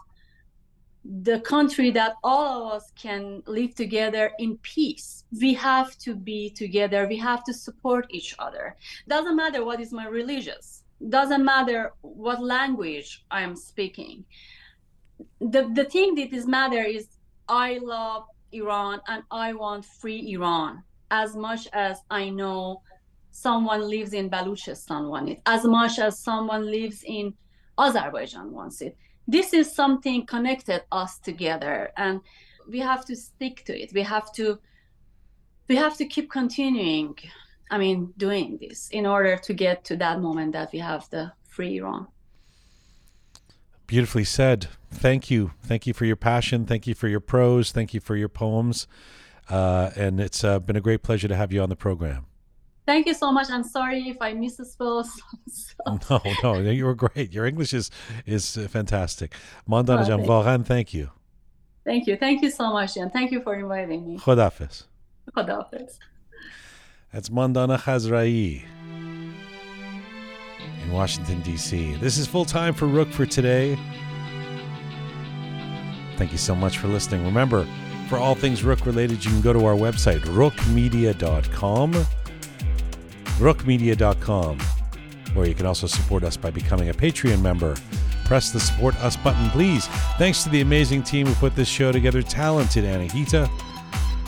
[1.22, 5.24] the country that all of us can live together in peace.
[5.40, 7.06] We have to be together.
[7.08, 8.76] We have to support each other.
[9.08, 10.82] Doesn't matter what is my religious.
[11.08, 14.26] Doesn't matter what language I am speaking.
[15.40, 17.15] The the thing that is matter is
[17.48, 22.82] I love Iran and I want free Iran as much as I know
[23.30, 27.34] someone lives in Baluchistan wants it, as much as someone lives in
[27.78, 28.96] Azerbaijan wants it.
[29.28, 32.20] This is something connected us together, and
[32.68, 33.92] we have to stick to it.
[33.92, 34.58] We have to
[35.68, 37.16] we have to keep continuing.
[37.70, 41.32] I mean, doing this in order to get to that moment that we have the
[41.48, 42.06] free Iran.
[43.86, 44.68] Beautifully said.
[44.90, 45.52] Thank you.
[45.62, 46.64] Thank you for your passion.
[46.66, 47.70] Thank you for your prose.
[47.72, 48.86] Thank you for your poems.
[49.48, 52.26] Uh, and it's uh, been a great pleasure to have you on the program.
[52.86, 53.50] Thank you so much.
[53.50, 54.32] I'm sorry if I
[55.04, 56.08] some stuff.
[56.42, 57.32] No, no, you were great.
[57.32, 57.90] Your English is
[58.26, 59.34] is uh, fantastic.
[59.66, 60.26] Mandana Oh, thank-
[60.64, 61.10] thank you.
[61.84, 62.16] Thank you.
[62.16, 64.18] Thank you so much, and thank you for inviting me.
[64.18, 64.84] Khodafis.
[65.36, 65.98] Khodafez.
[67.12, 68.64] That's Mandana Khazraei
[70.86, 71.94] in Washington, D.C.
[71.96, 73.78] This is full time for Roqe for today.
[76.16, 77.24] Thank you so much for listening.
[77.24, 77.66] Remember,
[78.08, 81.92] for all things Roqe related, you can go to our website, roqemedia.com.
[83.38, 84.58] Roqemedia.com,
[85.34, 87.74] where you can also support us by becoming a Patreon member.
[88.24, 89.86] Press the support us button, please.
[90.18, 93.48] Thanks to the amazing team who put this show together talented Anahita,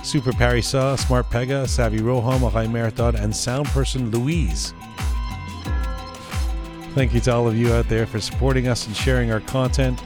[0.05, 4.75] Super Parisa, Smart Pegah, Savvy Roham, Arai Meritod, and sound person Louise.
[6.99, 10.03] Thank you to all of you out there for supporting us and sharing our content.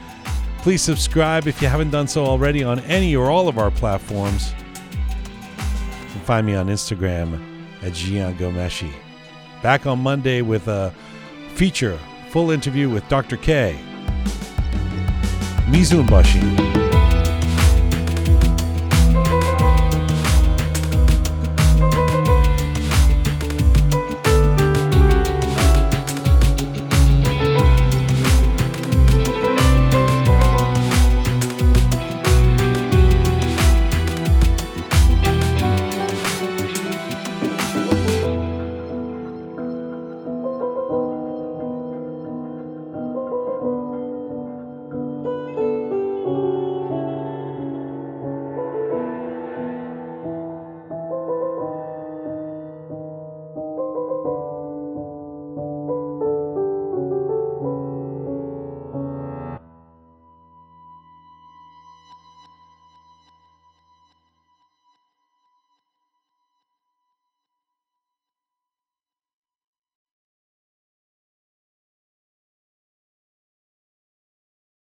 [0.59, 4.53] Please subscribe if you haven't done so already on any or all of our platforms.
[4.53, 7.41] You can find me on Instagram
[7.81, 8.93] at Jian Ghomeshi.
[9.63, 10.93] Back on Monday with a
[11.55, 11.99] feature
[12.29, 13.39] full interview with Dr.
[13.39, 13.81] K.
[15.71, 16.92] Mizunbashi.